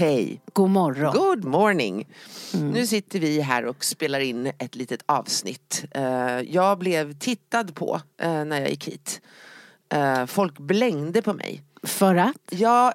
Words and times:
Hej, 0.00 0.40
god 0.52 0.70
morgon. 0.70 1.12
Good 1.12 1.44
morning. 1.44 2.08
Mm. 2.54 2.70
Nu 2.70 2.86
sitter 2.86 3.18
vi 3.20 3.40
här 3.40 3.66
och 3.66 3.84
spelar 3.84 4.20
in 4.20 4.46
ett 4.58 4.74
litet 4.74 5.02
avsnitt. 5.06 5.84
Eh, 5.90 6.40
jag 6.40 6.78
blev 6.78 7.12
tittad 7.18 7.74
på 7.74 8.00
eh, 8.22 8.44
när 8.44 8.60
jag 8.60 8.70
gick 8.70 8.88
hit. 8.88 9.20
Eh, 9.88 10.26
folk 10.26 10.58
blängde 10.58 11.22
på 11.22 11.32
mig. 11.32 11.62
För 11.82 12.14
att? 12.14 12.36
Ja, 12.50 12.92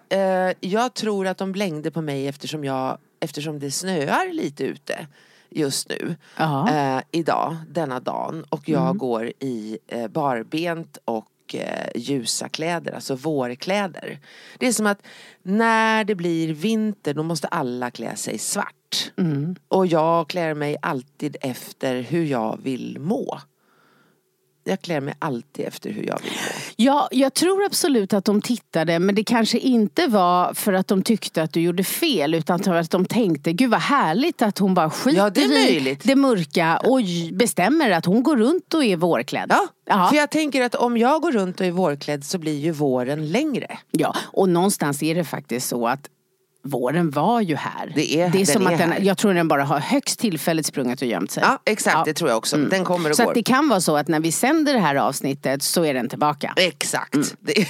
jag 0.59 0.93
tror 0.93 1.27
att 1.27 1.37
de 1.37 1.51
blängde 1.51 1.91
på 1.91 2.01
mig 2.01 2.27
eftersom, 2.27 2.63
jag, 2.63 2.97
eftersom 3.19 3.59
det 3.59 3.71
snöar 3.71 4.33
lite 4.33 4.63
ute 4.63 5.07
just 5.49 5.89
nu. 5.89 6.15
Eh, 6.69 6.99
idag, 7.11 7.55
denna 7.69 7.99
dagen. 7.99 8.45
Och 8.49 8.69
jag 8.69 8.81
Mm. 8.85 8.97
går 8.97 9.31
i 9.39 9.77
eh, 9.87 10.07
barbent 10.07 10.97
och 11.05 11.25
eh, 11.53 11.87
ljusa 11.95 12.49
kläder, 12.49 12.91
alltså 12.91 13.15
vårkläder. 13.15 14.19
Det 14.57 14.67
är 14.67 14.71
som 14.71 14.85
att 14.85 15.01
när 15.43 16.03
det 16.03 16.15
blir 16.15 16.53
vinter 16.53 17.13
då 17.13 17.23
måste 17.23 17.47
alla 17.47 17.91
klä 17.91 18.15
sig 18.15 18.37
svart. 18.37 19.11
Mm. 19.17 19.55
Och 19.67 19.87
jag 19.87 20.29
klär 20.29 20.53
mig 20.53 20.77
alltid 20.81 21.37
efter 21.41 22.01
hur 22.01 22.25
jag 22.25 22.59
vill 22.63 22.97
må. 22.99 23.39
Jag 24.63 24.81
klär 24.81 25.01
mig 25.01 25.13
alltid 25.19 25.65
efter 25.65 25.89
hur 25.89 26.03
jag 26.03 26.19
vill 26.23 26.31
må. 26.31 26.64
Ja, 26.77 27.07
jag 27.11 27.33
tror 27.33 27.65
absolut 27.65 28.13
att 28.13 28.25
de 28.25 28.41
tittade 28.41 28.99
men 28.99 29.15
det 29.15 29.23
kanske 29.23 29.57
inte 29.57 30.07
var 30.07 30.53
för 30.53 30.73
att 30.73 30.87
de 30.87 31.01
tyckte 31.03 31.43
att 31.43 31.53
du 31.53 31.61
gjorde 31.61 31.83
fel 31.83 32.33
utan 32.35 32.59
för 32.59 32.75
att 32.75 32.91
de 32.91 33.05
tänkte 33.05 33.53
gud 33.53 33.69
vad 33.69 33.79
härligt 33.81 34.41
att 34.41 34.57
hon 34.57 34.73
bara 34.73 34.89
skiter 34.89 35.17
Ja, 35.17 35.29
det 35.29 35.41
är 35.41 35.87
i 35.87 35.97
det 36.03 36.15
mörka 36.15 36.77
och 36.83 36.99
bestämmer 37.33 37.91
att 37.91 38.05
hon 38.05 38.23
går 38.23 38.37
runt 38.37 38.73
och 38.73 38.83
är 38.85 38.95
vårklädd. 38.97 39.45
Ja, 39.49 39.67
Ja. 39.87 40.07
för 40.09 40.15
jag 40.17 40.31
tänker 40.31 40.61
att 40.61 40.75
om 40.75 40.97
jag 40.97 41.21
går 41.21 41.31
runt 41.31 41.59
och 41.59 41.65
är 41.65 41.71
vårklädd 41.71 42.25
så 42.25 42.37
blir 42.37 42.59
ju 42.59 42.71
våren 42.71 43.31
längre. 43.31 43.77
Ja, 43.91 44.15
och 44.33 44.49
någonstans 44.49 45.03
är 45.03 45.15
det 45.15 45.23
faktiskt 45.23 45.67
så 45.67 45.87
att 45.87 46.09
Våren 46.67 47.09
var 47.09 47.41
ju 47.41 47.55
här. 47.55 47.91
Det 47.95 48.21
är- 48.21 48.29
det 48.29 48.41
är 48.41 48.45
som 48.45 48.67
är 48.67 48.71
att 48.71 48.77
den, 48.77 48.91
här. 48.91 48.99
jag 49.01 49.17
tror 49.17 49.33
den 49.33 49.47
bara 49.47 49.63
har 49.63 49.79
högst 49.79 50.19
tillfälligt 50.19 50.65
sprungit 50.65 51.01
och 51.01 51.07
gömt 51.07 51.31
sig. 51.31 51.43
Ja, 51.45 51.59
exakt, 51.65 52.05
det 52.05 52.13
tror 52.13 52.29
jag 52.29 52.37
också. 52.37 52.57
Den 52.57 52.83
kommer 52.85 53.09
och 53.09 53.15
Så 53.15 53.23
går. 53.23 53.29
att 53.31 53.35
det 53.35 53.43
kan 53.43 53.69
vara 53.69 53.81
så 53.81 53.97
att 53.97 54.07
när 54.07 54.19
vi 54.19 54.31
sänder 54.31 54.73
det 54.73 54.79
här 54.79 54.95
avsnittet 54.95 55.63
så 55.63 55.85
är 55.85 55.93
den 55.93 56.09
tillbaka. 56.09 56.53
Exakt. 56.55 57.13
Mm. 57.15 57.27
Det... 57.39 57.67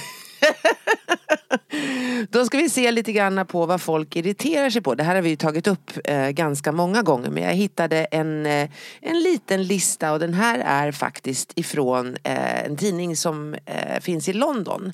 Då 2.30 2.46
ska 2.46 2.58
vi 2.58 2.70
se 2.70 2.90
lite 2.90 3.12
grann 3.12 3.46
på 3.46 3.66
vad 3.66 3.80
folk 3.80 4.16
irriterar 4.16 4.70
sig 4.70 4.82
på. 4.82 4.94
Det 4.94 5.02
här 5.02 5.14
har 5.14 5.22
vi 5.22 5.28
ju 5.28 5.36
tagit 5.36 5.66
upp 5.66 5.90
eh, 6.04 6.28
ganska 6.28 6.72
många 6.72 7.02
gånger. 7.02 7.30
Men 7.30 7.42
jag 7.42 7.52
hittade 7.52 8.04
en, 8.04 8.46
eh, 8.46 8.70
en 9.00 9.20
liten 9.20 9.62
lista 9.62 10.12
och 10.12 10.18
den 10.18 10.34
här 10.34 10.58
är 10.58 10.92
faktiskt 10.92 11.52
ifrån 11.54 12.16
eh, 12.22 12.64
en 12.64 12.76
tidning 12.76 13.16
som 13.16 13.54
eh, 13.54 14.00
finns 14.00 14.28
i 14.28 14.32
London. 14.32 14.92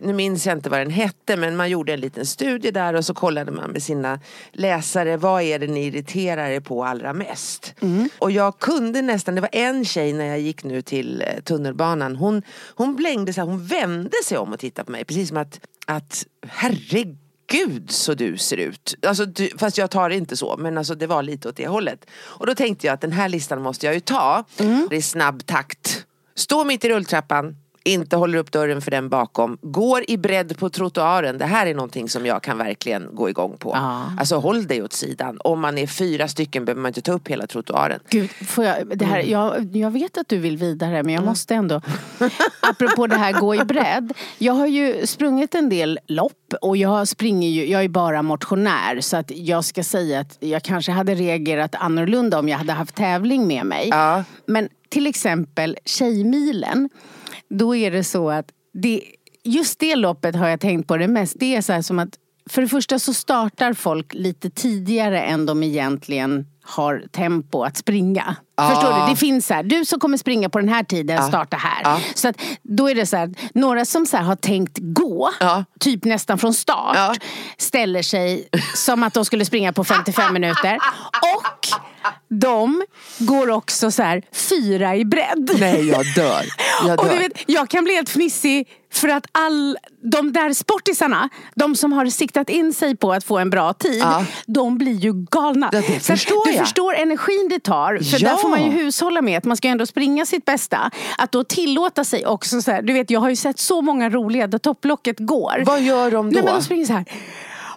Nu 0.00 0.12
minns 0.12 0.46
jag 0.46 0.56
inte 0.56 0.70
vad 0.70 0.80
den 0.80 0.90
hette 0.90 1.36
men 1.36 1.56
man 1.56 1.70
gjorde 1.70 1.92
en 1.92 2.00
liten 2.00 2.26
studie 2.26 2.70
där 2.70 2.94
och 2.94 3.04
så 3.04 3.14
kollade 3.14 3.52
man 3.52 3.70
med 3.70 3.82
sina 3.82 4.20
läsare. 4.52 5.16
Vad 5.16 5.42
är 5.42 5.58
det 5.58 5.66
ni 5.66 5.86
irriterar 5.86 6.50
er 6.50 6.60
på 6.60 6.84
allra 6.84 7.12
mest? 7.12 7.74
Och 8.18 8.30
jag 8.30 8.58
kunde 8.58 9.02
nästan, 9.02 9.34
det 9.34 9.40
var 9.40 9.50
en 9.52 9.84
tjej 9.84 10.12
när 10.12 10.24
jag 10.24 10.40
gick 10.40 10.64
nu 10.64 10.82
till 10.82 11.22
eh, 11.22 11.42
tunnelbanan. 11.42 12.16
Hon, 12.16 12.42
hon 12.74 12.96
blängde 12.96 13.32
så 13.32 13.40
här, 13.40 13.48
hon 13.48 13.66
vände 13.66 14.16
sig 14.24 14.38
om 14.38 14.52
och 14.52 14.58
tittade 14.58 14.87
på 14.88 14.92
mig. 14.92 15.04
Precis 15.04 15.28
som 15.28 15.36
att, 15.36 15.60
att 15.86 16.26
herregud 16.46 17.90
så 17.90 18.14
du 18.14 18.36
ser 18.36 18.56
ut. 18.56 18.94
Alltså, 19.06 19.26
du, 19.26 19.50
fast 19.58 19.78
jag 19.78 19.90
tar 19.90 20.08
det 20.08 20.16
inte 20.16 20.36
så 20.36 20.56
men 20.56 20.78
alltså, 20.78 20.94
det 20.94 21.06
var 21.06 21.22
lite 21.22 21.48
åt 21.48 21.56
det 21.56 21.68
hållet. 21.68 22.06
Och 22.10 22.46
då 22.46 22.54
tänkte 22.54 22.86
jag 22.86 22.94
att 22.94 23.00
den 23.00 23.12
här 23.12 23.28
listan 23.28 23.62
måste 23.62 23.86
jag 23.86 23.94
ju 23.94 24.00
ta. 24.00 24.44
Det 24.90 24.96
är 24.96 25.02
snabb 25.02 25.46
takt. 25.46 26.06
Stå 26.34 26.64
mitt 26.64 26.84
i 26.84 26.88
rulltrappan. 26.88 27.56
Inte 27.88 28.16
håller 28.16 28.38
upp 28.38 28.52
dörren 28.52 28.82
för 28.82 28.90
den 28.90 29.08
bakom. 29.08 29.58
Går 29.62 30.04
i 30.08 30.16
bredd 30.16 30.58
på 30.58 30.70
trottoaren. 30.70 31.38
Det 31.38 31.44
här 31.44 31.66
är 31.66 31.74
någonting 31.74 32.08
som 32.08 32.26
jag 32.26 32.42
kan 32.42 32.58
verkligen 32.58 33.08
gå 33.14 33.28
igång 33.30 33.56
på. 33.58 33.70
Ja. 33.74 34.02
Alltså 34.18 34.36
håll 34.36 34.66
dig 34.66 34.82
åt 34.82 34.92
sidan. 34.92 35.38
Om 35.44 35.60
man 35.60 35.78
är 35.78 35.86
fyra 35.86 36.28
stycken 36.28 36.64
behöver 36.64 36.82
man 36.82 36.88
inte 36.88 37.00
ta 37.02 37.12
upp 37.12 37.28
hela 37.28 37.46
trottoaren. 37.46 38.00
Gud, 38.10 38.30
får 38.30 38.64
jag, 38.64 38.98
det 38.98 39.04
här, 39.04 39.18
jag, 39.22 39.76
jag 39.76 39.90
vet 39.90 40.18
att 40.18 40.28
du 40.28 40.38
vill 40.38 40.56
vidare 40.56 40.90
men 40.90 40.98
Mm. 41.08 41.14
jag 41.14 41.24
måste 41.24 41.54
ändå 41.54 41.80
Apropå 42.60 43.06
det 43.06 43.16
här 43.16 43.32
gå 43.32 43.54
i 43.54 43.64
bredd 43.64 44.12
Jag 44.38 44.52
har 44.52 44.66
ju 44.66 45.06
sprungit 45.06 45.54
en 45.54 45.68
del 45.68 45.98
lopp 46.06 46.54
och 46.60 46.76
jag 46.76 47.08
springer 47.08 47.48
ju, 47.48 47.66
jag 47.66 47.84
är 47.84 47.88
bara 47.88 48.22
motionär 48.22 49.00
så 49.00 49.16
att 49.16 49.30
jag 49.30 49.64
ska 49.64 49.84
säga 49.84 50.20
att 50.20 50.36
jag 50.40 50.62
kanske 50.62 50.92
hade 50.92 51.14
reagerat 51.14 51.74
annorlunda 51.74 52.38
om 52.38 52.48
jag 52.48 52.58
hade 52.58 52.72
haft 52.72 52.94
tävling 52.94 53.46
med 53.46 53.66
mig 53.66 53.88
Ja. 53.88 54.24
Men 54.46 54.68
till 54.88 55.06
exempel 55.06 55.76
Tjejmilen 55.84 56.88
Då 57.50 57.76
är 57.76 57.90
det 57.90 58.04
så 58.04 58.30
att 58.30 58.46
det, 58.72 59.02
just 59.44 59.78
det 59.78 59.96
loppet 59.96 60.36
har 60.36 60.48
jag 60.48 60.60
tänkt 60.60 60.88
på 60.88 60.96
det 60.96 61.08
mest 61.08 61.36
Det 61.38 61.56
är 61.56 61.60
så 61.62 61.72
här 61.72 61.82
som 61.82 61.98
att 61.98 62.08
för 62.50 62.62
det 62.62 62.68
första 62.68 62.98
så 62.98 63.14
startar 63.14 63.72
folk 63.72 64.14
lite 64.14 64.50
tidigare 64.50 65.22
än 65.22 65.46
de 65.46 65.62
egentligen 65.62 66.46
har 66.64 67.04
tempo 67.12 67.62
att 67.62 67.76
springa. 67.76 68.36
Förstår 68.68 69.04
du? 69.06 69.10
Det 69.10 69.16
finns 69.16 69.46
så 69.46 69.54
här, 69.54 69.62
du 69.62 69.84
som 69.84 70.00
kommer 70.00 70.16
springa 70.16 70.48
på 70.48 70.58
den 70.58 70.68
här 70.68 70.82
tiden, 70.82 71.22
starta 71.28 71.56
här. 71.56 71.82
Ja. 71.84 72.00
Så 72.14 72.28
att 72.28 72.36
då 72.62 72.90
är 72.90 72.94
det 72.94 73.06
så 73.06 73.16
här, 73.16 73.34
några 73.54 73.84
som 73.84 74.06
så 74.06 74.16
här 74.16 74.24
har 74.24 74.36
tänkt 74.36 74.78
gå, 74.80 75.30
Ja. 75.40 75.64
typ 75.80 76.04
nästan 76.04 76.38
från 76.38 76.54
start, 76.54 76.96
Ja. 76.96 77.14
ställer 77.58 78.02
sig 78.02 78.48
som 78.74 79.02
att 79.02 79.14
de 79.14 79.24
skulle 79.24 79.44
springa 79.44 79.72
på 79.72 79.84
55 79.84 80.32
minuter. 80.32 80.78
Och 81.36 81.68
de 82.28 82.82
går 83.18 83.50
också 83.50 83.90
så 83.90 84.02
här 84.02 84.22
fyra 84.32 84.96
i 84.96 85.04
bredd. 85.04 85.50
Nej, 85.60 85.88
jag 85.88 86.14
dör. 86.14 86.42
Jag, 86.86 86.98
Och 87.00 87.04
dör. 87.06 87.12
du 87.12 87.18
vet, 87.18 87.32
jag 87.46 87.68
kan 87.68 87.84
bli 87.84 87.94
helt 87.94 88.08
fnissig 88.10 88.68
för 88.92 89.08
att 89.08 89.26
all, 89.32 89.78
de 90.02 90.32
där 90.32 90.52
sportisarna, 90.52 91.28
de 91.54 91.76
som 91.76 91.92
har 91.92 92.06
siktat 92.06 92.50
in 92.50 92.72
sig 92.72 92.96
på 92.96 93.12
att 93.12 93.24
få 93.24 93.38
en 93.38 93.50
bra 93.50 93.72
tid, 93.72 93.98
Ja. 94.00 94.24
de 94.46 94.78
blir 94.78 94.92
ju 94.94 95.12
galna. 95.30 95.68
Det 95.72 95.78
att 95.78 96.02
förstår 96.06 96.44
du 96.46 96.52
jag. 96.52 96.60
förstår 96.66 96.94
energin 96.94 97.48
det 97.50 97.60
tar, 97.60 97.98
för 98.10 98.22
Ja. 98.22 98.28
där 98.30 98.36
får 98.36 98.48
man 98.48 98.64
ju 98.64 98.70
hushålla 98.70 99.22
med 99.22 99.38
att 99.38 99.44
man 99.44 99.56
ska 99.56 99.68
ändå 99.68 99.86
springa 99.86 100.26
sitt 100.26 100.44
bästa. 100.44 100.90
Att 101.18 101.32
då 101.32 101.44
tillåta 101.44 102.04
sig 102.04 102.26
också 102.26 102.62
så 102.62 102.70
här, 102.70 102.82
du 102.82 102.92
vet 102.92 103.10
jag 103.10 103.20
har 103.20 103.28
ju 103.30 103.36
sett 103.36 103.58
så 103.58 103.82
många 103.82 104.10
roliga 104.10 104.46
där 104.46 104.58
topplocket 104.58 105.16
går. 105.18 105.62
Vad 105.66 105.80
gör 105.82 106.10
de 106.10 106.26
då? 106.26 106.34
Nej, 106.34 106.42
men 106.44 106.54
de 106.54 106.62
springer 106.62 106.86
så 106.86 106.92
här. 106.92 107.04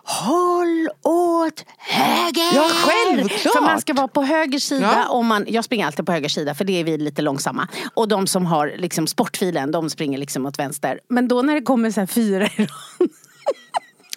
Håll 0.04 0.90
åt 1.04 1.66
höger! 1.78 2.56
Ja, 2.56 2.70
självklart. 2.70 3.54
För 3.54 3.62
man 3.62 3.82
ska 3.82 3.94
vara 3.94 4.08
på 4.08 4.22
höger 4.24 4.60
sida. 4.60 4.94
Ja. 4.96 5.10
Om 5.10 5.28
man, 5.28 5.46
jag 5.48 5.64
springer 5.64 5.86
alltid 5.86 6.06
på 6.06 6.12
höger 6.12 6.30
sida 6.30 6.56
för 6.56 6.66
det 6.66 6.80
är 6.80 6.84
vi 6.84 6.98
lite 6.98 7.22
långsamma. 7.22 7.68
Och 7.94 8.08
de 8.08 8.28
som 8.28 8.46
har 8.46 8.74
liksom 8.78 9.08
sportfilen, 9.08 9.72
de 9.72 9.90
springer 9.90 10.18
liksom 10.18 10.46
åt 10.46 10.60
vänster. 10.60 11.00
Men 11.08 11.28
då 11.28 11.42
när 11.42 11.56
det 11.56 11.62
kommer 11.62 11.92
så 11.92 12.00
här 12.00 12.08
fyra 12.08 12.46
i 12.46 12.62
rad. 12.62 13.10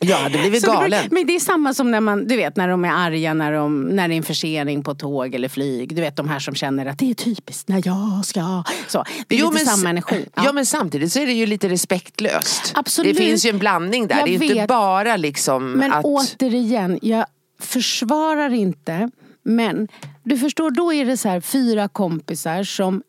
Jag 0.09 0.17
hade 0.17 0.39
blivit 0.39 0.65
galen. 0.65 1.09
Men 1.11 1.27
det 1.27 1.35
är 1.35 1.41
samma 1.41 1.75
som 1.75 1.91
när 1.91 2.01
man, 2.01 2.27
du 2.27 2.37
vet 2.37 2.57
när 2.57 2.69
de 2.69 2.85
är 2.85 2.93
arga 2.93 3.35
när, 3.35 3.53
de, 3.53 3.83
när 3.83 4.09
det 4.09 4.15
är 4.15 4.17
en 4.17 4.23
försening 4.23 4.83
på 4.83 4.95
tåg 4.95 5.35
eller 5.35 5.49
flyg. 5.49 5.97
Du 5.97 6.03
vet 6.03 6.17
de 6.17 6.29
här 6.29 6.39
som 6.39 6.55
känner 6.55 6.87
att 6.87 6.99
det 6.99 7.11
är 7.11 7.15
typiskt 7.15 7.69
när 7.69 7.83
jag 7.85 8.25
ska. 8.25 8.65
Så, 8.89 9.05
det 9.29 9.35
är 9.35 9.39
lite 9.39 9.53
men, 9.53 9.67
samma 9.67 9.91
energi. 9.91 10.27
Ja. 10.35 10.53
men 10.53 10.67
samtidigt 10.67 11.13
så 11.13 11.19
är 11.21 11.27
det 11.27 11.33
ju 11.33 11.47
lite 11.47 11.69
respektlöst. 11.69 12.73
Absolut. 12.75 13.17
Det 13.17 13.25
finns 13.25 13.47
ju 13.47 13.51
en 13.51 13.59
blandning 13.59 14.07
där. 14.07 14.17
Jag 14.17 14.27
det 14.27 14.31
är 14.31 14.43
inte 14.43 14.55
vet. 14.55 14.69
bara 14.69 15.17
liksom 15.17 15.73
Men 15.73 15.93
att... 15.93 16.05
återigen, 16.05 16.99
jag 17.03 17.27
försvarar 17.61 18.53
inte. 18.53 19.11
Men 19.43 19.89
du 20.23 20.39
förstår, 20.39 20.71
då 20.71 20.93
är 20.93 21.05
det 21.05 21.17
så 21.17 21.29
här 21.29 21.41
fyra 21.41 21.89
kompisar 21.89 22.65
som 22.65 23.03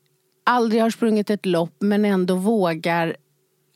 aldrig 0.46 0.82
har 0.82 0.90
sprungit 0.90 1.30
ett 1.30 1.46
lopp 1.46 1.76
men 1.80 2.06
ändå 2.06 2.36
vågar 2.36 3.16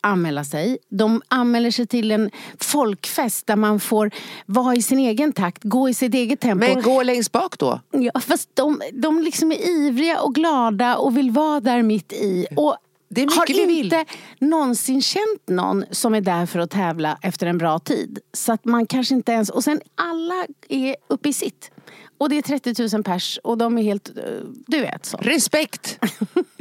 anmäla 0.01 0.43
sig. 0.43 0.77
De 0.89 1.21
anmäler 1.27 1.71
sig 1.71 1.87
till 1.87 2.11
en 2.11 2.31
folkfest 2.59 3.47
där 3.47 3.55
man 3.55 3.79
får 3.79 4.11
vara 4.45 4.75
i 4.75 4.81
sin 4.81 4.99
egen 4.99 5.33
takt, 5.33 5.63
gå 5.63 5.89
i 5.89 5.93
sitt 5.93 6.13
eget 6.13 6.39
tempo. 6.39 6.65
Men 6.73 6.81
gå 6.81 7.03
längst 7.03 7.31
bak 7.31 7.57
då. 7.57 7.79
Ja, 7.91 8.19
fast 8.19 8.49
de, 8.53 8.81
de 8.93 9.19
liksom 9.21 9.51
är 9.51 9.67
ivriga 9.69 10.21
och 10.21 10.35
glada 10.35 10.97
och 10.97 11.17
vill 11.17 11.31
vara 11.31 11.59
där 11.59 11.83
mitt 11.83 12.13
i. 12.13 12.47
Och 12.55 12.77
Det 13.09 13.21
är 13.21 13.25
mycket 13.25 13.37
har 13.37 13.45
vi 13.47 13.65
vill. 13.65 13.85
inte 13.85 14.05
någonsin 14.39 15.01
känt 15.01 15.47
någon 15.47 15.85
som 15.91 16.15
är 16.15 16.21
där 16.21 16.45
för 16.45 16.59
att 16.59 16.71
tävla 16.71 17.17
efter 17.21 17.47
en 17.47 17.57
bra 17.57 17.79
tid. 17.79 18.19
Så 18.33 18.53
att 18.53 18.65
man 18.65 18.85
kanske 18.85 19.15
inte 19.15 19.31
ens... 19.31 19.49
Och 19.49 19.63
sen 19.63 19.81
alla 19.95 20.45
är 20.69 20.95
uppe 21.07 21.29
i 21.29 21.33
sitt. 21.33 21.71
Och 22.19 22.29
det 22.29 22.37
är 22.37 22.41
30 22.41 22.95
000 22.95 23.03
pers 23.03 23.39
och 23.43 23.57
de 23.57 23.77
är 23.77 23.83
helt... 23.83 24.09
eh, 24.09 24.23
Du 24.67 24.79
vet 24.81 25.05
så. 25.05 25.17
Respekt. 25.17 25.97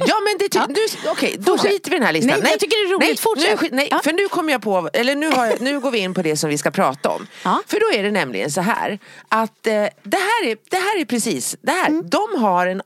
Ja 0.00 0.14
men 0.24 0.38
det 0.38 0.54
Ja. 0.54 0.66
du, 0.68 1.10
okej, 1.10 1.36
då 1.38 1.52
Fortsätt. 1.52 1.70
skiter 1.72 1.90
vi 1.90 1.96
i 1.96 1.98
den 1.98 2.06
här 2.06 2.12
listan. 2.12 2.40
Nej, 2.42 2.50
jag 2.50 2.60
tycker 2.60 2.76
det 2.86 2.90
är 2.90 2.94
roligt. 2.94 3.08
Nej, 3.08 3.16
Fortsätt. 3.16 3.60
Nu, 3.62 3.68
nej 3.76 3.88
Ja. 3.90 4.00
för 4.04 4.12
nu 4.12 4.28
kommer 4.28 4.52
jag 4.52 4.62
på, 4.62 4.90
eller 4.92 5.14
nu, 5.14 5.28
har 5.30 5.54
nu 5.60 5.80
går 5.80 5.90
vi 5.90 5.98
in 5.98 6.14
på 6.14 6.22
det 6.22 6.36
som 6.36 6.50
vi 6.50 6.58
ska 6.58 6.70
prata 6.70 7.08
om. 7.10 7.26
Ja. 7.44 7.62
För 7.66 7.80
då 7.80 7.98
är 7.98 8.02
det 8.02 8.10
nämligen 8.10 8.50
så 8.50 8.60
här 8.60 8.98
att 9.28 9.66
eh, 9.66 9.72
det, 10.02 10.16
här 10.16 10.46
är, 10.46 10.56
det 10.70 10.76
här 10.76 11.00
är 11.00 11.04
precis, 11.04 11.56
det 11.62 11.70
här, 11.72 11.88
Mm. 11.88 12.08
de 12.08 12.42
har 12.42 12.66
en, 12.66 12.82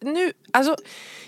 nu, 0.00 0.32
alltså, 0.52 0.76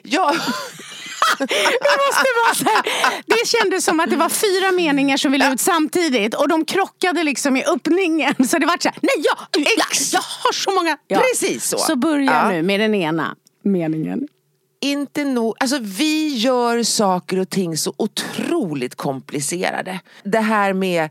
jag, 0.03 0.35
Det 1.39 1.99
måste 2.07 2.29
vara 2.45 2.55
så 2.55 2.65
här. 2.65 2.83
Det 3.27 3.47
kändes 3.47 3.85
som 3.85 4.01
att 4.01 4.11
det 4.11 4.17
var 4.17 4.29
fyra 4.29 4.73
meningar 4.73 5.17
som 5.17 5.33
ville 5.33 5.53
ut 5.53 5.61
samtidigt 5.61 6.35
och 6.35 6.49
de 6.49 6.65
krockade 6.65 7.23
liksom 7.23 7.57
i 7.57 7.65
öppningen. 7.65 8.35
Så 8.49 8.59
det 8.59 8.67
var 8.67 8.77
så 8.81 8.89
här, 8.89 8.99
nej 9.03 9.15
jag, 9.17 9.63
jag, 9.65 9.73
jag 10.13 10.21
har 10.21 10.53
så 10.53 10.71
många. 10.71 10.97
Precis 11.21 11.65
så. 11.69 11.79
Så 11.79 11.97
börja 11.97 12.33
Ja. 12.33 12.49
nu 12.51 12.63
med 12.63 12.81
den 12.81 12.95
ena 12.95 13.37
meningen 13.65 14.29
inte 14.81 15.25
nog, 15.25 15.55
alltså 15.61 15.79
vi 15.81 16.37
gör 16.37 16.83
saker 16.83 17.39
och 17.39 17.51
ting 17.51 17.77
så 17.77 17.95
otroligt 17.97 18.95
komplicerade. 18.95 20.01
Det 20.23 20.41
här 20.41 20.73
med, 20.73 21.11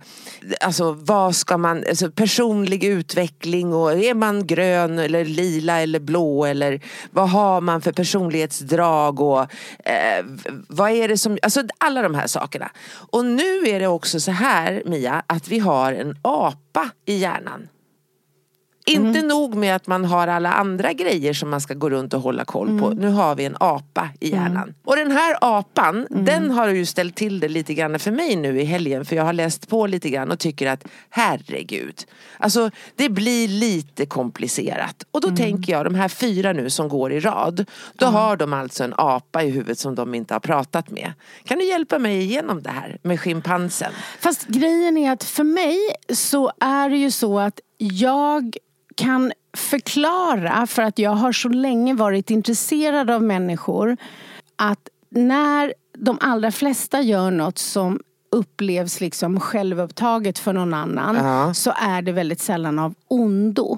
alltså 0.62 0.92
vad 0.92 1.36
ska 1.36 1.58
man, 1.58 1.84
alltså 1.90 2.12
personlig 2.12 2.84
utveckling 2.84 3.74
och 3.74 3.92
är 3.92 4.14
man 4.14 4.48
grön 4.48 5.00
eller 5.00 5.26
lila 5.26 5.82
eller 5.82 6.00
blå 6.00 6.46
eller 6.46 6.82
vad 7.12 7.30
har 7.30 7.62
man 7.62 7.82
för 7.82 7.92
personlighetsdrag 7.92 9.20
och 9.20 9.42
eh, 9.86 10.26
vad 10.68 10.92
är 10.92 11.08
det 11.08 11.18
som, 11.18 11.38
alltså 11.42 11.64
alla 11.78 12.02
de 12.02 12.16
här 12.16 12.28
sakerna. 12.28 12.72
Och 12.90 13.26
nu 13.26 13.68
är 13.68 13.80
det 13.80 13.88
också 13.88 14.20
så 14.20 14.32
här 14.32 14.84
Mia, 14.86 15.24
att 15.28 15.48
vi 15.48 15.60
har 15.60 15.94
en 15.94 16.16
apa 16.22 16.90
i 17.06 17.16
hjärnan. 17.18 17.68
Inte 18.92 19.22
nog 19.22 19.56
med 19.56 19.76
att 19.76 19.88
man 19.88 20.06
har 20.06 20.28
alla 20.28 20.52
andra 20.52 20.94
grejer 20.94 21.34
som 21.34 21.50
man 21.50 21.62
ska 21.62 21.74
gå 21.74 21.90
runt 21.90 22.14
och 22.14 22.22
hålla 22.22 22.46
koll 22.46 22.80
på. 22.80 22.90
Nu 22.90 23.08
har 23.08 23.36
vi 23.36 23.46
en 23.46 23.56
apa 23.60 24.10
i 24.20 24.30
hjärnan. 24.32 24.74
Och 24.84 24.96
den 24.96 25.12
här 25.12 25.38
apan, 25.42 26.08
den 26.10 26.52
har 26.52 26.68
ju 26.68 26.86
ställt 26.86 27.16
till 27.16 27.40
det 27.40 27.48
lite 27.48 27.74
grann 27.74 28.00
för 28.00 28.12
mig 28.12 28.36
nu 28.36 28.62
i 28.62 28.64
helgen. 28.64 29.06
För 29.06 29.16
jag 29.16 29.24
har 29.24 29.34
läst 29.34 29.70
på 29.70 29.88
lite 29.88 30.10
grann 30.10 30.32
och 30.32 30.40
tycker 30.40 30.68
att 30.68 30.88
herregud. 31.10 32.06
Alltså 32.38 32.72
det 32.96 33.10
blir 33.10 33.48
lite 33.48 34.06
komplicerat. 34.06 35.04
Och 35.12 35.22
då 35.22 35.36
tänker 35.36 35.74
jag, 35.74 35.86
de 35.86 35.96
här 35.96 36.08
fyra 36.10 36.54
nu 36.54 36.70
som 36.70 36.90
går 36.90 37.12
i 37.12 37.20
rad. 37.20 37.66
Då 37.94 38.06
har 38.06 38.38
de 38.38 38.54
alltså 38.54 38.84
en 38.84 38.94
apa 38.98 39.44
i 39.44 39.50
huvudet 39.50 39.80
som 39.80 39.96
de 39.96 40.16
inte 40.16 40.34
har 40.34 40.40
pratat 40.40 40.90
med. 40.90 41.14
Kan 41.44 41.58
du 41.58 41.66
hjälpa 41.66 42.00
mig 42.00 42.22
igenom 42.22 42.62
det 42.62 42.70
här 42.70 42.98
med 43.02 43.20
schimpansen? 43.20 43.92
Fast 44.20 44.48
grejen 44.48 44.98
är 44.98 45.12
att 45.12 45.24
för 45.24 45.44
mig 45.44 45.78
så 46.14 46.52
är 46.60 46.90
det 46.90 46.98
ju 46.98 47.12
så 47.12 47.40
att 47.40 47.60
jag 47.78 48.56
kan 49.00 49.32
förklara 49.58 50.68
för 50.68 50.82
att 50.82 51.00
jag 51.00 51.12
har 51.12 51.32
så 51.32 51.50
länge 51.50 51.94
varit 51.94 52.32
intresserad 52.32 53.10
av 53.10 53.24
människor 53.24 53.98
att 54.56 54.90
när 55.10 55.74
de 55.98 56.18
allra 56.22 56.52
flesta 56.52 57.02
gör 57.02 57.32
något 57.32 57.58
som 57.58 58.00
upplevs 58.32 59.02
liksom 59.02 59.40
självupptaget 59.40 60.40
för 60.40 60.54
någon 60.54 60.74
annan 60.74 61.16
Ja. 61.16 61.54
så 61.54 61.74
är 61.76 62.02
det 62.02 62.12
väldigt 62.12 62.42
sällan 62.42 62.80
av 62.80 62.94
ondo. 63.08 63.78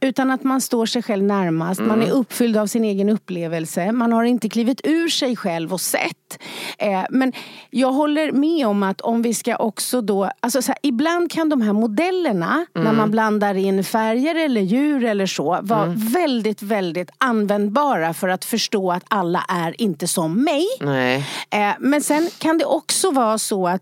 Utan 0.00 0.30
att 0.30 0.44
man 0.44 0.60
står 0.60 0.86
sig 0.86 1.02
själv 1.02 1.24
närmast, 1.24 1.80
man 1.80 2.02
är 2.02 2.10
uppfylld 2.10 2.56
av 2.56 2.66
sin 2.66 2.84
egen 2.84 3.08
upplevelse, 3.08 3.92
man 3.92 4.12
har 4.12 4.24
inte 4.24 4.48
klivit 4.48 4.80
ur 4.84 5.08
sig 5.08 5.36
själv 5.36 5.72
och 5.72 5.80
sett. 5.80 6.38
Eh, 6.78 7.02
men 7.10 7.32
jag 7.70 7.92
håller 7.92 8.32
med 8.32 8.66
om 8.66 8.82
att 8.82 9.00
om 9.00 9.22
vi 9.22 9.34
ska 9.34 9.56
också 9.56 10.00
då, 10.00 10.30
alltså 10.40 10.62
så 10.62 10.68
här, 10.72 10.78
ibland 10.82 11.30
kan 11.30 11.48
de 11.48 11.60
här 11.62 11.72
modellerna 11.72 12.66
när 12.74 12.92
man 12.92 13.10
blandar 13.10 13.54
in 13.54 13.84
färger 13.84 14.34
eller 14.34 14.60
djur 14.60 15.04
eller 15.04 15.26
så 15.26 15.58
vara 15.62 15.84
väldigt, 15.96 16.62
väldigt 16.62 17.10
användbara 17.18 18.14
för 18.14 18.28
att 18.28 18.44
förstå 18.44 18.92
att 18.92 19.04
alla 19.08 19.44
är 19.48 19.80
inte 19.82 20.08
som 20.08 20.44
mig. 20.44 20.66
Eh, 21.50 21.74
men 21.78 22.00
sen 22.02 22.28
kan 22.38 22.58
det 22.58 22.64
också 22.64 23.10
vara 23.10 23.38
så 23.38 23.68
att 23.68 23.81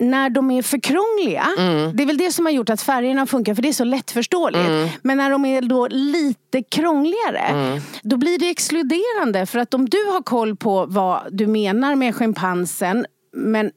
när 0.00 0.30
de 0.30 0.50
är 0.50 0.62
för 0.62 0.78
krångliga, 0.78 1.46
det 1.94 2.02
är 2.02 2.06
väl 2.06 2.16
det 2.16 2.32
som 2.32 2.46
har 2.46 2.52
gjort 2.52 2.70
att 2.70 2.82
färgerna 2.82 3.26
funkar 3.26 3.54
för 3.54 3.62
det 3.62 3.68
är 3.68 3.72
så 3.72 3.84
lättförståeligt. 3.84 4.98
Men 5.02 5.16
när 5.16 5.30
de 5.30 5.44
är 5.44 5.62
då 5.62 5.88
lite 5.90 6.62
krångligare, 6.62 7.80
då 8.02 8.16
blir 8.16 8.38
det 8.38 8.50
exkluderande. 8.50 9.46
För 9.46 9.58
att 9.58 9.74
om 9.74 9.88
du 9.88 10.04
har 10.12 10.22
koll 10.22 10.56
på 10.56 10.86
vad 10.86 11.28
du 11.30 11.46
menar 11.46 11.94
med 11.94 12.14
schimpansen, 12.14 13.06
men 13.36 13.70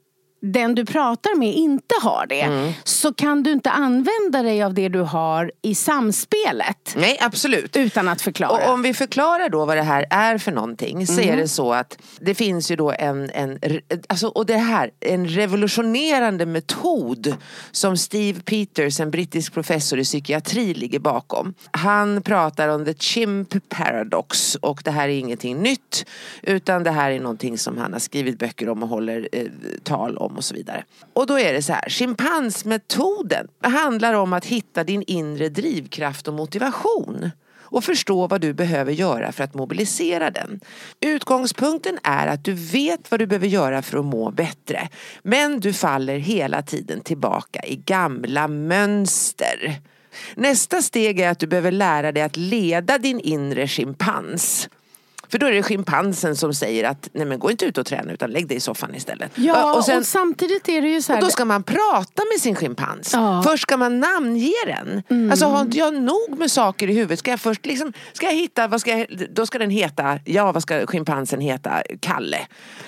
den 0.52 0.74
du 0.74 0.84
pratar 0.84 1.38
med 1.38 1.54
inte 1.54 1.94
har 2.02 2.26
det, 2.28 2.72
så 2.84 3.14
kan 3.14 3.42
du 3.42 3.52
inte 3.52 3.70
använda 3.70 4.42
dig 4.42 4.62
av 4.62 4.74
det 4.74 4.88
du 4.88 5.00
har 5.00 5.52
i 5.62 5.74
samspelet. 5.74 6.94
Nej, 6.96 7.18
absolut. 7.20 7.76
Utan 7.76 8.08
att 8.08 8.22
förklara. 8.22 8.66
Och 8.66 8.72
om 8.72 8.82
vi 8.82 8.94
förklarar 8.94 9.48
då 9.48 9.64
vad 9.64 9.76
det 9.76 9.82
här 9.82 10.06
är 10.10 10.38
för 10.38 10.52
någonting 10.52 11.06
så 11.06 11.20
är 11.20 11.36
det 11.36 11.48
så 11.48 11.72
att 11.72 11.98
det 12.20 12.34
finns 12.34 12.70
ju 12.70 12.76
då 12.76 12.92
en, 12.98 13.30
en 13.30 13.58
alltså, 14.08 14.28
och 14.28 14.46
det 14.46 14.56
här, 14.56 14.90
en 15.00 15.28
revolutionerande 15.28 16.46
metod 16.46 17.36
som 17.70 17.96
Steve 17.96 18.40
Peters, 18.40 19.00
en 19.00 19.10
brittisk 19.10 19.54
professor 19.54 19.98
i 19.98 20.04
psykiatri, 20.04 20.74
ligger 20.74 20.98
bakom. 20.98 21.54
Han 21.70 22.22
pratar 22.22 22.68
om 22.68 22.84
the 22.84 22.94
chimp 22.94 23.68
paradox 23.68 24.54
och 24.54 24.80
det 24.84 24.90
här 24.90 25.08
är 25.08 25.18
ingenting 25.18 25.58
nytt 25.58 26.06
utan 26.42 26.82
det 26.82 26.90
här 26.90 27.10
är 27.10 27.20
någonting 27.20 27.58
som 27.58 27.78
han 27.78 27.92
har 27.92 28.00
skrivit 28.00 28.38
böcker 28.38 28.68
om 28.68 28.82
och 28.82 28.88
håller 28.88 29.28
eh, 29.32 29.46
tal 29.82 30.16
om 30.16 30.35
och 30.36 30.44
så 30.44 30.54
vidare. 30.54 30.84
Och 31.12 31.26
då 31.26 31.38
är 31.38 31.52
det 31.52 31.62
så 31.62 31.72
här, 31.72 31.88
schimpansmetoden 31.88 33.48
handlar 33.62 34.14
om 34.14 34.32
att 34.32 34.44
hitta 34.44 34.84
din 34.84 35.04
inre 35.06 35.48
drivkraft 35.48 36.28
och 36.28 36.34
motivation 36.34 37.30
och 37.68 37.84
förstå 37.84 38.26
vad 38.26 38.40
du 38.40 38.52
behöver 38.52 38.92
göra 38.92 39.32
för 39.32 39.44
att 39.44 39.54
mobilisera 39.54 40.30
den. 40.30 40.60
Utgångspunkten 41.00 41.98
är 42.02 42.26
att 42.26 42.44
du 42.44 42.52
vet 42.52 43.10
vad 43.10 43.20
du 43.20 43.26
behöver 43.26 43.46
göra 43.46 43.82
för 43.82 43.98
att 43.98 44.04
må 44.04 44.30
bättre. 44.30 44.88
Men 45.22 45.60
du 45.60 45.72
faller 45.72 46.18
hela 46.18 46.62
tiden 46.62 47.00
tillbaka 47.00 47.60
i 47.66 47.76
gamla 47.76 48.48
mönster. 48.48 49.80
Nästa 50.34 50.82
steg 50.82 51.20
är 51.20 51.30
att 51.30 51.38
du 51.38 51.46
behöver 51.46 51.72
lära 51.72 52.12
dig 52.12 52.22
att 52.22 52.36
leda 52.36 52.98
din 52.98 53.20
inre 53.20 53.68
schimpans. 53.68 54.68
För 55.28 55.38
då 55.38 55.46
är 55.46 55.52
det 55.52 55.62
schimpansen 55.62 56.36
som 56.36 56.54
säger 56.54 56.84
att 56.84 57.08
nej 57.12 57.26
men 57.26 57.38
gå 57.38 57.50
inte 57.50 57.64
ut 57.64 57.78
och 57.78 57.86
träna 57.86 58.12
utan 58.12 58.30
lägg 58.30 58.48
dig 58.48 58.56
i 58.56 58.60
soffan 58.60 58.94
istället. 58.94 59.32
Ja, 59.34 59.70
och, 59.70 59.78
och, 59.78 59.84
sen, 59.84 60.04
samtidigt 60.04 60.68
är 60.68 60.82
det 60.82 60.88
ju 60.88 61.02
så 61.02 61.12
här... 61.12 61.20
och 61.20 61.24
då 61.24 61.30
ska 61.30 61.44
man 61.44 61.62
prata 61.62 62.22
med 62.32 62.40
sin 62.40 62.54
schimpans. 62.54 63.10
Ja. 63.12 63.42
Först 63.42 63.62
ska 63.62 63.76
man 63.76 64.00
namnge 64.00 64.52
den. 64.66 65.02
Mm. 65.08 65.30
Alltså 65.30 65.46
har 65.46 65.60
inte 65.60 65.78
jag 65.78 65.94
nog 65.94 66.38
med 66.38 66.50
saker 66.50 66.90
i 66.90 66.92
huvudet? 66.92 67.18
Ska 67.18 67.30
jag 67.30 67.40
först 67.40 67.66
liksom, 67.66 67.92
ska 68.12 68.26
jag 68.26 68.34
hitta, 68.34 68.68
vad 68.68 68.80
ska 68.80 68.98
jag, 68.98 69.06
då 69.30 69.46
ska 69.46 69.58
den 69.58 69.70
heta, 69.70 70.18
ja 70.24 70.52
vad 70.52 70.62
ska 70.62 70.86
schimpansen 70.86 71.40
heta? 71.40 71.82
Kalle. 72.00 72.38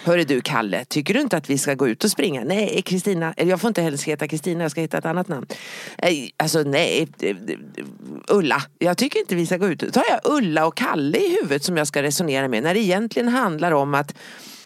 Hörru 0.05 0.25
du 0.25 0.41
Kalle, 0.41 0.85
tycker 0.85 1.15
du 1.15 1.21
inte 1.21 1.37
att 1.37 1.51
vi 1.51 1.59
ska 1.59 1.75
gå 1.75 1.89
ut 1.89 2.05
och 2.05 2.11
springa? 2.11 2.45
Nej 2.45 2.83
Kristina, 2.83 3.35
jag 3.37 3.61
får 3.61 3.69
inte 3.69 3.83
helst 3.83 4.05
heta 4.05 4.29
Kristina, 4.29 4.65
jag 4.65 4.71
ska 4.71 4.81
hitta 4.81 4.99
ett 4.99 5.07
annat 5.07 5.29
namn. 5.29 5.47
Alltså 6.37 6.63
nej, 6.63 7.09
eh, 7.21 7.37
Ulla. 8.29 8.63
Jag 8.79 8.97
tycker 8.97 9.19
inte 9.21 9.35
vi 9.35 9.47
ska 9.47 9.57
gå 9.57 9.69
ut. 9.69 9.79
Då 9.81 9.91
tar 9.91 10.05
jag 10.11 10.21
Ulla 10.25 10.67
och 10.67 10.77
Kalle 10.77 11.19
i 11.19 11.37
huvudet 11.41 11.65
som 11.65 11.77
jag 11.77 11.87
ska 11.87 12.03
resonera 12.03 12.28
med 12.29 12.63
när 12.63 12.75
det 12.75 12.81
egentligen 12.81 13.29
handlar 13.29 13.73
om 13.73 13.95
att 13.95 14.15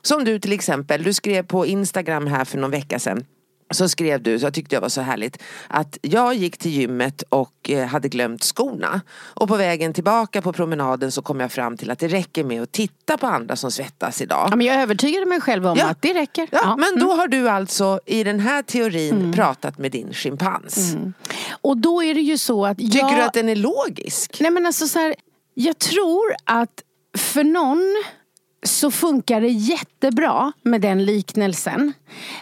som 0.03 0.25
du 0.25 0.39
till 0.39 0.53
exempel, 0.53 1.03
du 1.03 1.13
skrev 1.13 1.43
på 1.47 1.67
Instagram 1.67 2.27
här 2.27 2.45
för 2.45 2.59
någon 2.59 2.71
vecka 2.71 2.99
sedan 2.99 3.25
så 3.71 3.89
skrev 3.89 4.23
du, 4.23 4.39
så 4.39 4.47
jag 4.47 4.55
tyckte 4.55 4.77
jag 4.77 4.81
var 4.81 4.89
så 4.89 5.01
härligt, 5.01 5.39
att 5.69 5.99
jag 6.03 6.35
gick 6.35 6.57
till 6.57 6.71
gymmet 6.71 7.23
och 7.29 7.71
eh, 7.71 7.87
hade 7.87 8.09
glömt 8.09 8.43
skorna. 8.45 9.01
Och 9.21 9.49
på 9.49 9.57
vägen 9.57 9.93
tillbaka 9.93 10.43
på 10.43 10.53
promenaden 10.53 11.13
så 11.13 11.23
kom 11.23 11.41
jag 11.41 11.53
fram 11.53 11.77
till 11.77 11.91
att 11.91 11.99
det 11.99 12.09
räcker 12.09 12.45
med 12.45 12.63
att 12.63 12.73
titta 12.73 13.19
på 13.19 13.27
andra 13.27 13.57
som 13.57 13.71
svettas 13.73 14.21
idag. 14.23 14.49
Ja, 14.51 14.57
men 14.57 14.67
jag 14.67 14.77
övertygade 14.83 15.27
mig 15.27 15.41
själv 15.41 15.67
om 15.67 15.77
Ja. 15.79 15.87
att 15.87 16.03
det 16.03 16.15
räcker. 16.15 16.49
Ja, 16.53 16.59
Ja. 16.63 16.77
men 16.77 16.89
Mm. 16.89 17.01
då 17.01 17.13
har 17.13 17.29
du 17.29 17.49
alltså 17.49 18.01
i 18.07 18.25
den 18.25 18.41
här 18.41 18.63
teorin 18.63 19.33
pratat 19.33 19.79
med 19.79 19.93
din 19.93 20.13
schimpans. 20.13 20.97
Och 21.61 21.77
då 21.77 22.03
är 22.03 22.15
det 22.15 22.21
ju 22.21 22.39
så 22.39 22.67
att 22.67 22.79
Tycker 22.79 22.99
jag... 22.99 23.17
du 23.17 23.23
att 23.23 23.33
den 23.35 23.49
är 23.49 23.57
logisk? 23.57 24.37
Nej 24.41 24.51
men 24.51 24.67
alltså 24.67 24.87
så 24.89 24.99
här, 24.99 25.15
jag 25.55 25.79
tror 25.79 26.35
att 26.45 26.83
för 27.19 27.45
någon 27.45 28.03
så 28.67 28.91
funkar 28.91 29.41
det 29.41 29.49
jättebra 29.49 30.53
med 30.63 30.81
den 30.81 31.05
liknelsen. 31.05 31.93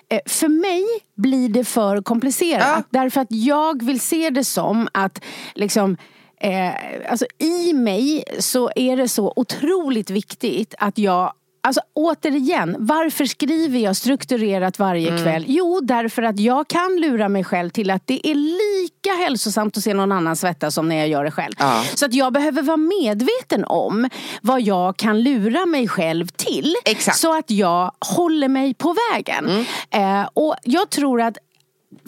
Eh, 0.09 0.21
För 0.27 0.49
mig 0.49 0.85
blir 1.17 1.49
det 1.49 1.65
för 1.65 2.03
komplicerat. 2.03 2.87
Därför 2.91 3.21
att 3.21 3.31
jag 3.31 3.83
vill 3.83 4.00
se 4.00 4.31
det 4.31 4.45
som 4.45 4.89
att 4.93 5.25
liksom 5.55 5.97
Eh, 6.43 6.73
alltså 7.11 7.27
I 7.39 7.73
mig 7.73 8.25
så 8.39 8.71
är 8.77 8.97
det 8.97 9.09
så 9.09 9.33
otroligt 9.37 10.11
viktigt 10.11 10.75
att 10.79 10.99
jag 10.99 11.33
Alltså 11.62 11.81
återigen, 11.95 12.76
varför 12.79 13.25
skriver 13.25 13.79
jag 13.79 13.97
strukturerat 13.97 14.79
varje 14.79 15.09
Mm. 15.09 15.23
kväll? 15.23 15.45
Jo, 15.49 15.81
därför 15.83 16.23
att 16.23 16.38
jag 16.40 16.69
kan 16.69 16.97
lura 17.00 17.29
mig 17.29 17.45
själv 17.45 17.71
till 17.71 17.90
att 17.90 18.07
det 18.07 18.29
är 18.31 18.35
lika 18.35 19.12
hälsosamt 19.25 19.76
att 19.76 19.83
se 19.83 19.95
någon 19.95 20.12
annan 20.12 20.37
svettas 20.37 20.75
som 20.75 20.88
när 20.88 20.97
jag 20.97 21.09
gör 21.09 21.25
det 21.25 21.31
själv. 21.31 21.52
Ja. 21.59 21.85
Så 21.95 22.07
att 22.07 22.14
jag 22.14 22.33
behöver 22.33 22.62
vara 22.62 22.76
medveten 22.76 23.64
om 23.64 24.09
vad 24.43 24.61
jag 24.61 24.97
kan 24.97 25.23
lura 25.23 25.67
mig 25.67 25.88
själv 25.88 26.26
till. 26.26 26.75
Exakt. 26.85 27.17
Så 27.19 27.38
att 27.38 27.50
jag 27.50 27.93
håller 28.17 28.49
mig 28.49 28.75
på 28.75 28.95
vägen. 29.12 29.67
Eh, 29.90 30.29
och 30.35 30.55
jag 30.62 30.90
tror 30.90 31.21
att 31.23 31.38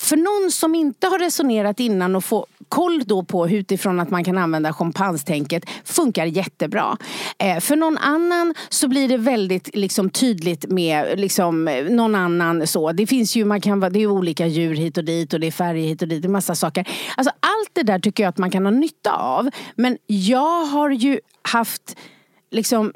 för 0.01 0.17
någon 0.17 0.51
som 0.51 0.75
inte 0.75 1.07
har 1.07 1.19
resonerat 1.19 1.81
innan 1.81 2.17
och 2.17 2.25
få 2.25 2.47
koll 2.73 3.03
då 3.05 3.23
på 3.23 3.49
utifrån 3.49 4.01
att 4.01 4.11
man 4.11 4.25
kan 4.25 4.39
använda 4.39 4.73
schimpanstänket 4.73 5.65
funkar 5.85 6.27
jättebra. 6.27 6.97
Eh, 7.39 7.61
för 7.61 7.77
någon 7.77 7.99
annan 7.99 8.55
så 8.69 8.89
blir 8.89 9.09
det 9.09 9.17
väldigt 9.17 9.77
liksom, 9.77 10.11
tydligt 10.11 10.71
med 10.71 11.21
liksom, 11.21 11.65
någon 11.91 12.15
annan 12.15 12.67
så. 12.67 12.93
Det 12.93 13.07
finns 13.07 13.37
ju, 13.37 13.45
man 13.45 13.61
kan, 13.61 13.81
det 13.81 13.99
är 13.99 14.07
olika 14.07 14.47
djur 14.47 14.75
hit 14.75 14.99
och 14.99 15.05
dit 15.05 15.35
och 15.35 15.41
det 15.41 15.47
är 15.47 15.51
färger 15.51 15.89
hit 15.89 16.03
och 16.03 16.09
dit. 16.09 16.23
Det 16.23 16.29
är 16.29 16.31
massa 16.31 16.55
saker. 16.55 16.89
Alltså, 17.17 17.33
allt 17.41 17.71
det 17.73 17.83
där 17.83 17.99
tycker 17.99 18.23
jag 18.23 18.29
att 18.29 18.39
man 18.39 18.51
kan 18.51 18.65
ha 18.65 18.71
nytta 18.71 19.13
av. 19.13 19.51
Men 19.77 19.99
jag 20.07 20.65
har 20.65 20.91
ju 20.91 21.21
haft 21.43 21.97
liksom 22.51 22.93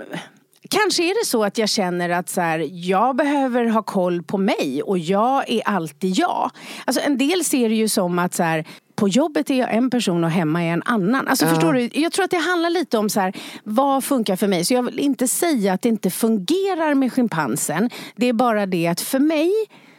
Kanske 0.71 1.03
är 1.03 1.21
det 1.21 1.27
så 1.27 1.45
att 1.45 1.59
jag 1.59 1.69
känner 1.69 2.11
att 2.11 2.29
så 2.29 2.41
här, 2.41 2.69
jag 2.73 3.17
behöver 3.17 3.65
ha 3.65 3.83
koll 3.83 4.23
på 4.23 4.39
mig 4.39 4.83
och 4.83 4.99
jag 4.99 5.51
är 5.51 5.63
alltid 5.65 6.19
jag. 6.19 6.51
Alltså 6.85 7.03
en 7.03 7.19
del 7.19 7.45
ser 7.45 7.69
det 7.69 7.75
ju 7.75 7.89
som 7.89 8.19
att 8.19 8.35
så 8.35 8.43
här, 8.43 8.67
på 8.97 9.09
jobbet 9.09 9.51
är 9.51 9.55
jag 9.55 9.75
en 9.75 9.91
person 9.91 10.25
och 10.25 10.31
hemma 10.31 10.63
är 10.63 10.67
jag 10.67 10.73
en 10.73 10.83
annan. 10.85 11.29
Alltså 11.29 11.47
förstår 11.47 11.73
du? 11.73 11.91
Jag 11.93 12.13
tror 12.13 12.25
att 12.25 12.31
det 12.31 12.37
handlar 12.39 12.71
lite 12.71 12.99
om 12.99 13.11
så 13.11 13.21
här, 13.21 13.37
vad 13.65 14.05
funkar 14.05 14.37
för 14.37 14.49
mig? 14.49 14.65
Så 14.65 14.75
jag 14.75 14.83
vill 14.83 14.99
inte 14.99 15.29
säga 15.29 15.73
att 15.73 15.83
det 15.83 15.89
inte 15.89 16.11
fungerar 16.11 16.95
med 16.95 17.13
schimpansen. 17.13 17.91
Det 18.17 18.27
är 18.27 18.33
bara 18.33 18.67
det 18.67 18.87
att 18.87 19.01
för 19.01 19.19
mig 19.19 19.53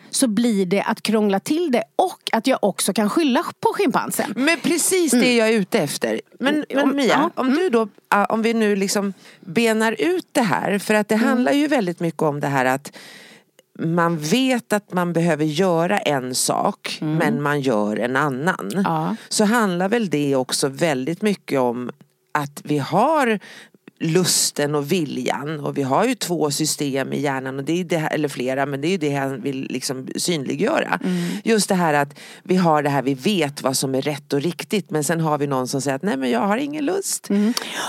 så 0.10 0.28
blir 0.28 0.66
det 0.66 0.82
att 0.82 1.02
krångla 1.02 1.40
till 1.40 1.72
det 1.72 1.84
och 1.96 2.30
att 2.32 2.48
jag 2.48 2.60
också 2.62 2.94
kan 2.94 3.10
skylla 3.10 3.44
på 3.60 3.74
schimpansen. 3.74 4.34
Men 4.36 4.60
precis 4.60 5.12
det 5.12 5.36
jag 5.36 5.50
är 5.50 5.54
ute 5.54 5.80
efter. 5.80 6.22
Men, 6.40 6.66
men 6.70 6.84
Om- 6.84 6.96
Mia, 6.96 7.08
ja, 7.08 7.32
om 7.36 7.50
du 7.56 7.70
då, 7.70 7.88
ah, 8.08 8.26
om 8.26 8.42
vi 8.42 8.54
nu 8.54 8.76
liksom 8.76 9.14
benar 9.40 9.96
ut 10.00 10.28
det 10.32 10.42
här. 10.42 10.80
För 10.80 10.94
att 10.94 11.10
det 11.10 11.16
handlar 11.16 11.52
ju 11.52 11.68
väldigt 11.68 12.00
mycket 12.00 12.22
om 12.22 12.40
det 12.40 12.48
här 12.48 12.66
att 12.66 12.92
man 13.80 14.18
vet 14.18 14.74
att 14.74 14.94
man 14.94 15.14
behöver 15.14 15.46
göra 15.46 16.00
en 16.00 16.36
sak 16.36 16.98
men 17.02 17.42
man 17.42 17.62
gör 17.62 18.00
en 18.00 18.16
annan. 18.16 18.72
Ja. 18.76 19.16
Så 19.30 19.46
handlar 19.46 19.90
väl 19.90 20.10
det 20.10 20.36
också 20.36 20.68
väldigt 20.68 21.22
mycket 21.22 21.60
om 21.60 21.92
att 22.34 22.62
vi 22.64 22.78
har 22.78 23.40
lusten 24.00 24.76
och 24.76 24.92
viljan 24.92 25.60
och 25.60 25.78
vi 25.78 25.84
har 25.84 26.06
ju 26.06 26.16
två 26.16 26.52
system 26.52 27.14
i 27.14 27.22
hjärnan 27.22 27.60
och 27.60 27.64
det 27.64 27.80
är 27.80 27.84
det 27.84 27.98
här, 27.98 28.14
eller 28.14 28.28
flera 28.28 28.66
men 28.66 28.82
det 28.82 28.88
är 28.88 28.92
ju 28.92 28.98
det 28.98 29.14
han 29.14 29.42
vill 29.42 29.68
liksom 29.70 30.08
synliggöra. 30.16 31.00
Just 31.44 31.70
det 31.70 31.76
här 31.76 31.94
att 31.94 32.20
vi 32.44 32.56
har 32.56 32.84
det 32.84 32.90
här, 32.90 33.02
vi 33.02 33.14
vet 33.14 33.64
vad 33.64 33.78
som 33.78 33.96
är 33.96 34.02
rätt 34.02 34.34
och 34.34 34.42
riktigt 34.42 34.92
men 34.92 35.04
sen 35.04 35.22
har 35.22 35.38
vi 35.38 35.48
någon 35.48 35.68
som 35.68 35.82
säger 35.82 35.96
att 35.96 36.04
nej 36.04 36.18
men 36.18 36.30
jag 36.30 36.40
har 36.40 36.58
ingen 36.58 36.86
lust. 36.86 37.30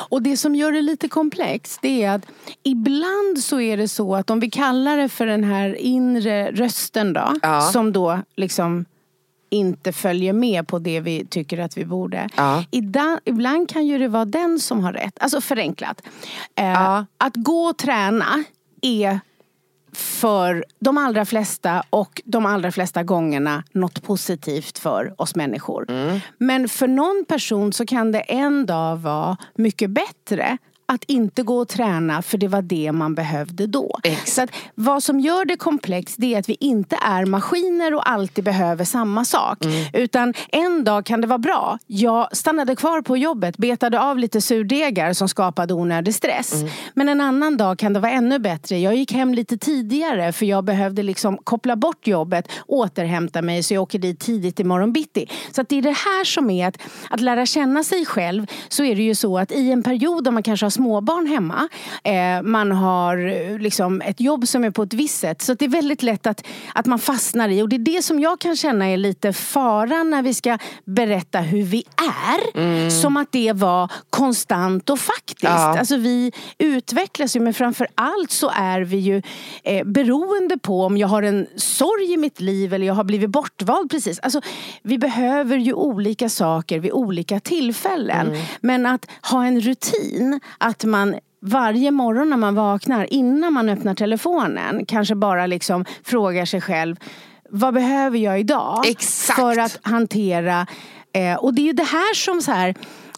Och 0.08 0.22
det 0.22 0.36
som 0.36 0.54
gör 0.54 0.72
det 0.72 0.82
lite 0.82 1.08
komplext 1.08 1.78
det 1.82 2.02
är 2.04 2.10
att 2.10 2.26
ibland 2.62 3.38
så 3.38 3.60
är 3.60 3.76
det 3.76 3.88
så 3.88 4.14
att 4.14 4.30
om 4.30 4.40
vi 4.40 4.50
kallar 4.50 4.96
det 4.96 5.08
för 5.08 5.26
den 5.26 5.44
här 5.44 5.74
inre 5.74 6.50
rösten 6.52 7.12
då. 7.12 7.34
Ja. 7.42 7.60
Som 7.60 7.92
då 7.92 8.22
liksom 8.36 8.84
inte 9.50 9.92
följer 9.92 10.32
med 10.32 10.68
på 10.68 10.78
det 10.78 11.00
vi 11.00 11.26
tycker 11.26 11.58
att 11.58 11.76
vi 11.78 11.84
borde. 11.84 12.28
Ja. 12.36 12.64
Ida- 12.70 13.20
Ibland 13.24 13.68
kan 13.68 13.86
ju 13.86 13.98
det 13.98 14.08
vara 14.08 14.24
den 14.24 14.58
som 14.60 14.80
har 14.80 14.92
rätt. 14.92 15.18
Alltså 15.20 15.40
förenklat. 15.40 16.02
Eh, 16.56 16.64
Ja. 16.66 17.06
Att 17.18 17.36
gå 17.36 17.62
och 17.64 17.76
träna 17.78 18.44
är 18.82 19.20
för 19.92 20.64
de 20.80 20.98
allra 20.98 21.24
flesta 21.24 21.82
och 21.90 22.22
de 22.24 22.46
allra 22.46 22.72
flesta 22.72 23.02
gångerna 23.02 23.64
något 23.72 24.02
positivt 24.02 24.78
för 24.78 25.14
oss 25.18 25.34
människor. 25.34 25.86
Men 26.38 26.68
för 26.68 26.88
någon 26.88 27.24
person 27.28 27.72
så 27.72 27.86
kan 27.86 28.12
det 28.12 28.20
en 28.20 28.66
dag 28.66 28.96
vara 28.96 29.36
mycket 29.54 29.90
bättre 29.90 30.58
att 30.92 31.04
inte 31.04 31.42
gå 31.42 31.59
och 31.59 31.68
träna 31.68 32.23
för 32.23 32.38
det 32.38 32.49
var 32.49 32.62
det 32.62 32.92
man 32.92 33.14
behövde 33.14 33.66
då. 33.66 33.99
Exakt. 34.02 34.28
Så 34.28 34.42
att 34.42 34.50
vad 34.75 35.02
som 35.02 35.21
gör 35.21 35.45
det 35.45 35.57
komplext 35.57 36.14
det 36.18 36.35
är 36.35 36.38
att 36.38 36.49
vi 36.49 36.57
inte 36.61 36.99
är 37.02 37.25
maskiner 37.25 37.95
och 37.95 38.11
alltid 38.11 38.45
behöver 38.45 38.85
samma 38.85 39.25
sak. 39.25 39.59
Utan 39.92 40.35
en 40.49 40.85
dag 40.85 41.04
kan 41.04 41.21
det 41.21 41.26
vara 41.26 41.38
bra. 41.38 41.78
Jag 41.87 42.37
stannade 42.37 42.76
kvar 42.76 43.02
på 43.02 43.16
jobbet, 43.16 43.57
betade 43.57 44.00
av 44.00 44.18
lite 44.18 44.40
surdegar 44.40 45.12
som 45.12 45.28
skapade 45.28 45.75
onödig 45.75 46.14
stress. 46.14 46.54
Men 46.95 47.09
en 47.09 47.21
annan 47.21 47.57
dag 47.57 47.78
kan 47.78 47.92
det 47.92 48.00
vara 48.00 48.12
ännu 48.12 48.38
bättre. 48.38 48.78
Jag 48.78 48.97
gick 48.97 49.12
hem 49.12 49.35
lite 49.35 49.59
tidigare 49.59 50.33
för 50.33 50.47
jag 50.47 50.64
behövde 50.64 51.02
liksom 51.02 51.38
koppla 51.38 51.76
bort 51.76 52.07
jobbet, 52.07 52.49
återhämta 52.66 53.42
mig 53.42 53.62
så 53.62 53.75
jag 53.75 53.83
åker 53.83 53.99
dit 53.99 54.21
tidigt 54.21 54.61
imorgon 54.61 54.92
bitti. 54.92 55.30
Så 55.52 55.61
att 55.61 55.68
det 55.68 55.78
är 55.78 55.83
det 55.83 55.88
här 55.88 56.25
som 56.25 56.50
är 56.50 56.68
att, 56.68 56.78
att 57.11 57.21
lära 57.21 57.47
känna 57.47 57.85
sig 57.85 58.07
själv 58.07 58.47
så 58.68 58.85
är 58.85 58.97
det 58.97 59.02
ju 59.02 59.14
så 59.14 59.38
att 59.38 59.52
i 59.52 59.73
en 59.73 59.83
period 59.83 60.25
då 60.25 60.30
man 60.30 60.42
kanske 60.42 60.66
har 60.66 60.71
småbarn 60.78 61.26
hemma, 61.26 61.68
eh, 62.04 62.42
man 62.42 62.73
har 62.73 63.16
eh, 63.26 63.58
liksom 63.58 64.00
ett 64.00 64.20
jobb 64.20 64.49
som 64.49 64.64
är 64.64 64.70
på 64.70 64.82
ett 64.82 64.94
visst 64.94 65.18
sätt. 65.18 65.42
Så 65.42 65.54
det 65.54 65.64
är 65.64 65.68
väldigt 65.68 66.02
lätt 66.02 66.26
att, 66.26 66.47
att 66.75 66.87
man 66.87 66.99
fastnar 66.99 67.49
i 67.49 67.62
och 67.62 67.68
det 67.68 67.76
är 67.76 67.97
det 67.97 68.02
som 68.02 68.20
jag 68.20 68.40
kan 68.40 68.56
känna 68.56 68.87
är 68.87 68.97
lite 68.97 69.32
faran 69.32 70.11
när 70.11 70.23
vi 70.23 70.35
ska 70.35 70.58
berätta 70.85 71.40
hur 71.40 71.62
vi 71.62 71.85
är. 71.97 72.90
Som 72.90 73.16
att 73.16 73.32
det 73.32 73.52
var 73.52 73.92
konstant 74.11 74.90
och 74.90 74.99
faktiskt. 74.99 75.42
Ja. 75.42 75.78
Alltså 75.78 75.97
vi 75.97 76.32
utvecklas 76.58 77.37
ju 77.37 77.40
men 77.40 77.54
framför 77.54 77.87
allt 77.94 78.30
så 78.30 78.50
är 78.54 78.80
vi 78.80 78.97
ju 78.97 79.23
eh, 79.64 79.85
beroende 79.85 80.58
på 80.58 80.85
om 80.85 80.97
jag 80.97 81.08
har 81.08 81.23
en 81.23 81.47
sorg 81.56 82.12
i 82.12 82.16
mitt 82.16 82.40
liv 82.40 82.75
eller 82.75 82.87
jag 82.87 82.94
har 82.94 83.04
blivit 83.04 83.30
bortvald 83.30 83.90
precis. 83.90 84.18
Alltså, 84.18 84.40
vi 84.82 84.99
behöver 84.99 85.56
ju 85.56 85.73
olika 85.73 86.28
saker 86.28 86.78
vid 86.78 86.92
olika 86.92 87.40
tillfällen. 87.40 88.37
Men 88.61 88.87
att 88.87 89.06
ha 89.23 89.44
en 89.44 89.61
rutin, 89.61 90.40
att 90.68 90.84
man 90.84 91.18
varje 91.40 91.90
morgon 91.90 92.30
när 92.30 92.37
man 92.37 92.54
vaknar 92.54 93.12
innan 93.12 93.52
man 93.52 93.68
öppnar 93.68 93.94
telefonen 93.94 94.87
kanske 94.87 95.14
bara 95.14 95.46
liksom 95.46 95.84
frågar 96.04 96.44
sig 96.44 96.60
själv 96.60 96.96
vad 97.50 97.75
behöver 97.75 98.18
jag 98.18 98.40
idag 98.40 98.87
Exakt. 98.87 99.40
för 99.40 99.58
att 99.58 99.78
hantera 99.82 100.66
eh, 101.12 101.34
och 101.34 101.54
det 101.54 101.62
är 101.62 101.66
ju 101.66 101.72
det 101.72 101.82
här 101.82 102.14
som 102.14 102.42
så 102.42 102.52
här 102.52 102.75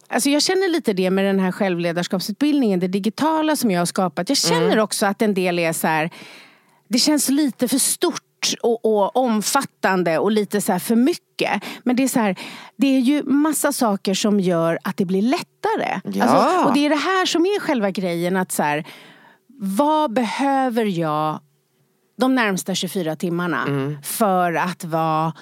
Alltså 0.07 0.29
jag 0.29 0.41
känner 0.41 0.69
lite 0.69 0.93
det 0.93 1.09
med 1.09 1.25
den 1.25 1.39
här 1.39 1.51
självledarskapsutbildningen, 1.51 2.79
det 2.79 2.87
digitala 2.87 3.55
som 3.55 3.71
jag 3.71 3.81
har 3.81 3.85
skapat. 3.85 4.29
Jag 4.29 4.37
känner 4.37 4.79
också 4.79 5.05
att 5.05 5.21
en 5.21 5.33
del 5.33 5.59
är 5.59 5.73
så 5.73 5.87
här, 5.87 6.09
det 6.87 6.99
känns 6.99 7.29
lite 7.29 7.67
för 7.67 7.77
stort 7.77 8.53
och, 8.61 8.85
och 8.85 9.15
omfattande 9.17 10.17
och 10.17 10.31
lite 10.31 10.61
så 10.61 10.71
här 10.71 10.79
för 10.79 10.95
mycket. 10.95 11.30
Men 11.83 11.95
det 11.95 12.03
är 12.03 12.07
så 12.07 12.19
här, 12.19 12.35
det 12.75 12.87
är 12.87 12.99
ju 12.99 13.23
massa 13.23 13.71
saker 13.71 14.13
som 14.13 14.39
gör 14.39 14.79
att 14.83 14.97
det 14.97 15.05
blir 15.05 15.21
lättare. 15.21 16.01
Ja. 16.03 16.23
Alltså, 16.23 16.67
och 16.67 16.73
det 16.73 16.85
är 16.85 16.89
det 16.89 16.95
här 16.95 17.25
som 17.25 17.41
är 17.41 17.59
själva 17.59 17.91
grejen 17.91 18.37
att 18.37 18.51
så 18.51 18.63
här, 18.63 18.87
vad 19.59 20.13
behöver 20.13 20.85
jag 20.85 21.39
de 22.17 22.35
närmsta 22.35 22.75
24 22.75 23.15
timmarna 23.15 23.65
för 24.03 24.53
att 24.53 24.83
vara 24.83 25.33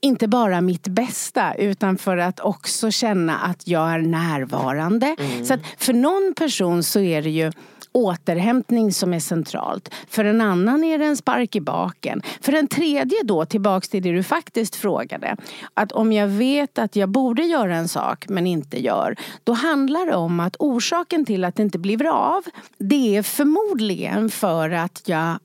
inte 0.00 0.28
bara 0.28 0.60
mitt 0.60 0.88
bästa 0.88 1.54
utan 1.54 1.98
för 1.98 2.16
att 2.16 2.40
också 2.40 2.90
känna 2.90 3.38
att 3.38 3.68
jag 3.68 3.90
är 3.90 3.98
närvarande. 3.98 5.16
Så 5.44 5.54
att 5.54 5.60
för 5.78 5.92
någon 5.92 6.34
person 6.36 6.82
så 6.82 7.00
är 7.00 7.22
det 7.22 7.30
ju 7.30 7.52
återhämtning 7.98 8.92
som 8.92 9.14
är 9.14 9.20
centralt. 9.20 9.94
För 10.08 10.24
en 10.24 10.40
annan 10.40 10.84
är 10.84 10.98
det 10.98 11.04
en 11.04 11.16
spark 11.16 11.56
i 11.56 11.60
baken. 11.60 12.22
För 12.40 12.52
en 12.52 12.68
tredje 12.68 13.22
då, 13.24 13.44
tillbaks 13.44 13.88
till 13.88 14.02
det 14.02 14.12
du 14.12 14.22
faktiskt 14.22 14.76
frågade. 14.76 15.36
Att 15.74 15.92
om 15.92 16.12
jag 16.12 16.28
vet 16.28 16.78
att 16.78 16.96
jag 16.96 17.08
borde 17.08 17.42
göra 17.42 17.76
en 17.76 17.88
sak 17.88 18.28
men 18.28 18.46
inte 18.46 18.84
gör. 18.84 19.16
Då 19.44 19.52
handlar 19.52 20.06
det 20.06 20.16
om 20.16 20.40
att 20.40 20.56
orsaken 20.58 21.24
till 21.24 21.44
att 21.44 21.56
det 21.56 21.62
inte 21.62 21.78
blir 21.78 21.96
av. 22.06 22.44
Det 22.78 23.16
är 23.16 23.22
förmodligen 23.22 24.30
för 24.30 24.70
att 24.70 25.02
jag 25.06 25.38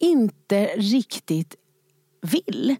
inte 0.00 0.64
riktigt 0.64 1.54
vill. 2.22 2.76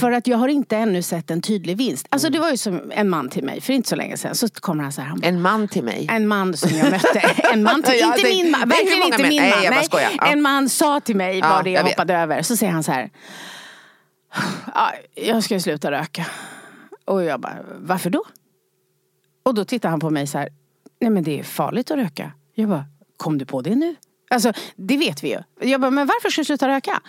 För 0.00 0.12
att 0.12 0.26
jag 0.26 0.38
har 0.38 0.48
inte 0.48 0.76
ännu 0.76 1.02
sett 1.02 1.30
en 1.30 1.42
tydlig 1.42 1.76
vinst. 1.76 2.06
Alltså 2.10 2.30
det 2.30 2.38
var 2.38 2.50
ju 2.50 2.56
som 2.56 2.92
en 2.94 3.08
man 3.08 3.28
till 3.28 3.44
mig 3.44 3.60
för 3.60 3.72
inte 3.72 3.88
så 3.88 3.96
länge 3.96 4.16
sedan. 4.16 4.34
Så 4.34 4.48
kommer 4.48 4.82
han 4.82 4.92
så 4.92 5.00
här. 5.00 5.08
Han 5.08 5.20
bara, 5.20 5.26
En 5.26 5.42
man 5.42 5.68
till 5.68 5.84
mig. 5.84 6.06
en 6.10 6.28
man 6.28 6.56
som 6.56 6.70
jag 6.78 6.90
mötte. 6.90 7.18
En 7.52 7.62
man 7.62 7.82
till, 7.82 7.94
inte 8.04 8.22
det- 8.22 8.28
min 8.28 8.50
man, 8.50 8.68
verkligen 8.68 9.02
inte 9.02 9.22
min 9.28 9.42
Nej, 9.42 9.64
man. 9.64 9.74
bara 9.74 9.82
skojar. 9.82 10.10
Ja. 10.18 10.26
En 10.26 10.42
man 10.42 10.68
sa 10.68 11.00
till 11.00 11.16
mig 11.16 11.38
Ja, 11.38 11.48
vad 11.48 11.64
det 11.64 11.70
jag, 11.70 11.78
jag 11.78 11.84
vet. 11.84 11.92
hoppade 11.92 12.14
över. 12.14 12.42
Så 12.42 12.56
säger 12.56 12.72
han 12.72 12.82
så 12.82 12.92
här. 12.92 13.10
"Ja, 14.74 14.92
Jag 15.14 15.44
ska 15.44 15.60
sluta 15.60 15.90
röka. 15.90 16.26
Och 17.04 17.22
jag 17.24 17.40
bara, 17.40 17.56
varför 17.78 18.10
då? 18.10 18.22
Och 19.42 19.54
då 19.54 19.64
tittar 19.64 19.88
han 19.88 20.00
på 20.00 20.10
mig 20.10 20.26
så 20.26 20.38
här. 20.38 20.48
Nej 21.00 21.10
men 21.10 21.22
det 21.24 21.38
är 21.40 21.42
farligt 21.44 21.90
att 21.90 21.96
röka. 21.96 22.32
Jag 22.54 22.68
bara, 22.68 22.84
kom 23.16 23.38
du 23.38 23.44
på 23.46 23.62
det 23.62 23.74
nu? 23.74 23.94
Alltså 24.30 24.52
det 24.76 24.96
vet 24.96 25.24
vi 25.24 25.28
ju. 25.30 25.38
Jag 25.70 25.80
bara, 25.80 25.90
men 25.90 26.06
varför 26.06 26.30
ska 26.30 26.40
du 26.40 26.44
sluta 26.44 26.68
röka? 26.68 27.00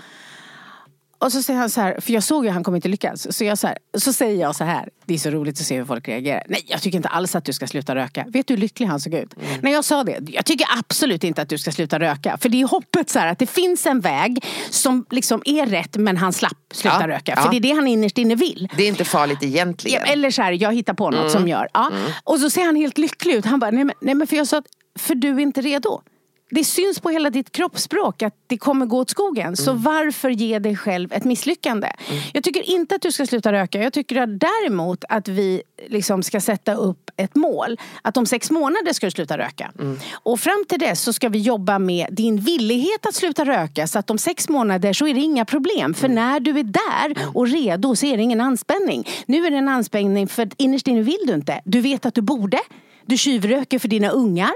Och 1.19 1.31
så 1.31 1.41
säger 1.43 1.59
han 1.59 1.69
så 1.69 1.81
här, 1.81 1.99
för 2.01 2.13
jag 2.13 2.23
såg 2.23 2.43
ju 2.43 2.49
att 2.49 2.53
han 2.53 2.63
kommer 2.63 2.75
inte 2.75 2.87
lyckas. 2.87 3.37
Så, 3.37 3.43
jag 3.43 3.57
så, 3.57 3.67
här, 3.67 3.77
så 3.97 4.13
säger 4.13 4.41
jag 4.41 4.55
så 4.55 4.63
här, 4.63 4.89
det 5.05 5.13
är 5.13 5.17
så 5.17 5.29
roligt 5.29 5.59
att 5.59 5.65
se 5.65 5.77
hur 5.77 5.85
folk 5.85 6.07
reagerar. 6.07 6.43
Nej, 6.49 6.61
jag 6.67 6.81
tycker 6.81 6.97
inte 6.97 7.09
alls 7.09 7.35
att 7.35 7.45
du 7.45 7.53
ska 7.53 7.67
sluta 7.67 7.95
röka. 7.95 8.25
Vet 8.27 8.47
du 8.47 8.53
hur 8.53 8.61
lycklig 8.61 8.87
han 8.87 8.99
såg 8.99 9.13
ut? 9.13 9.33
När 9.61 9.71
jag 9.71 9.85
sa 9.85 10.03
det, 10.03 10.19
jag 10.27 10.45
tycker 10.45 10.67
absolut 10.79 11.23
inte 11.23 11.41
att 11.41 11.49
du 11.49 11.57
ska 11.57 11.71
sluta 11.71 11.99
röka. 11.99 12.37
För 12.37 12.49
det 12.49 12.61
är 12.61 12.67
hoppet 12.67 13.09
så 13.09 13.19
här, 13.19 13.27
att 13.27 13.39
det 13.39 13.47
finns 13.47 13.85
en 13.85 13.99
väg 13.99 14.45
som 14.69 15.05
liksom 15.11 15.41
är 15.45 15.65
rätt 15.65 15.95
men 15.97 16.17
han 16.17 16.33
slapp 16.33 16.57
sluta 16.73 16.97
Ja, 17.01 17.07
röka. 17.07 17.33
ja. 17.35 17.43
För 17.43 17.51
det 17.51 17.57
är 17.57 17.61
det 17.61 17.71
han 17.71 17.87
innerst 17.87 18.17
inne 18.17 18.35
vill. 18.35 18.69
Det 18.77 18.83
är 18.83 18.87
inte 18.87 19.05
farligt 19.05 19.43
egentligen. 19.43 20.01
Ja, 20.05 20.11
eller 20.13 20.31
så 20.31 20.41
här, 20.41 20.51
jag 20.51 20.73
hittar 20.75 20.93
på 20.93 21.09
något 21.09 21.19
Mm. 21.19 21.29
som 21.31 21.47
gör. 21.47 21.67
Ja. 21.73 21.91
Och 22.23 22.39
så 22.39 22.49
ser 22.49 22.65
han 22.65 22.75
helt 22.75 22.97
lycklig 22.97 23.33
ut. 23.33 23.45
Han 23.45 23.59
bara, 23.59 23.71
nej 23.71 23.83
men, 23.83 23.95
nej 24.01 24.15
men 24.15 24.27
för 24.27 24.35
jag 24.35 24.47
sa 24.47 24.57
att, 24.57 24.65
för 24.99 25.15
du 25.15 25.29
är 25.29 25.39
inte 25.39 25.61
redo. 25.61 26.01
Det 26.49 26.63
syns 26.63 26.99
på 26.99 27.09
hela 27.09 27.29
ditt 27.29 27.51
kroppsspråk 27.51 28.21
att 28.21 28.33
det 28.47 28.57
kommer 28.57 28.85
gå 28.85 28.97
åt 28.99 29.09
skogen. 29.09 29.55
Så 29.57 29.71
Mm. 29.71 29.83
varför 29.83 30.29
ge 30.29 30.59
dig 30.59 30.75
själv 30.75 31.13
ett 31.13 31.23
misslyckande? 31.23 31.91
Jag 32.33 32.43
tycker 32.43 32.69
inte 32.69 32.95
att 32.95 33.01
du 33.01 33.11
ska 33.11 33.25
sluta 33.25 33.51
röka. 33.53 33.81
Jag 33.81 33.93
tycker 33.93 34.21
att 34.21 34.39
däremot 34.39 35.03
att 35.09 35.27
vi 35.27 35.61
liksom 35.87 36.23
ska 36.23 36.41
sätta 36.41 36.73
upp 36.73 37.09
ett 37.17 37.35
mål. 37.35 37.77
Att 38.01 38.17
om 38.17 38.25
sex 38.25 38.51
månader 38.51 38.93
ska 38.93 39.07
du 39.07 39.11
sluta 39.11 39.37
röka. 39.37 39.71
Mm. 39.79 39.99
Och 40.13 40.39
fram 40.39 40.65
till 40.69 40.79
dess 40.79 41.01
så 41.01 41.13
ska 41.13 41.29
vi 41.29 41.39
jobba 41.39 41.79
med 41.79 42.07
din 42.11 42.37
villighet 42.37 43.05
att 43.05 43.15
sluta 43.15 43.45
röka. 43.45 43.87
Så 43.87 43.99
att 43.99 44.09
om 44.09 44.17
sex 44.17 44.49
månader 44.49 44.93
så 44.93 45.07
är 45.07 45.13
det 45.13 45.19
inga 45.21 45.45
problem. 45.45 45.79
Mm. 45.79 45.93
För 45.93 46.07
när 46.07 46.39
du 46.39 46.59
är 46.59 46.63
där 46.63 47.27
och 47.33 47.47
redo 47.47 47.95
så 47.95 48.05
är 48.05 48.17
det 48.17 48.23
ingen 48.23 48.41
anspänning. 48.41 49.07
Nu 49.25 49.45
är 49.45 49.51
det 49.51 49.57
en 49.57 49.69
anspänning 49.69 50.27
för 50.27 50.49
innerst 50.57 50.87
inne 50.87 51.01
vill 51.01 51.23
du 51.27 51.33
inte. 51.33 51.61
Du 51.65 51.81
vet 51.81 52.05
att 52.05 52.15
du 52.15 52.21
borde. 52.21 52.59
Du 53.05 53.17
tjuvröker 53.17 53.79
för 53.79 53.87
dina 53.87 54.09
ungar. 54.09 54.51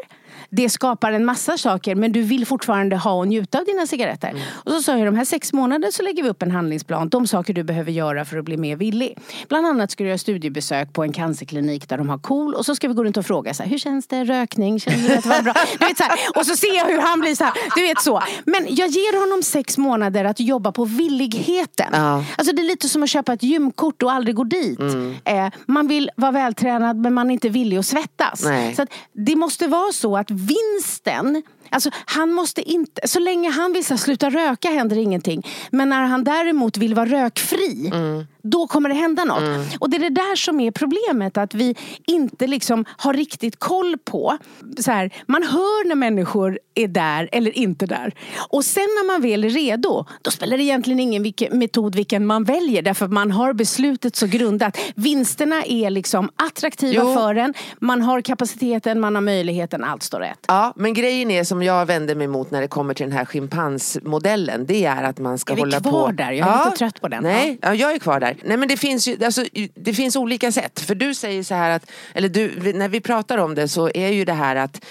Det 0.51 0.69
skapar 0.69 1.11
en 1.11 1.25
massa 1.25 1.57
saker 1.57 1.95
men 1.95 2.11
du 2.11 2.21
vill 2.21 2.45
fortfarande 2.45 2.95
ha 2.95 3.13
och 3.13 3.27
njuta 3.27 3.59
av 3.59 3.65
dina 3.65 3.87
cigaretter. 3.87 4.29
Mm. 4.29 4.41
Och 4.53 4.71
så 4.71 4.81
sa 4.81 4.97
jag 4.97 5.07
de 5.07 5.15
här 5.15 5.25
sex 5.25 5.53
månader 5.53 5.91
så 5.91 6.03
lägger 6.03 6.23
vi 6.23 6.29
upp 6.29 6.41
en 6.41 6.51
handlingsplan. 6.51 7.09
De 7.09 7.27
saker 7.27 7.53
du 7.53 7.63
behöver 7.63 7.91
göra 7.91 8.25
för 8.25 8.37
att 8.37 8.45
bli 8.45 8.57
mer 8.57 8.75
villig. 8.75 9.17
Bland 9.49 9.67
annat 9.67 9.91
ska 9.91 10.03
du 10.03 10.07
göra 10.07 10.17
studiebesök 10.17 10.93
på 10.93 11.03
en 11.03 11.13
cancerklinik 11.13 11.89
där 11.89 11.97
de 11.97 12.09
har 12.09 12.17
KOL. 12.17 12.53
Och 12.53 12.65
så 12.65 12.75
ska 12.75 12.87
vi 12.87 12.93
gå 12.93 13.03
runt 13.03 13.17
och 13.17 13.25
fråga 13.25 13.53
så 13.53 13.63
här, 13.63 13.69
hur 13.69 13.77
känns 13.77 14.07
det? 14.07 14.23
Rökning? 14.23 14.79
Känner 14.79 15.09
du 15.09 15.13
att 15.15 15.23
det 15.23 15.29
var 15.29 15.41
bra? 15.41 15.53
Du 15.79 15.85
vet, 15.85 15.97
så 15.97 16.03
här. 16.03 16.19
Och 16.35 16.45
så 16.45 16.55
ser 16.55 16.77
jag 16.77 16.85
hur 16.85 17.01
han 17.01 17.19
blir 17.19 17.35
så 17.35 17.43
här. 17.43 17.53
Du 17.75 17.81
vet 17.81 18.01
så. 18.01 18.21
Men 18.45 18.65
jag 18.69 18.89
ger 18.89 19.19
honom 19.19 19.43
sex 19.43 19.77
månader 19.77 20.25
att 20.25 20.39
jobba 20.39 20.71
på 20.71 20.85
villigheten. 20.85 21.89
Ja. 21.91 22.23
Alltså 22.37 22.55
det 22.55 22.61
är 22.61 22.67
lite 22.67 22.89
som 22.89 23.03
att 23.03 23.09
köpa 23.09 23.33
ett 23.33 23.43
gymkort 23.43 24.03
och 24.03 24.11
aldrig 24.11 24.35
gå 24.35 24.43
dit. 24.43 24.79
Mm. 24.79 25.15
Eh, 25.25 25.51
man 25.65 25.87
vill 25.87 26.09
vara 26.15 26.31
vältränad 26.31 26.97
men 26.97 27.13
man 27.13 27.29
är 27.29 27.33
inte 27.33 27.49
villig 27.49 27.77
att 27.77 27.85
svettas. 27.85 28.43
Nej. 28.43 28.75
Så 28.75 28.81
att 28.81 28.89
det 29.13 29.35
måste 29.35 29.67
vara 29.67 29.91
så 29.91 30.17
att 30.17 30.31
vinsten 30.47 31.43
Alltså 31.73 31.89
han 32.05 32.31
måste 32.31 32.61
inte, 32.69 33.07
så 33.07 33.19
länge 33.19 33.49
han 33.49 33.73
vill 33.73 33.85
så 33.85 33.93
här, 33.93 33.97
sluta 33.99 34.29
röka 34.29 34.69
händer 34.69 34.97
ingenting. 34.97 35.47
Men 35.71 35.89
när 35.89 36.03
han 36.03 36.23
däremot 36.23 36.77
vill 36.77 36.93
vara 36.93 37.05
rökfri, 37.05 37.91
mm 37.93 38.27
då 38.43 38.67
kommer 38.67 38.89
det 38.89 38.95
hända 38.95 39.23
något. 39.23 39.43
Och 39.79 39.89
det 39.89 39.97
är 39.97 40.01
det 40.01 40.09
där 40.09 40.35
som 40.35 40.59
är 40.59 40.71
problemet, 40.71 41.37
att 41.37 41.53
vi 41.53 41.75
inte 42.07 42.47
liksom 42.47 42.85
har 42.97 43.13
riktigt 43.13 43.59
koll 43.59 43.97
på. 44.05 44.37
Så 44.79 44.91
här, 44.91 45.13
man 45.25 45.43
hör 45.43 45.87
när 45.87 45.95
människor 45.95 46.59
är 46.75 46.87
där 46.87 47.29
eller 47.31 47.57
inte 47.57 47.85
där. 47.85 48.13
Och 48.49 48.65
sen 48.65 48.81
när 48.83 49.07
man 49.07 49.21
väl 49.21 49.43
är 49.43 49.49
redo, 49.49 50.05
då 50.21 50.31
spelar 50.31 50.57
det 50.57 50.63
egentligen 50.63 50.99
ingen 50.99 51.23
vilken 51.23 51.59
metod 51.59 51.95
vilken 51.95 52.25
man 52.25 52.43
väljer. 52.43 52.81
Därför 52.81 53.05
att 53.05 53.11
man 53.11 53.31
har 53.31 53.53
beslutet 53.53 54.15
så 54.15 54.27
grundat. 54.27 54.77
Vinsterna 54.95 55.63
är 55.63 55.89
liksom 55.89 56.29
attraktiva 56.35 57.03
Jo. 57.03 57.13
för 57.13 57.35
en. 57.35 57.53
Man 57.79 58.01
har 58.01 58.21
kapaciteten, 58.21 58.99
man 58.99 59.15
har 59.15 59.21
möjligheten, 59.21 59.83
allt 59.83 60.03
står 60.03 60.19
rätt. 60.19 60.45
Ja, 60.47 60.73
men 60.75 60.93
grejen 60.93 61.31
är 61.31 61.43
som 61.43 61.63
jag 61.63 61.85
vänder 61.85 62.15
mig 62.15 62.27
mot 62.27 62.51
när 62.51 62.61
det 62.61 62.67
kommer 62.67 62.93
till 62.93 63.05
den 63.05 63.17
här 63.17 63.25
schimpansmodellen. 63.25 64.65
Det 64.65 64.85
är 64.85 65.03
att 65.03 65.19
man 65.19 65.37
ska 65.37 65.53
Är 65.53 65.55
vi 65.55 65.61
hålla 65.61 65.79
kvar 65.79 65.91
på... 66.07 66.11
där? 66.11 66.31
Jag 66.31 66.47
är 66.47 66.65
lite 66.65 66.77
trött 66.77 67.01
på 67.01 67.07
den. 67.07 67.23
Nej, 67.23 67.59
ja, 67.61 67.73
jag 67.73 67.91
är 67.93 67.99
kvar 67.99 68.19
där. 68.19 68.30
Nej 68.43 68.57
men 68.57 68.67
det 68.67 68.77
finns 68.77 69.07
ju, 69.07 69.25
alltså, 69.25 69.45
det 69.75 69.93
finns 69.93 70.15
olika 70.15 70.51
sätt. 70.51 70.79
För 70.79 70.95
du 70.95 71.13
säger 71.15 71.43
så 71.43 71.55
här 71.55 71.69
att, 71.71 71.91
eller 72.13 72.29
du, 72.29 72.73
när 72.73 72.89
vi 72.89 72.99
pratar 73.01 73.37
om 73.37 73.55
det 73.55 73.67
så 73.67 73.89
är 73.93 74.07
ju 74.07 74.25
det 74.25 74.33
här 74.33 74.55
att 74.55 74.85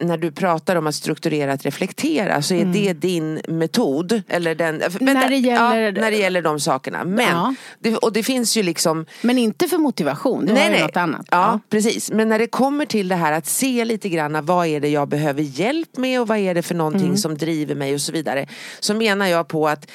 när 0.00 0.16
du 0.18 0.30
pratar 0.32 0.76
om 0.76 0.86
att 0.86 0.94
strukturerat 0.94 1.64
reflektera 1.64 2.42
så 2.42 2.54
är 2.54 2.64
det 2.64 2.92
din 2.92 3.40
metod. 3.48 4.22
Eller 4.28 4.54
den, 4.54 4.78
vänta, 4.78 4.98
Mm. 5.00 5.14
När 5.14 5.28
det 5.30 5.36
gäller- 5.36 5.80
ja, 5.80 5.90
när 6.02 6.10
det 6.10 6.16
gäller 6.16 6.42
de 6.42 6.60
sakerna. 6.60 7.04
Men, 7.04 7.28
Ja. 7.28 7.54
det, 7.78 7.96
och 7.96 8.12
det 8.12 8.22
finns 8.22 8.56
ju 8.56 8.62
liksom 8.62 9.06
Men 9.22 9.38
inte 9.38 9.68
för 9.68 9.78
motivation, 9.78 10.46
det 10.46 10.52
var 10.52 10.60
ju 10.76 10.80
något 10.82 10.96
annat. 10.96 11.26
Ja, 11.30 11.60
precis. 11.70 12.10
Men 12.12 12.28
när 12.28 12.38
det 12.38 12.46
kommer 12.46 12.86
till 12.86 13.08
det 13.08 13.14
här 13.16 13.32
att 13.32 13.46
se 13.46 13.84
lite 13.84 14.08
grann 14.08 14.44
vad 14.46 14.66
är 14.66 14.80
det 14.80 14.88
jag 14.88 15.08
behöver 15.08 15.42
hjälp 15.42 15.96
med 15.96 16.20
och 16.20 16.28
vad 16.28 16.38
är 16.38 16.54
det 16.54 16.62
för 16.62 16.74
någonting 16.74 17.02
Mm. 17.04 17.16
som 17.16 17.38
driver 17.38 17.74
mig 17.74 17.94
och 17.94 18.00
så 18.00 18.12
vidare. 18.12 18.46
Så 18.80 18.94
menar 18.94 19.26
jag 19.26 19.48
på 19.48 19.68
att 19.68 19.90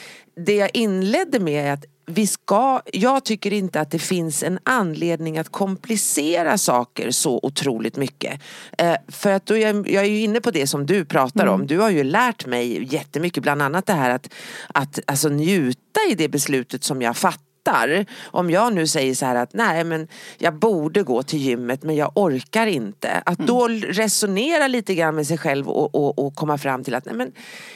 det 0.45 0.55
jag 0.55 0.69
inledde 0.73 1.39
med 1.39 1.67
är 1.69 1.73
att 1.73 1.85
vi 2.11 2.27
ska, 2.27 2.81
jag 2.93 3.25
tycker 3.25 3.53
inte 3.53 3.81
att 3.81 3.91
det 3.91 3.99
finns 3.99 4.43
en 4.43 4.59
anledning 4.63 5.37
att 5.37 5.49
komplicera 5.51 6.57
saker 6.57 7.11
så 7.11 7.39
otroligt 7.43 7.95
mycket. 7.95 8.41
Eh, 8.77 8.95
för 9.07 9.31
att 9.31 9.45
då 9.45 9.57
jag, 9.57 9.89
jag 9.89 10.03
är 10.03 10.09
ju 10.09 10.19
inne 10.19 10.41
på 10.41 10.51
det 10.51 10.67
som 10.67 10.85
du 10.85 11.05
pratar 11.05 11.43
Mm. 11.43 11.53
om. 11.53 11.67
Du 11.67 11.77
har 11.77 11.89
ju 11.89 12.03
lärt 12.03 12.45
mig 12.45 12.93
jättemycket, 12.93 13.43
bland 13.43 13.61
annat 13.61 13.85
det 13.85 13.93
här 13.93 14.09
att, 14.09 14.33
att 14.67 14.99
alltså, 15.07 15.29
njuta 15.29 15.99
i 16.11 16.15
det 16.15 16.29
beslutet 16.29 16.83
som 16.83 17.01
jag 17.01 17.17
fattar 17.17 17.46
fattar. 17.67 18.05
Om 18.23 18.49
jag 18.49 18.73
nu 18.73 18.87
säger 18.87 19.15
så 19.15 19.25
här 19.25 19.35
att 19.35 19.53
nej 19.53 19.83
men 19.83 20.07
jag 20.37 20.53
borde 20.53 21.03
gå 21.03 21.23
till 21.23 21.39
gymmet 21.39 21.83
men 21.83 21.95
jag 21.95 22.11
orkar 22.15 22.67
inte. 22.67 23.21
Att 23.25 23.39
då 23.39 23.67
resonera 23.67 24.67
lite 24.67 24.95
grann 24.95 25.15
med 25.15 25.27
sig 25.27 25.37
själv 25.37 25.69
och, 25.69 25.95
och, 25.95 26.25
och 26.25 26.35
komma 26.35 26.57
fram 26.57 26.83
till 26.83 26.95
att 26.95 27.05
nej 27.05 27.15
men 27.15 27.31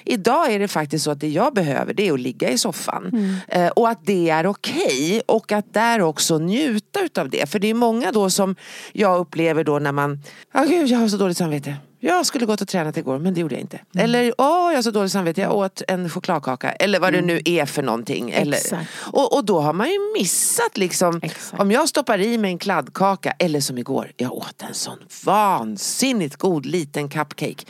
idag 0.06 0.52
är 0.52 0.60
det 0.60 0.68
faktiskt 0.68 1.06
så 1.06 1.12
att 1.12 1.20
det 1.20 1.30
jag 1.30 1.54
behöver 1.54 1.94
det 1.94 2.08
är 2.08 2.14
att 2.14 2.20
ligga 2.20 2.50
i 2.50 2.58
soffan. 2.58 3.38
Eh, 3.48 3.68
och 3.68 3.90
att 3.90 4.06
det 4.06 4.30
är 4.30 4.48
okej 4.48 5.22
och 5.26 5.52
att 5.52 5.74
där 5.74 6.02
också 6.02 6.38
njuta 6.38 7.00
utav 7.02 7.30
det. 7.30 7.50
För 7.50 7.60
det 7.60 7.70
är 7.70 7.74
många 7.74 8.12
då 8.12 8.30
som 8.30 8.56
jag 8.94 9.20
upplever 9.20 9.64
då 9.64 9.80
när 9.80 9.92
man, 9.92 10.20
ja 10.54 10.64
gud 10.64 10.88
jag 10.88 11.00
har 11.00 11.08
så 11.08 11.18
dåligt 11.18 11.38
samvete. 11.38 11.76
Jag 12.04 12.26
skulle 12.26 12.46
gått 12.46 12.62
och 12.62 12.68
tränat 12.68 12.98
igår 12.98 13.20
men 13.20 13.34
det 13.34 13.40
gjorde 13.42 13.56
jag 13.56 13.62
inte. 13.62 13.80
Eller 13.96 14.34
åh 14.38 14.70
jag 14.72 14.78
har 14.78 14.82
så 14.82 14.92
dåligt 14.92 15.12
samvete 15.12 15.42
jag 15.42 15.56
åt 15.56 15.82
en 15.88 16.10
chokladkaka. 16.10 16.72
Eller 16.72 17.00
vad 17.00 17.14
det 17.14 17.22
nu 17.22 17.42
är 17.46 17.66
för 17.66 17.84
någonting. 17.84 18.32
Eller, 18.32 18.58
Exakt. 18.58 18.90
och, 19.00 19.36
och 19.36 19.46
då 19.46 19.60
har 19.60 19.74
man 19.74 19.88
ju 19.90 19.98
missat 20.20 20.78
liksom. 20.78 21.20
Exakt. 21.24 21.62
Om 21.62 21.72
jag 21.72 21.90
stoppar 21.90 22.22
i 22.22 22.38
mig 22.38 22.52
en 22.52 22.58
kladdkaka. 22.60 23.34
Eller 23.40 23.60
som 23.60 23.78
igår. 23.78 24.12
Jag 24.18 24.34
åt 24.34 24.62
en 24.68 24.74
sån 24.74 24.98
vansinnigt 25.26 26.36
god 26.36 26.66
liten 26.66 27.10
cupcake. 27.10 27.66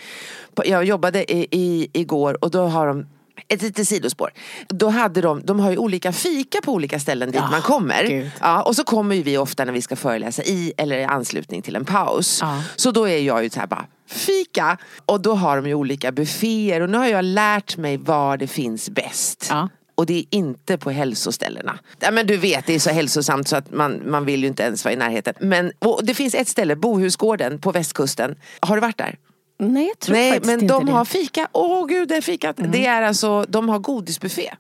Jag 0.66 0.86
jobbade 0.86 1.34
i, 1.34 1.48
i, 1.52 1.88
igår 1.94 2.44
och 2.44 2.52
då 2.52 2.68
har 2.68 2.88
de 2.88 3.06
ett 3.48 3.62
litet 3.62 3.88
sidospår. 3.88 4.32
Då 4.68 4.90
hade 4.90 5.22
de, 5.22 5.42
de 5.46 5.60
har 5.60 5.72
ju 5.72 5.78
olika 5.78 6.12
fika 6.12 6.62
på 6.62 6.72
olika 6.74 7.00
ställen 7.00 7.32
dit 7.32 7.42
Ja, 7.42 7.52
man 7.52 7.62
kommer. 7.62 8.08
gud. 8.08 8.32
Ja, 8.42 8.62
och 8.62 8.76
så 8.76 8.84
kommer 8.84 9.16
ju 9.16 9.24
vi 9.24 9.38
ofta 9.38 9.66
när 9.66 9.74
vi 9.74 9.82
ska 9.82 9.96
föreläsa 9.96 10.44
i 10.44 10.74
eller 10.78 10.98
i 10.98 11.04
anslutning 11.04 11.62
till 11.62 11.76
en 11.76 11.86
paus. 11.86 12.40
Ja. 12.42 12.64
Så 12.76 12.92
då 12.92 13.08
är 13.08 13.18
jag 13.18 13.44
ju 13.44 13.50
så 13.50 13.60
här 13.60 13.68
bara 13.68 13.86
fika. 14.12 14.78
Och 15.06 15.22
då 15.22 15.34
har 15.34 15.56
de 15.56 15.68
ju 15.68 15.74
olika 15.74 16.12
bufféer 16.12 16.82
och 16.82 16.90
nu 16.90 16.98
har 16.98 17.08
jag 17.08 17.26
lärt 17.26 17.78
mig 17.78 17.98
var 17.98 18.38
det 18.38 18.48
finns 18.48 18.90
bäst. 18.90 19.48
Ja. 19.50 19.70
Och 19.96 20.06
det 20.06 20.20
är 20.20 20.26
inte 20.30 20.78
på 20.78 20.92
hälsoställena. 20.92 21.80
Ja, 22.00 22.12
men 22.12 22.28
du 22.28 22.38
vet, 22.38 22.66
det 22.66 22.76
är 22.76 22.80
så 22.80 22.90
hälsosamt 22.90 23.48
så 23.48 23.56
att 23.56 23.72
man, 23.72 24.02
man 24.06 24.26
vill 24.26 24.42
ju 24.42 24.48
inte 24.48 24.64
ens 24.64 24.86
vara 24.86 24.94
i 24.94 24.98
närheten. 24.98 25.34
Men 25.40 25.72
det 26.04 26.14
finns 26.14 26.36
ett 26.36 26.48
ställe, 26.48 26.76
Bohusgården 26.76 27.60
på 27.60 27.72
västkusten. 27.72 28.36
Har 28.60 28.76
du 28.76 28.82
varit 28.82 28.98
där? 28.98 29.18
Nej, 29.60 29.88
jag 29.88 30.00
tror 30.00 30.16
Nej, 30.16 30.32
faktiskt 30.32 30.46
men 30.46 30.62
inte 30.62 30.74
de 30.74 30.86
det. 30.86 30.92
har 30.92 31.06
fika. 31.06 31.48
Åh 31.52 31.88
gud, 31.88 32.08
det 32.08 32.16
är 32.16 32.22
fikat. 32.22 32.56
Det 32.58 32.86
är 32.86 33.02
alltså, 33.02 33.46
de 33.50 33.70
har 33.70 33.80
godisbuffé. 33.80 34.54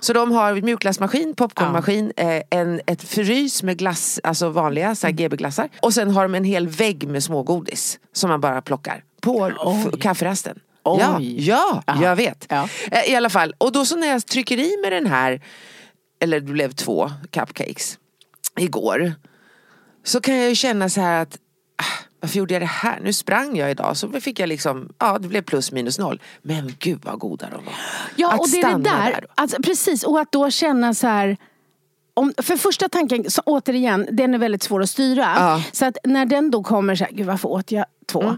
Så 0.00 0.12
de 0.12 0.32
har 0.32 0.54
mjukglassmaskin, 0.54 1.34
popcornmaskin, 1.34 2.12
eh, 2.16 2.42
en, 2.50 2.80
ett 2.86 3.02
frys 3.02 3.62
med 3.62 3.78
glass, 3.78 4.20
alltså 4.22 4.48
vanliga 4.48 4.94
så 4.94 5.06
här 5.06 5.12
Mm. 5.12 5.16
GB-glassar. 5.16 5.68
Och 5.82 5.94
sen 5.94 6.10
har 6.10 6.22
de 6.22 6.34
en 6.34 6.44
hel 6.44 6.68
vägg 6.68 7.08
med 7.08 7.24
smågodis 7.24 7.98
som 8.12 8.30
man 8.30 8.40
bara 8.40 8.62
plockar 8.62 9.04
på 9.20 9.52
kafferasten. 10.00 10.58
Oj. 10.84 10.98
Ja, 11.00 11.20
ja, 11.20 11.82
Ja. 11.86 12.02
jag 12.02 12.16
vet. 12.16 12.46
Ja. 12.48 12.68
Eh, 12.90 13.10
I 13.12 13.16
alla 13.16 13.30
fall, 13.30 13.54
och 13.58 13.72
då 13.72 13.84
så 13.84 13.96
när 13.96 14.06
jag 14.06 14.26
trycker 14.26 14.58
i 14.58 14.76
med 14.82 14.92
den 14.92 15.06
här, 15.06 15.42
eller 16.22 16.40
det 16.40 16.52
blev 16.52 16.72
två 16.72 17.10
cupcakes 17.30 17.98
igår. 18.58 19.14
Så 20.04 20.20
kan 20.20 20.36
jag 20.36 20.48
ju 20.48 20.54
känna 20.54 20.88
så 20.88 21.00
här 21.00 21.22
att 21.22 21.34
ah, 21.34 21.38
varför 22.20 22.38
gjorde 22.38 22.54
jag 22.54 22.62
det 22.62 22.66
här? 22.66 23.00
Nu 23.02 23.12
sprang 23.12 23.56
jag 23.56 23.70
idag 23.70 23.96
så 23.96 24.08
fick 24.20 24.40
jag 24.40 24.48
liksom, 24.48 24.88
ja 24.98 25.18
det 25.18 25.28
blev 25.28 25.42
plus 25.42 25.72
minus 25.72 25.98
noll. 25.98 26.20
Men 26.42 26.74
gud 26.78 27.00
vad 27.04 27.18
goda 27.18 27.46
de 27.50 27.64
var. 27.64 27.74
Ja, 28.16 28.32
Att 28.32 28.40
och 28.40 28.48
det 28.50 28.60
är 28.60 28.70
det 28.78 28.82
där. 28.82 29.10
där. 29.12 29.26
Alltså, 29.34 29.62
precis, 29.62 30.04
och 30.04 30.20
att 30.20 30.32
då 30.32 30.50
känna 30.50 30.94
så 30.94 31.06
här 31.06 31.36
om, 32.14 32.32
för 32.42 32.56
första 32.56 32.88
tanken, 32.88 33.30
så, 33.30 33.42
återigen, 33.46 34.06
den 34.12 34.34
är 34.34 34.38
väldigt 34.38 34.62
svår 34.62 34.82
att 34.82 34.90
styra. 34.90 35.20
Ja. 35.36 35.50
Mm, 35.50 35.62
Så 35.72 35.84
att 35.86 35.96
när 36.04 36.26
den 36.26 36.50
då 36.50 36.62
kommer 36.62 36.94
så 36.94 37.04
här, 37.04 37.12
gud 37.12 37.26
varför 37.26 37.48
åt 37.48 37.72
jag 37.72 37.84
två? 38.06 38.36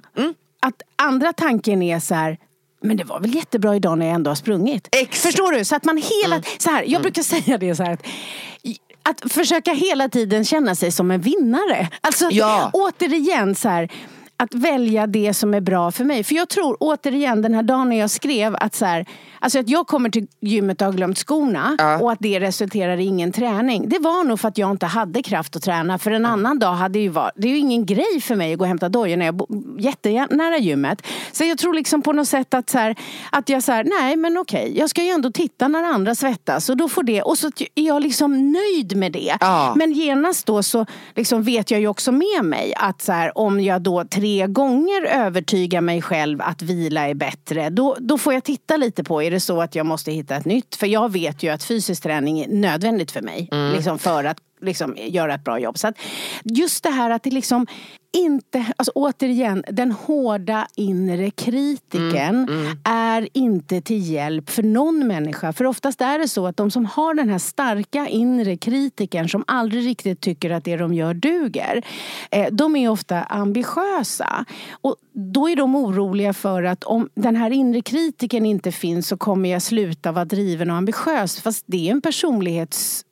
Att 0.62 0.82
andra 0.96 1.32
tanken 1.32 1.82
är 1.82 2.00
så 2.00 2.14
här, 2.14 2.38
men 2.82 2.96
det 2.96 3.04
var 3.04 3.20
väl 3.20 3.34
jättebra 3.34 3.76
idag 3.76 3.98
när 3.98 4.06
jag 4.06 4.14
ändå 4.14 4.30
har 4.30 4.34
sprungit. 4.34 4.88
Exakt. 4.92 5.16
Förstår 5.22 5.52
du? 5.52 5.64
Så 5.64 5.76
att 5.76 5.84
man 5.84 5.96
hela, 5.96 6.36
Mm. 6.36 6.44
så 6.58 6.70
här, 6.70 6.84
jag 6.86 7.02
brukar 7.02 7.22
säga 7.22 7.58
det 7.58 7.74
så 7.76 7.82
här 7.82 7.92
att 7.92 8.06
att 9.02 9.32
försöka 9.32 9.72
hela 9.72 10.08
tiden 10.08 10.44
känna 10.44 10.74
sig 10.74 10.90
som 10.92 11.10
en 11.10 11.20
vinnare. 11.20 11.88
Alltså 12.00 12.28
Ja. 12.30 12.70
återigen 12.72 13.54
så 13.54 13.68
här, 13.68 13.88
att 14.42 14.54
välja 14.54 15.06
det 15.06 15.34
som 15.34 15.54
är 15.54 15.60
bra 15.60 15.90
för 15.90 16.04
mig. 16.04 16.24
För 16.24 16.34
jag 16.34 16.48
tror 16.48 16.76
återigen 16.80 17.42
den 17.42 17.54
här 17.54 17.62
dagen 17.62 17.88
när 17.88 17.98
jag 17.98 18.10
skrev 18.10 18.56
att 18.60 18.74
så 18.74 18.84
här, 18.84 19.06
alltså 19.38 19.58
att 19.58 19.68
jag 19.68 19.86
kommer 19.86 20.10
till 20.10 20.26
gymmet 20.40 20.80
och 20.80 20.86
har 20.86 20.92
glömt 20.92 21.18
skorna 21.18 21.76
och 22.00 22.12
att 22.12 22.18
det 22.20 22.40
resulterar 22.40 22.96
i 22.96 23.04
ingen 23.04 23.32
träning. 23.32 23.88
Det 23.88 23.98
var 23.98 24.24
nog 24.24 24.40
för 24.40 24.48
att 24.48 24.58
jag 24.58 24.70
inte 24.70 24.86
hade 24.86 25.22
kraft 25.22 25.56
att 25.56 25.62
träna. 25.62 25.98
För 25.98 26.10
en 26.10 26.26
annan 26.26 26.58
dag 26.58 26.72
hade 26.72 26.98
ju 26.98 27.08
varit, 27.08 27.32
det 27.36 27.48
är 27.48 27.52
ju 27.52 27.58
ingen 27.58 27.86
grej 27.86 28.20
för 28.22 28.34
mig 28.34 28.52
att 28.52 28.58
gå 28.58 28.64
och 28.64 28.68
hämta 28.68 28.88
dojor 28.88 29.16
när 29.16 29.26
jag 29.26 29.34
bor 29.34 29.48
jättenära 29.78 30.58
gymmet. 30.58 31.06
Så 31.32 31.44
jag 31.44 31.58
tror 31.58 31.74
liksom 31.74 32.02
på 32.02 32.12
något 32.12 32.28
sätt 32.28 32.54
att 32.54 32.70
så 32.70 32.78
här, 32.78 32.96
att 33.32 33.48
jag 33.48 33.62
så 33.62 33.72
här, 33.72 33.84
nej 33.84 34.16
men 34.16 34.38
okej, 34.38 34.72
jag 34.78 34.90
ska 34.90 35.02
ju 35.02 35.10
ändå 35.10 35.30
titta 35.30 35.68
när 35.68 35.82
andra 35.82 36.14
svettas 36.14 36.68
och 36.68 36.76
då 36.76 36.88
får 36.88 37.02
det, 37.02 37.22
och 37.22 37.38
så 37.38 37.50
är 37.74 37.86
jag 37.86 38.02
liksom 38.02 38.52
nöjd 38.52 38.96
med 38.96 39.12
det. 39.12 39.36
Ja. 39.40 39.72
Men 39.76 39.92
genast 39.92 40.46
då 40.46 40.62
så 40.62 40.86
liksom 41.16 41.42
vet 41.42 41.70
jag 41.70 41.80
ju 41.80 41.88
också 41.88 42.12
med 42.12 42.44
mig 42.44 42.74
att 42.76 43.02
så 43.02 43.12
här, 43.12 43.38
om 43.38 43.60
jag 43.60 43.82
då 43.82 44.04
tre 44.04 44.29
gånger 44.38 45.04
övertygar 45.04 45.80
mig 45.80 46.02
själv 46.02 46.42
att 46.42 46.62
vila 46.62 47.08
är 47.08 47.14
bättre, 47.14 47.70
då, 47.70 47.96
då 48.00 48.18
får 48.18 48.34
jag 48.34 48.44
titta 48.44 48.76
lite 48.76 49.04
på, 49.04 49.22
är 49.22 49.30
det 49.30 49.40
så 49.40 49.62
att 49.62 49.74
jag 49.74 49.86
måste 49.86 50.12
hitta 50.12 50.36
ett 50.36 50.44
nytt? 50.44 50.76
För 50.76 50.86
jag 50.86 51.12
vet 51.12 51.42
ju 51.42 51.48
att 51.48 51.64
fysisk 51.64 52.02
träning 52.02 52.40
är 52.40 52.48
nödvändigt 52.48 53.10
för 53.10 53.22
mig, 53.22 53.48
liksom 53.74 53.98
för 53.98 54.24
att 54.24 54.38
liksom, 54.62 54.96
göra 54.96 55.34
ett 55.34 55.44
bra 55.44 55.58
jobb. 55.58 55.78
Så 55.78 55.88
att 55.88 55.98
just 56.44 56.82
det 56.82 56.90
här 56.90 57.10
att 57.10 57.22
det 57.22 57.30
liksom 57.30 57.66
inte, 58.12 58.66
alltså 58.76 58.92
återigen, 58.94 59.64
den 59.70 59.92
hårda 59.92 60.66
inre 60.76 61.30
kritiken 61.30 62.48
är 62.84 63.28
inte 63.32 63.80
till 63.80 64.10
hjälp 64.10 64.50
för 64.50 64.62
någon 64.62 65.06
människa. 65.06 65.52
För 65.52 65.64
oftast 65.64 66.00
är 66.00 66.18
det 66.18 66.28
så 66.28 66.46
att 66.46 66.56
de 66.56 66.70
som 66.70 66.86
har 66.86 67.14
den 67.14 67.28
här 67.28 67.38
starka 67.38 68.08
inre 68.08 68.56
kritiken 68.56 69.28
som 69.28 69.44
aldrig 69.46 69.86
riktigt 69.86 70.20
tycker 70.20 70.50
att 70.50 70.64
det 70.64 70.76
de 70.76 70.94
gör 70.94 71.14
duger. 71.14 71.82
Eh, 72.30 72.46
de 72.52 72.76
är 72.76 72.88
ofta 72.88 73.22
ambitiösa. 73.22 74.44
Och 74.80 74.96
då 75.12 75.48
är 75.48 75.56
de 75.56 75.76
oroliga 75.76 76.32
för 76.32 76.62
att 76.62 76.84
om 76.84 77.08
den 77.14 77.36
här 77.36 77.50
inre 77.50 77.82
kritiken 77.82 78.46
inte 78.46 78.72
finns 78.72 79.08
så 79.08 79.16
kommer 79.16 79.48
jag 79.48 79.62
sluta 79.62 80.12
vara 80.12 80.24
driven 80.24 80.70
och 80.70 80.76
ambitiös. 80.76 81.40
Fast 81.40 81.64
det 81.66 81.88
är 81.88 81.92
en 81.92 82.00
personlighets 82.00 83.04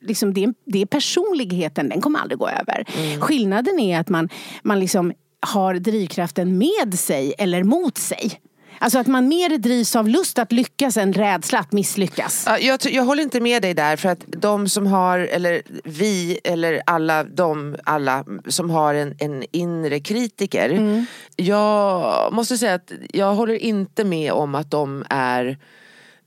liksom 0.00 0.34
det, 0.34 0.44
är, 0.44 0.54
det 0.64 0.82
är 0.82 0.86
personligheten, 0.86 1.88
den 1.88 2.00
kommer 2.00 2.18
aldrig 2.18 2.38
gå 2.38 2.48
över. 2.48 2.84
Skillnaden 3.20 3.78
är 3.78 4.00
att 4.00 4.08
man, 4.08 4.28
man 4.62 4.80
liksom 4.80 5.12
har 5.40 5.74
drivkraften 5.74 6.58
med 6.58 6.98
sig 6.98 7.34
eller 7.38 7.64
mot 7.64 7.98
sig. 7.98 8.40
Alltså 8.80 8.98
att 8.98 9.06
man 9.06 9.28
mer 9.28 9.58
drivs 9.58 9.96
av 9.96 10.08
lust 10.08 10.38
att 10.38 10.52
lyckas 10.52 10.96
än 10.96 11.12
rädsla 11.12 11.58
att 11.58 11.72
misslyckas. 11.72 12.44
Ja, 12.46 12.58
jag, 12.58 12.80
jag 12.90 13.04
håller 13.04 13.22
inte 13.22 13.40
med 13.40 13.62
dig 13.62 13.74
där 13.74 13.96
för 13.96 14.08
att 14.08 14.24
de 14.26 14.68
som 14.68 14.86
har, 14.86 15.18
eller 15.18 15.62
vi, 15.84 16.40
eller 16.44 16.82
alla 16.86 17.24
de 17.24 17.76
alla 17.84 18.24
som 18.48 18.70
har 18.70 18.94
en, 18.94 19.14
en 19.18 19.44
inre 19.50 20.00
kritiker. 20.00 20.70
Mm. 20.70 21.06
Jag 21.36 22.32
måste 22.32 22.58
säga 22.58 22.74
att 22.74 22.92
jag 23.12 23.34
håller 23.34 23.54
inte 23.54 24.04
med 24.04 24.32
om 24.32 24.54
att 24.54 24.70
de 24.70 25.04
är 25.10 25.58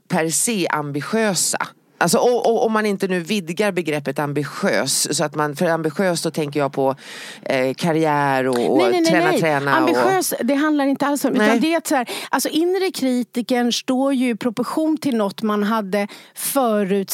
per 0.08 0.30
se 0.30 0.68
ambitiösa. 0.68 1.68
Alltså, 2.02 2.18
och, 2.18 2.46
och, 2.46 2.66
om 2.66 2.72
man 2.72 2.86
inte 2.86 3.08
nu 3.08 3.20
vidgar 3.20 3.72
begreppet 3.72 4.20
ambitiös, 4.20 5.18
så 5.18 5.24
att 5.24 5.36
man, 5.36 5.56
för 5.56 5.66
ambitiös 5.66 6.22
då 6.22 6.32
tänker 6.32 6.60
jag 6.60 6.74
på 6.74 6.96
eh, 7.42 7.74
karriär 7.74 8.48
och, 8.48 8.72
och 8.72 8.82
träna, 9.10 9.32
träna. 9.32 9.76
Ambitiös, 9.76 10.34
det 10.44 10.56
handlar 10.56 10.86
inte 10.86 11.06
alls 11.06 11.26
om 11.26 11.34
Nej. 11.34 11.48
utan 11.48 11.60
det 11.60 11.74
är 11.74 11.82
så 11.86 11.96
här, 11.96 12.10
alltså 12.30 12.50
inre 12.50 12.92
kritiken 12.92 13.72
står 13.72 14.14
ju 14.14 14.30
i 14.30 14.36
proportion 14.36 14.98
till 14.98 15.16
något 15.16 15.42
man 15.42 15.64
hade 15.64 16.08
förut, 16.36 17.14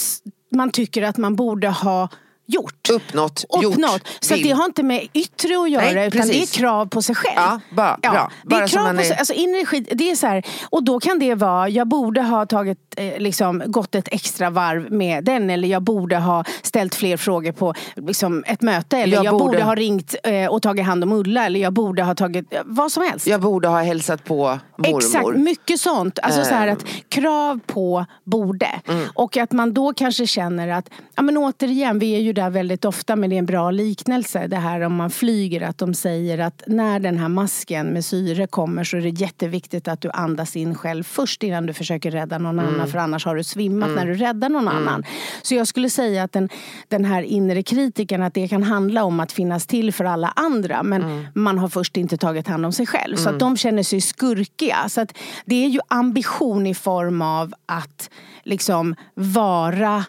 man 0.52 0.72
tycker 0.72 1.04
att 1.04 1.18
man 1.18 1.36
borde 1.36 1.70
ha 1.70 2.10
gjort. 2.48 2.90
Uppnått, 2.90 3.46
gjort, 3.62 3.66
Uppnått. 3.74 4.02
Så 4.20 4.34
att 4.34 4.40
vill. 4.40 4.48
det 4.48 4.54
har 4.54 4.66
inte 4.66 4.84
med 4.84 5.08
yttre 5.14 5.58
att 5.62 5.70
göra 5.72 5.86
Nej, 5.92 6.08
utan 6.08 6.28
det 6.28 6.42
är 6.42 6.46
krav 6.58 6.86
på 6.86 7.02
sig 7.02 7.16
själv. 7.16 7.34
Ja, 7.36 7.60
bra, 7.76 7.98
bra. 8.02 8.32
Det 8.44 8.56
är 8.56 8.68
så 8.68 8.78
krav 8.78 8.94
på 8.94 9.00
är- 9.00 9.04
sig, 9.04 9.18
alltså 9.18 9.34
inre 9.34 9.66
skit, 9.66 9.90
det 9.92 10.12
är 10.12 10.16
så 10.16 10.28
här, 10.28 10.44
och 10.70 10.84
då 10.84 11.00
kan 11.00 11.20
det 11.20 11.36
vara, 11.36 11.70
jag 11.70 11.88
borde 11.88 12.22
ha 12.22 12.46
tagit, 12.46 12.78
eh, 12.98 13.18
liksom, 13.20 13.64
gått 13.66 13.96
ett 13.96 14.08
extra 14.12 14.50
varv 14.50 14.92
med 14.92 15.24
den 15.24 15.50
eller 15.50 15.68
jag 15.68 15.82
borde 15.84 16.18
ha 16.18 16.44
ställt 16.62 16.96
fler 16.96 17.18
frågor 17.18 17.52
på 17.52 17.74
liksom, 17.96 18.44
ett 18.48 18.62
möte 18.62 18.98
eller 18.98 19.16
Jag 19.18 19.26
jag, 19.26 19.34
borde... 19.34 19.46
borde- 19.46 19.64
ha 19.64 19.76
ringt 19.76 20.16
eh, 20.24 20.46
och 20.48 20.62
tagit 20.62 20.86
hand 20.86 21.04
om 21.04 21.12
Ulla 21.12 21.46
eller 21.46 21.60
jag 21.60 21.74
borde 21.74 22.04
ha 22.04 22.16
tagit, 22.16 22.54
vad 22.66 22.92
som 22.92 23.04
helst. 23.04 23.28
Jag 23.28 23.42
borde 23.42 23.68
ha 23.68 23.82
hälsat 23.82 24.24
på 24.24 24.60
mormor. 24.78 24.98
Exakt, 24.98 25.36
mycket 25.38 25.80
sånt. 25.80 26.20
Alltså 26.20 26.44
så 26.44 26.50
här 26.50 26.68
Ehm. 26.68 26.74
att 26.74 26.86
krav 27.10 27.60
på 27.66 28.06
borde. 28.24 28.70
Mm. 28.88 29.08
Och 29.16 29.38
att 29.38 29.52
man 29.52 29.74
då 29.74 29.94
kanske 29.94 30.28
känner 30.28 30.68
att, 30.68 30.90
ja 31.16 31.22
men 31.22 31.38
återigen, 31.38 32.00
vi 32.00 32.16
är 32.16 32.20
ju 32.20 32.34
där 32.42 32.50
väldigt 32.50 32.86
ofta 32.86 33.16
men 33.16 33.30
det 33.30 33.36
är 33.36 33.40
en 33.40 33.46
bra 33.46 33.72
liknelse. 33.72 34.48
Det 34.48 34.56
här 34.58 34.82
om 34.82 34.96
man 34.96 35.10
flyger, 35.10 35.62
att 35.62 35.78
de 35.78 35.94
säger 35.94 36.38
att 36.38 36.64
när 36.68 37.00
den 37.00 37.18
här 37.18 37.28
masken 37.30 37.88
med 37.88 38.06
syre 38.06 38.48
kommer 38.48 38.84
så 38.84 38.98
är 38.98 39.02
det 39.02 39.10
jätteviktigt 39.10 39.88
att 39.88 40.02
du 40.02 40.10
andas 40.14 40.56
in 40.56 40.76
själv 40.76 41.04
först 41.04 41.44
innan 41.44 41.66
du 41.66 41.74
försöker 41.74 42.12
rädda 42.12 42.38
någon 42.38 42.60
Mm. 42.60 42.74
annan. 42.74 42.88
För 42.88 42.98
annars 42.98 43.26
har 43.26 43.36
du 43.36 43.44
svimmat 43.44 43.90
när 43.96 44.06
du 44.06 44.14
räddar 44.14 44.50
någon 44.50 44.68
annan. 44.68 45.04
Så 45.42 45.56
jag 45.56 45.68
skulle 45.68 45.90
säga 45.90 46.24
att 46.24 46.32
den, 46.32 46.50
den 46.88 47.06
här 47.06 47.22
inre 47.22 47.64
kritiken, 47.64 48.24
att 48.24 48.34
det 48.34 48.48
kan 48.48 48.64
handla 48.64 49.04
om 49.04 49.20
att 49.20 49.32
finnas 49.32 49.68
till 49.68 49.94
för 49.94 50.06
alla 50.06 50.34
andra. 50.36 50.84
Men 50.84 51.02
Mm. 51.04 51.26
man 51.34 51.58
har 51.58 51.70
först 51.70 51.98
inte 51.98 52.18
tagit 52.18 52.48
hand 52.48 52.66
om 52.66 52.72
sig 52.72 52.86
själv. 52.86 53.16
Så 53.16 53.30
att 53.30 53.40
de 53.40 53.58
känner 53.58 53.84
sig 53.84 54.02
skurkiga. 54.02 54.90
Så 54.90 55.02
att 55.02 55.14
det 55.46 55.66
är 55.66 55.70
ju 55.70 55.80
ambition 55.88 56.68
i 56.68 56.74
form 56.76 57.22
av 57.22 57.54
att 57.66 58.10
liksom 58.44 58.96
vara, 59.14 60.06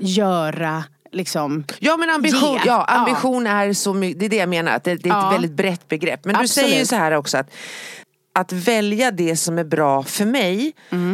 göra, 0.00 0.84
liksom 1.12 1.64
Ja 1.78 1.96
men 1.96 2.10
ambition, 2.10 2.52
ge. 2.54 2.60
ja, 2.66 2.84
ambition 2.84 3.46
är 3.46 3.72
så 3.72 3.94
mycket, 3.94 4.20
det 4.20 4.26
är 4.26 4.30
det 4.30 4.36
jag 4.36 4.48
menar, 4.48 4.72
att 4.72 4.84
det, 4.84 4.90
det 4.94 5.08
är 5.08 5.18
ett 5.18 5.22
Ja. 5.24 5.30
väldigt 5.30 5.52
brett 5.52 5.88
begrepp. 5.88 6.24
Men 6.24 6.34
du 6.34 6.40
Absolut. 6.40 6.66
säger 6.68 6.78
ju 6.80 6.86
så 6.86 6.96
här 6.96 7.12
också 7.12 7.38
att 7.38 7.50
att 8.32 8.52
välja 8.52 9.10
det 9.10 9.36
som 9.36 9.58
är 9.58 9.64
bra 9.64 10.02
för 10.02 10.24
mig, 10.24 10.72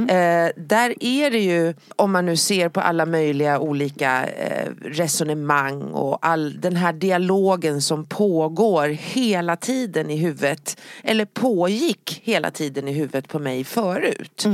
eh, 0.09 0.49
där 0.57 0.95
är 1.05 1.31
det 1.31 1.39
ju, 1.39 1.75
om 1.97 2.13
man 2.13 2.27
nu 2.27 2.37
ser 2.37 2.69
på 2.69 2.81
alla 2.81 3.07
möjliga 3.07 3.59
olika 3.59 4.25
eh, 4.27 4.71
resonemang 4.85 5.83
och 5.83 6.19
all 6.27 6.61
den 6.61 6.77
här 6.77 6.93
dialogen 6.93 7.83
som 7.83 8.05
pågår 8.07 8.89
hela 8.89 9.57
tiden 9.57 10.11
i 10.11 10.17
huvudet, 10.17 10.81
eller 11.03 11.25
pågick 11.25 12.21
hela 12.25 12.51
tiden 12.51 12.89
i 12.89 12.93
huvudet 12.93 13.29
på 13.29 13.39
mig 13.39 13.65
förut. 13.65 14.47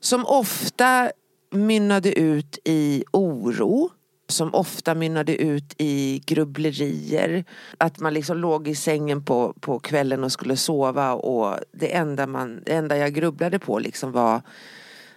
Som 0.00 0.26
ofta 0.26 1.10
mynnade 1.52 2.18
ut 2.18 2.58
i 2.64 3.04
oro 3.12 3.90
som 4.28 4.54
ofta 4.54 4.94
mynnade 4.94 5.42
ut 5.42 5.74
i 5.78 6.22
grubblerier. 6.26 7.44
Att 7.78 7.98
man 7.98 8.14
liksom 8.14 8.38
låg 8.38 8.68
i 8.68 8.74
sängen 8.74 9.24
på, 9.24 9.54
på 9.60 9.78
kvällen 9.78 10.24
och 10.24 10.32
skulle 10.32 10.56
sova 10.56 11.12
och 11.12 11.58
det 11.72 11.94
enda, 11.94 12.26
man, 12.26 12.60
det 12.66 12.72
enda 12.72 12.96
jag 12.96 13.14
grubblade 13.14 13.58
på 13.58 13.78
liksom 13.78 14.12
var 14.12 14.42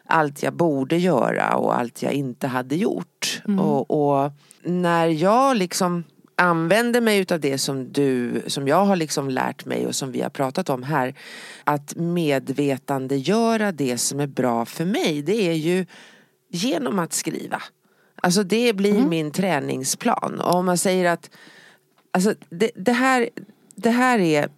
allt 0.05 0.43
jag 0.43 0.53
borde 0.53 0.97
göra 0.97 1.55
och 1.55 1.79
allt 1.79 2.01
jag 2.01 2.13
inte 2.13 2.47
hade 2.47 2.75
gjort. 2.75 3.41
Och, 3.59 3.91
och 3.91 4.31
när 4.63 5.07
jag 5.07 5.57
liksom 5.57 6.03
använder 6.35 7.01
mig 7.01 7.19
utav 7.19 7.39
det 7.39 7.57
som 7.57 7.91
du, 7.91 8.41
som 8.47 8.67
jag 8.67 8.85
har 8.85 8.95
liksom 8.95 9.29
lärt 9.29 9.65
mig 9.65 9.87
och 9.87 9.95
som 9.95 10.11
vi 10.11 10.21
har 10.21 10.29
pratat 10.29 10.69
om 10.69 10.83
här. 10.83 11.15
Att 11.63 11.95
medvetandegöra 11.95 13.71
det 13.71 13.97
som 13.97 14.19
är 14.19 14.27
bra 14.27 14.65
för 14.65 14.85
mig. 14.85 15.21
Det 15.21 15.49
är 15.49 15.53
ju 15.53 15.85
genom 16.49 16.99
att 16.99 17.13
skriva. 17.13 17.61
Alltså 18.21 18.43
det 18.43 18.73
blir 18.75 19.05
min 19.05 19.31
träningsplan. 19.31 20.41
Och 20.41 20.55
om 20.55 20.65
man 20.65 20.77
säger 20.77 21.11
att 21.11 21.29
alltså 22.11 22.33
det, 22.49 22.71
det, 22.75 22.91
här, 22.91 23.29
det 23.75 23.89
här 23.89 24.19
är 24.19 24.49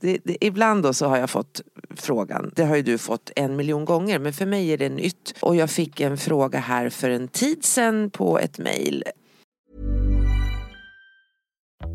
det, 0.00 0.18
det, 0.24 0.36
ibland 0.40 0.82
då 0.82 0.92
så 0.92 1.06
har 1.06 1.16
jag 1.16 1.30
fått 1.30 1.60
frågan, 1.96 2.50
det 2.56 2.64
har 2.64 2.76
ju 2.76 2.82
du 2.82 2.98
fått 2.98 3.30
en 3.36 3.56
miljon 3.56 3.84
gånger, 3.84 4.18
men 4.18 4.32
för 4.32 4.46
mig 4.46 4.72
är 4.72 4.78
det 4.78 4.88
nytt. 4.88 5.34
Och 5.40 5.56
jag 5.56 5.70
fick 5.70 6.00
en 6.00 6.18
fråga 6.18 6.58
här 6.58 6.90
för 6.90 7.10
en 7.10 7.28
tid 7.28 7.64
sedan 7.64 8.10
på 8.10 8.38
ett 8.38 8.58
mejl. 8.58 9.04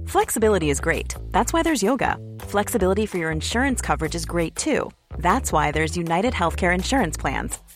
Flexibility 0.08 0.70
is 0.70 0.80
great. 0.80 1.16
That's 1.32 1.54
why 1.54 1.64
there's 1.64 1.84
yoga. 1.84 2.18
Flexibility 2.52 3.08
for 3.08 3.18
your 3.18 3.32
insurance 3.32 3.82
coverage 3.82 4.16
is 4.16 4.26
great 4.26 4.56
too. 4.56 4.92
That's 5.18 5.52
why 5.52 5.72
there's 5.72 5.98
United 5.98 6.34
Healthcare 6.34 6.76
Insurance 6.76 7.18
Plans. 7.18 7.63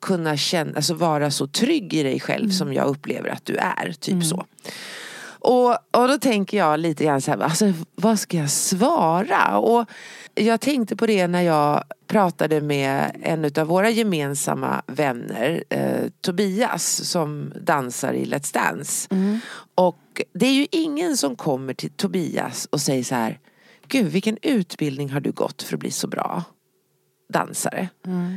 kunna 0.00 0.36
känna, 0.36 0.72
alltså 0.76 0.94
vara 0.94 1.30
så 1.30 1.46
trygg 1.46 1.94
i 1.94 2.02
dig 2.02 2.20
själv 2.20 2.50
som 2.50 2.72
jag 2.72 2.86
upplever 2.86 3.28
att 3.28 3.44
du 3.44 3.56
är. 3.56 3.92
Typ 4.00 4.24
så. 4.24 4.46
Och, 5.38 5.70
och 5.70 6.08
då 6.08 6.18
tänker 6.18 6.56
jag 6.56 6.80
lite 6.80 7.04
grann 7.04 7.20
så 7.20 7.30
här, 7.30 7.38
alltså, 7.38 7.72
vad 7.94 8.18
ska 8.18 8.36
jag 8.36 8.50
svara? 8.50 9.58
Och 9.58 9.88
jag 10.34 10.60
tänkte 10.60 10.96
på 10.96 11.06
det 11.06 11.26
när 11.26 11.42
jag 11.42 11.84
pratade 12.06 12.60
med 12.60 13.16
en 13.22 13.44
av 13.44 13.66
våra 13.66 13.90
gemensamma 13.90 14.82
vänner, 14.86 15.64
eh, 15.70 16.10
Tobias, 16.20 17.10
som 17.10 17.52
dansar 17.60 18.12
i 18.12 18.24
Let's 18.24 18.54
Dance. 18.54 19.08
Och 19.74 20.22
det 20.32 20.46
är 20.46 20.52
ju 20.52 20.66
ingen 20.70 21.16
som 21.16 21.36
kommer 21.36 21.74
till 21.74 21.90
Tobias 21.90 22.68
och 22.70 22.80
säger 22.80 23.04
så 23.04 23.14
här, 23.14 23.38
gud 23.88 24.06
vilken 24.06 24.38
utbildning 24.42 25.10
har 25.10 25.20
du 25.20 25.32
gått 25.32 25.62
för 25.62 25.74
att 25.74 25.80
bli 25.80 25.90
så 25.90 26.08
bra? 26.08 26.44
Dansare. 27.28 27.88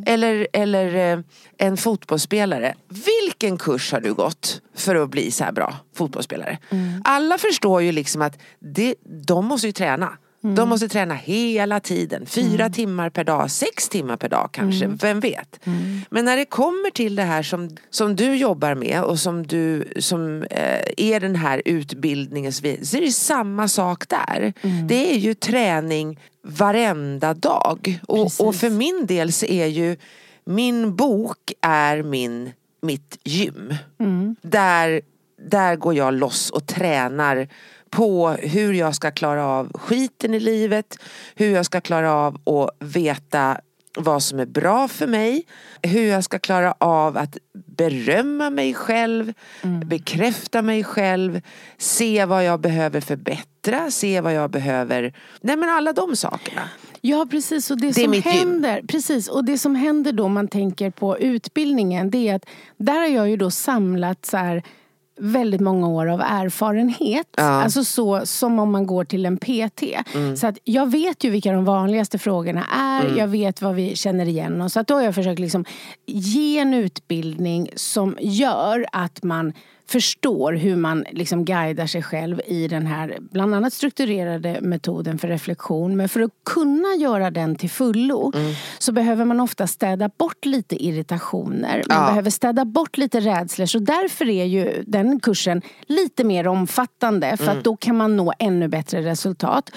Eller, 0.06 0.48
eller 0.54 1.14
eh, 1.14 1.20
en 1.58 1.78
fotbollsspelare. 1.78 2.76
Vilken 2.88 3.58
kurs 3.58 3.92
har 3.92 4.02
du 4.02 4.14
gått 4.14 4.62
för 4.76 4.96
att 4.96 5.10
bli 5.10 5.32
så 5.32 5.44
här 5.44 5.52
bra 5.52 5.76
fotbollsspelare? 5.96 6.58
Alla 7.04 7.38
förstår 7.38 7.82
ju 7.82 7.92
liksom 7.92 8.22
att 8.22 8.40
det, 8.60 8.96
de 9.04 9.46
måste 9.46 9.68
ju 9.68 9.74
träna. 9.74 10.18
De 10.42 10.70
måste 10.70 10.90
träna 10.90 11.14
hela 11.14 11.80
tiden. 11.80 12.26
Fyra 12.26 12.70
timmar 12.70 13.10
per 13.10 13.24
dag, 13.24 13.52
sex 13.52 13.90
timmar 13.90 14.18
per 14.18 14.30
dag 14.30 14.50
kanske. 14.52 14.88
Vem 14.88 15.20
vet? 15.20 15.60
Men 16.10 16.26
när 16.26 16.38
det 16.38 16.46
kommer 16.46 16.92
till 16.92 17.16
det 17.16 17.24
här 17.24 17.44
som, 17.44 17.78
som 17.90 18.16
du 18.16 18.36
jobbar 18.36 18.76
med 18.76 19.04
och 19.04 19.20
som, 19.20 19.48
du, 19.48 19.94
som 20.00 20.44
eh, 20.44 20.82
är 20.98 21.20
den 21.20 21.36
här 21.36 21.62
utbildningen 21.66 22.54
så 22.54 22.64
vidare, 22.64 22.86
så 22.86 22.98
är 22.98 23.02
det 23.02 23.12
samma 23.12 23.68
sak 23.68 24.10
där. 24.10 24.54
Det 24.88 25.14
är 25.14 25.18
ju 25.18 25.34
träning 25.34 26.20
varenda 26.44 27.34
dag. 27.34 28.00
Och, 28.08 28.32
och 28.40 28.56
för 28.56 28.70
min 28.70 29.06
del 29.06 29.32
så 29.32 29.46
är 29.46 29.66
ju 29.66 29.98
min 30.46 30.96
bok 30.96 31.54
är 31.62 32.04
min, 32.04 32.52
mitt 32.82 33.20
gym. 33.24 33.76
Där, 34.42 35.02
där 35.50 35.76
går 35.76 35.96
jag 35.96 36.14
loss 36.14 36.50
och 36.50 36.66
tränar 36.66 37.48
på 37.90 38.30
hur 38.30 38.74
jag 38.74 38.96
ska 38.96 39.12
klara 39.12 39.46
av 39.46 39.72
skiten 39.74 40.34
i 40.34 40.40
livet, 40.40 40.98
hur 41.36 41.52
jag 41.52 41.66
ska 41.66 41.82
klara 41.82 42.14
av 42.14 42.36
att 42.36 42.70
veta 42.80 43.58
vad 43.98 44.24
som 44.24 44.40
är 44.40 44.46
bra 44.46 44.88
för 44.88 45.08
mig, 45.08 45.46
hur 45.82 46.04
jag 46.06 46.24
ska 46.24 46.40
klara 46.40 46.76
av 46.78 47.18
att 47.18 47.38
berömma 47.54 48.50
mig 48.50 48.74
själv, 48.74 49.34
bekräfta 49.86 50.62
mig 50.62 50.84
själv, 50.84 51.42
se 51.78 52.26
vad 52.26 52.46
jag 52.46 52.60
behöver 52.60 53.02
förbättra, 53.02 53.92
se 53.92 54.22
vad 54.22 54.34
jag 54.34 54.52
behöver, 54.52 55.14
nej 55.42 55.58
men 55.58 55.70
alla 55.70 55.94
de 55.94 56.16
sakerna. 56.16 56.62
Ja 57.02 57.28
precis 57.32 57.72
och 57.72 57.78
det, 57.80 57.88
Det 57.88 57.94
som 57.94 58.12
mitt 58.12 58.26
gym. 58.26 58.34
händer 58.36 58.82
Precis 58.88 59.28
och 59.28 59.46
det 59.46 59.58
som 59.58 59.76
händer 59.76 60.12
då 60.12 60.28
man 60.28 60.48
tänker 60.48 60.92
på 60.92 61.18
utbildningen 61.18 62.10
det 62.12 62.28
är 62.30 62.36
att 62.36 62.46
där 62.78 63.00
har 63.00 63.08
jag 63.08 63.30
ju 63.30 63.38
då 63.38 63.52
samlat 63.52 64.26
så 64.26 64.38
här 64.38 64.64
väldigt 65.20 65.62
många 65.62 65.88
år 65.88 66.08
av 66.08 66.22
erfarenhet. 66.22 67.28
Alltså 67.38 67.84
så 67.84 68.26
som 68.26 68.60
om 68.60 68.72
man 68.72 68.88
går 68.88 69.04
till 69.04 69.26
en 69.26 69.38
PT. 69.38 69.84
Så 70.36 70.48
att 70.48 70.58
jag 70.64 70.92
vet 70.92 71.24
ju 71.24 71.30
vilka 71.30 71.52
de 71.52 71.66
vanligaste 71.66 72.20
frågorna 72.20 72.66
är. 72.78 73.18
Jag 73.18 73.28
vet 73.28 73.62
vad 73.62 73.76
vi 73.76 73.96
känner 73.96 74.26
igen 74.26 74.62
oss. 74.62 74.74
Så 74.74 74.80
att 74.80 74.88
då 74.88 74.94
har 74.94 75.02
jag 75.02 75.16
försökt 75.16 75.40
liksom 75.40 75.66
ge 76.06 76.60
en 76.60 76.74
utbildning 76.74 77.70
som 77.76 78.18
gör 78.20 78.86
att 78.92 79.24
man 79.24 79.54
förstår 79.90 80.54
hur 80.54 80.76
man 80.76 81.06
liksom 81.12 81.46
guidar 81.46 81.88
sig 81.88 82.04
själv 82.04 82.42
i 82.48 82.68
den 82.68 82.86
här 82.86 83.18
bland 83.32 83.56
annat 83.56 83.74
strukturerade 83.74 84.58
metoden 84.62 85.18
för 85.18 85.28
reflektion. 85.28 85.98
Men 85.98 86.10
för 86.10 86.22
att 86.22 86.32
kunna 86.46 86.96
göra 87.00 87.32
den 87.32 87.56
till 87.56 87.70
fullo 87.70 88.32
så 88.80 88.92
behöver 88.92 89.26
man 89.26 89.40
ofta 89.40 89.68
städa 89.68 90.10
bort 90.18 90.46
lite 90.46 90.86
irritationer. 90.86 91.84
Man 91.90 91.98
Ja. 91.98 92.08
behöver 92.10 92.30
städa 92.30 92.66
bort 92.66 92.98
lite 92.98 93.20
rädslor. 93.20 93.66
Så 93.66 93.80
därför 93.80 94.30
är 94.30 94.46
ju 94.46 94.84
den 94.88 95.20
kursen 95.20 95.62
lite 95.88 96.24
mer 96.24 96.48
omfattande. 96.48 97.38
För 97.38 97.48
att 97.48 97.64
då 97.64 97.76
kan 97.76 97.98
man 97.98 98.18
nå 98.18 98.34
ännu 98.40 98.68
bättre 98.68 99.02
resultat. 99.02 99.72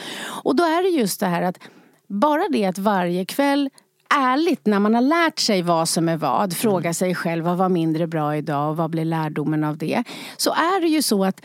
Och 0.44 0.56
då 0.56 0.62
är 0.64 0.82
det 0.82 0.88
just 0.98 1.20
det 1.20 1.26
här 1.26 1.42
att 1.42 1.58
bara 2.06 2.42
det 2.52 2.64
att 2.64 2.78
varje 2.78 3.24
kväll 3.24 3.70
ärligt 4.12 4.66
när 4.66 4.78
man 4.78 4.94
har 4.94 5.02
lärt 5.02 5.38
sig 5.38 5.62
vad 5.62 5.88
som 5.88 6.08
är 6.08 6.16
vad, 6.16 6.56
fråga 6.56 6.94
sig 6.94 7.14
själv 7.14 7.44
vad 7.44 7.56
var 7.56 7.68
mindre 7.68 8.06
bra 8.06 8.36
idag 8.36 8.70
och 8.70 8.76
vad 8.76 8.90
blir 8.90 9.04
lärdomen 9.04 9.64
av 9.64 9.76
det. 9.76 10.04
Så 10.36 10.50
är 10.50 10.80
det 10.80 10.88
ju 10.88 11.02
så 11.02 11.24
att 11.24 11.40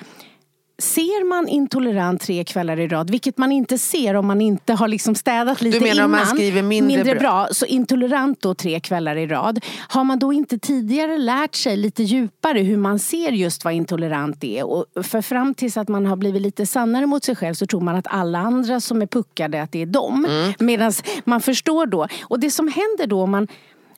ser 0.79 1.25
man 1.25 1.47
intolerant 1.47 2.21
tre 2.21 2.43
kvällar 2.43 2.79
i 2.79 2.87
rad, 2.87 3.09
vilket 3.09 3.37
man 3.37 3.51
inte 3.51 3.77
ser 3.77 4.15
om 4.15 4.27
man 4.27 4.41
inte 4.41 4.73
har 4.73 4.87
liksom 4.87 5.15
städat 5.15 5.61
lite 5.61 5.77
Du 5.77 5.83
menar 5.83 5.95
innan. 5.95 6.05
om 6.05 6.11
man 6.11 6.25
skriver 6.25 6.61
mindre 6.61 7.03
bra? 7.03 7.13
bra? 7.19 7.47
Så 7.51 7.65
intolerant 7.65 8.41
då 8.41 8.53
tre 8.53 8.79
kvällar 8.79 9.15
i 9.15 9.27
rad. 9.27 9.65
Har 9.87 10.03
man 10.03 10.19
då 10.19 10.33
inte 10.33 10.59
tidigare 10.59 11.17
lärt 11.17 11.55
sig 11.55 11.77
lite 11.77 12.03
djupare 12.03 12.59
hur 12.59 12.77
man 12.77 12.99
ser 12.99 13.31
just 13.31 13.63
vad 13.63 13.73
intolerant 13.73 14.43
är 14.43 14.63
och 14.65 14.85
för 15.03 15.21
fram 15.21 15.53
tills 15.53 15.77
att 15.77 15.87
man 15.87 16.05
har 16.05 16.15
blivit 16.15 16.41
lite 16.41 16.65
sannare 16.65 17.05
mot 17.05 17.23
sig 17.23 17.35
själv 17.35 17.53
så 17.53 17.65
tror 17.65 17.81
man 17.81 17.95
att 17.95 18.07
alla 18.09 18.39
andra 18.39 18.79
som 18.79 19.01
är 19.01 19.07
puckade 19.07 19.61
att 19.61 19.71
det 19.71 19.81
är 19.81 19.85
dem. 19.85 20.25
Mm. 20.25 20.53
Medan 20.59 20.91
man 21.23 21.41
förstår 21.41 21.85
då. 21.85 22.07
Och 22.21 22.39
det 22.39 22.51
som 22.51 22.67
händer 22.67 23.07
då 23.07 23.21
om 23.21 23.31
man 23.31 23.47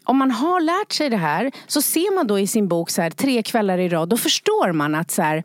om 0.04 0.18
man 0.18 0.32
har 0.32 0.62
lärt 0.62 0.92
sig 0.92 1.10
det 1.10 1.18
här 1.18 1.52
så 1.68 1.82
ser 1.82 2.16
man 2.16 2.28
då 2.28 2.40
i 2.40 2.48
sin 2.48 2.68
bok 2.68 2.90
så 2.90 3.02
här, 3.02 3.10
tre 3.10 3.44
kvällar 3.44 3.78
i 3.78 3.90
rad, 3.90 4.10
då 4.10 4.18
förstår 4.18 4.72
man 4.72 4.96
att 4.96 5.12
så 5.12 5.22
här, 5.22 5.44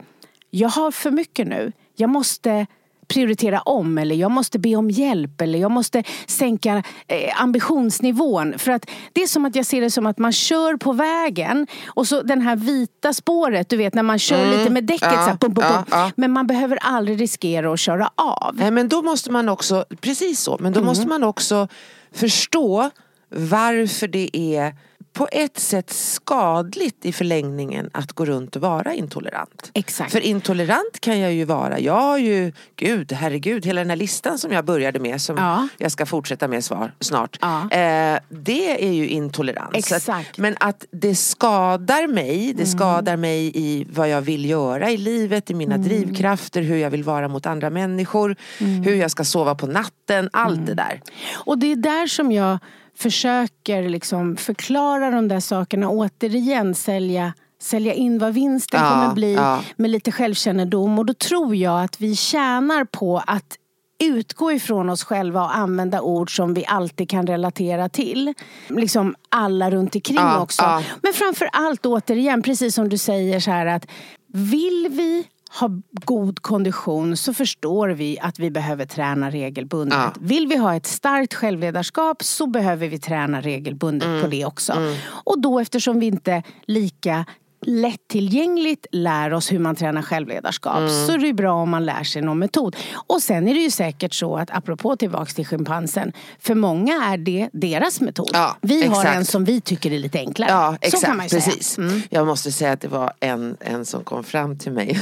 jag 0.59 0.69
har 0.69 0.91
för 0.91 1.11
mycket 1.11 1.47
nu. 1.47 1.73
Jag 1.97 2.11
måste 2.11 2.67
prioritera 3.09 3.61
om 3.61 3.99
eller 3.99 4.17
jag 4.17 4.31
måste 4.31 4.59
be 4.59 4.77
om 4.77 4.91
hjälp 4.91 5.41
eller 5.41 5.59
jag 5.59 5.71
måste 5.71 6.03
sänka 6.27 6.83
eh, 7.07 7.43
ambitionsnivån. 7.43 8.59
För 8.59 8.73
att 8.73 8.91
det 9.13 9.23
är 9.23 9.27
som 9.27 9.45
att 9.45 9.57
jag 9.57 9.67
ser 9.67 9.81
det 9.81 9.91
som 9.91 10.07
att 10.07 10.19
man 10.19 10.33
kör 10.33 10.77
på 10.77 10.93
vägen 10.93 11.67
och 11.87 12.07
så 12.07 12.23
den 12.23 12.41
här 12.43 12.57
vita 12.57 13.13
spåret, 13.13 13.69
du 13.69 13.77
vet 13.77 13.95
när 13.95 14.03
man 14.03 14.19
kör 14.19 14.45
Mm. 14.45 14.59
lite 14.59 14.71
med 14.71 14.85
däcket 14.85 15.03
Ja, 15.03 15.11
så 15.13 15.17
här, 15.31 15.37
pum, 15.37 15.55
pum, 15.55 15.65
ja, 15.69 15.75
pum. 15.77 15.85
ja. 15.91 16.11
Men 16.17 16.31
man 16.33 16.47
behöver 16.47 16.79
aldrig 16.83 17.21
riskera 17.21 17.73
att 17.73 17.81
köra 17.81 18.11
av. 18.15 18.57
Nej 18.59 18.71
men 18.71 18.89
då 18.89 19.03
måste 19.03 19.31
man 19.31 19.49
också, 19.49 19.85
precis 20.01 20.41
så, 20.41 20.57
men 20.61 20.73
då 20.73 20.79
Mm. 20.81 20.87
måste 20.87 21.09
man 21.09 21.25
också 21.25 21.69
förstå 22.13 22.91
varför 23.31 24.09
det 24.09 24.37
är 24.37 24.75
på 25.15 25.29
ett 25.33 25.59
sätt 25.59 25.91
skadligt 25.91 27.05
i 27.05 27.13
förlängningen 27.13 27.91
att 27.93 28.13
gå 28.13 28.25
runt 28.25 28.57
och 28.57 28.63
vara 28.63 28.95
intolerant. 28.95 29.71
Exakt. 29.75 30.13
För 30.13 30.21
intolerant 30.21 31.01
kan 31.01 31.21
jag 31.21 31.33
ju 31.33 31.45
vara. 31.45 31.81
Jag 31.81 32.01
har 32.01 32.19
ju, 32.19 32.53
gud, 32.77 33.13
herregud, 33.13 33.67
hela 33.67 33.81
den 33.81 33.91
här 33.91 33.97
listan 33.97 34.39
som 34.39 34.53
jag 34.53 34.65
började 34.65 34.99
med 34.99 35.21
som 35.21 35.37
Ja. 35.37 35.69
jag 35.79 35.93
ska 35.93 36.07
fortsätta 36.07 36.49
med 36.49 36.65
svar, 36.65 36.93
snart. 37.01 37.39
Ja. 37.41 37.61
Eh, 37.71 38.19
det 38.29 38.85
är 38.89 38.93
ju 38.93 39.09
intolerans. 39.09 39.71
Så 39.89 39.95
Att, 39.95 40.01
Exakt. 40.01 40.39
men 40.39 40.57
att 40.61 40.85
det 40.91 41.15
skadar 41.15 42.07
mig, 42.07 42.53
det 42.57 42.67
skadar 42.67 43.17
mig 43.17 43.51
i 43.55 43.87
vad 43.93 44.09
jag 44.09 44.21
vill 44.23 44.45
göra 44.51 44.91
i 44.91 44.97
livet, 44.97 45.51
i 45.51 45.55
mina 45.55 45.79
drivkrafter, 45.79 46.63
hur 46.63 46.77
jag 46.77 46.91
vill 46.91 47.05
vara 47.05 47.29
mot 47.29 47.47
andra 47.47 47.71
människor, 47.71 48.37
hur 48.59 48.95
jag 48.95 49.11
ska 49.11 49.25
sova 49.25 49.55
på 49.55 49.67
natten, 49.67 50.29
allt 50.33 50.67
det 50.67 50.75
där. 50.75 51.01
Och 51.35 51.59
det 51.59 51.73
är 51.73 51.77
där 51.77 52.07
som 52.07 52.33
jag 52.33 52.59
försöker 52.99 53.89
liksom 53.89 54.37
förklara 54.37 55.11
de 55.11 55.29
där 55.29 55.41
sakerna 55.41 55.89
återigen, 55.89 56.75
sälja 56.75 57.33
sälja 57.63 57.95
in 57.95 58.19
vad 58.19 58.35
vinsten 58.35 58.81
Ja, 58.83 58.89
kommer 58.91 59.15
bli 59.15 59.35
ja. 59.35 59.61
med 59.77 59.91
lite 59.91 60.13
självkännedom. 60.13 60.99
Och 60.99 61.07
då 61.07 61.15
tror 61.15 61.55
jag 61.57 61.85
att 61.85 62.01
vi 62.01 62.17
tjänar 62.17 62.85
på 62.85 63.23
att 63.27 63.57
utgå 64.03 64.53
ifrån 64.53 64.89
oss 64.91 65.05
själva 65.05 65.43
och 65.43 65.57
använda 65.57 66.01
ord 66.01 66.37
som 66.37 66.55
vi 66.55 66.65
alltid 66.67 67.11
kan 67.11 67.27
relatera 67.27 67.89
till. 67.89 68.35
Liksom 68.69 69.15
alla 69.29 69.71
runt 69.71 69.95
omkring 69.95 70.17
Ja, 70.17 70.41
också. 70.41 70.63
ja. 70.63 70.83
Men 71.03 71.13
framför 71.13 71.49
allt 71.53 71.87
återigen, 71.87 72.43
precis 72.43 72.75
som 72.75 72.89
du 72.89 72.99
säger 72.99 73.41
så 73.41 73.51
här 73.51 73.67
att 73.67 73.87
vill 74.33 74.89
vi 74.91 75.27
ha 75.61 75.69
god 76.05 76.43
kondition 76.43 77.17
så 77.17 77.35
förstår 77.35 77.89
vi 77.89 78.19
att 78.21 78.39
vi 78.39 78.51
behöver 78.51 78.87
träna 78.87 79.31
regelbundet. 79.31 79.99
Ja. 79.99 80.13
Vill 80.21 80.47
vi 80.47 80.57
ha 80.57 80.77
ett 80.77 80.87
starkt 80.87 81.35
självledarskap 81.35 82.23
så 82.23 82.47
behöver 82.47 82.89
vi 82.89 82.99
träna 82.99 83.41
regelbundet 83.41 84.07
Mm. 84.09 84.23
på 84.23 84.27
det 84.29 84.45
också. 84.45 84.73
Och 85.07 85.41
då 85.43 85.59
eftersom 85.61 86.01
vi 86.01 86.07
inte 86.07 86.43
lika 86.67 87.25
lättillgängligt 87.67 88.87
lär 88.93 89.33
oss 89.33 89.53
hur 89.53 89.59
man 89.59 89.77
tränar 89.77 90.03
självledarskap 90.03 90.77
Mm. 90.79 91.07
så 91.07 91.13
är 91.13 91.19
det 91.19 91.33
bra 91.33 91.53
om 91.53 91.71
man 91.71 91.85
lär 91.87 92.03
sig 92.05 92.23
någon 92.23 92.39
metod. 92.39 92.77
Och 93.07 93.23
sen 93.23 93.49
är 93.49 93.55
det 93.55 93.61
ju 93.61 93.71
säkert 93.71 94.15
så 94.15 94.37
att 94.37 94.51
apropå 94.51 94.97
tillbaks 94.97 95.35
till 95.35 95.47
schimpansen 95.47 96.13
för 96.41 96.55
många 96.55 97.05
är 97.05 97.17
det 97.17 97.49
deras 97.53 98.01
metod. 98.01 98.31
Ja, 98.33 98.57
vi 98.61 98.87
har 98.87 99.01
exakt. 99.01 99.17
en 99.17 99.25
som 99.25 99.45
vi 99.45 99.61
tycker 99.61 99.93
är 99.93 99.99
lite 99.99 100.19
enklare. 100.19 100.51
Ja, 100.51 100.77
exakt. 100.81 101.01
så 101.01 101.07
kan 101.07 101.17
man 101.17 101.27
ju 101.27 101.31
precis. 101.31 101.69
säga. 101.69 101.89
Mm. 101.89 102.03
Jag 102.11 102.27
måste 102.27 102.53
säga 102.53 102.73
att 102.73 102.81
det 102.81 102.89
var 102.89 103.13
en, 103.21 103.57
en 103.61 103.85
som 103.85 104.05
kom 104.05 104.25
fram 104.25 104.59
till 104.59 104.73
mig. 104.73 105.01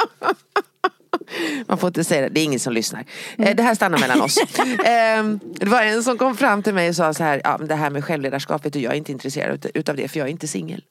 Man 1.66 1.78
får 1.78 1.86
inte 1.88 2.04
säga 2.04 2.22
det, 2.22 2.28
det 2.28 2.40
är 2.40 2.44
ingen 2.44 2.60
som 2.60 2.72
lyssnar. 2.72 3.04
Mm. 3.38 3.56
Det 3.56 3.62
här 3.62 3.74
stannar 3.74 3.98
mellan 3.98 4.20
oss. 4.20 4.38
Ehm, 4.84 5.40
Det 5.44 5.66
var 5.66 5.82
en 5.82 6.02
som 6.02 6.18
kom 6.18 6.36
fram 6.36 6.62
till 6.62 6.74
mig 6.74 6.88
och 6.88 6.96
sa 6.96 7.14
så 7.14 7.24
här, 7.24 7.40
ja, 7.44 7.58
det 7.58 7.74
här 7.74 7.90
med 7.90 8.04
självledarskap, 8.04 8.64
vet 8.66 8.72
du, 8.72 8.78
jag 8.80 8.92
är 8.92 8.96
inte 8.96 9.12
intresserad 9.12 9.54
ut- 9.54 9.66
utav 9.74 9.96
det 9.96 10.08
för 10.08 10.18
jag 10.18 10.26
är 10.28 10.30
inte 10.30 10.48
singel. 10.48 10.84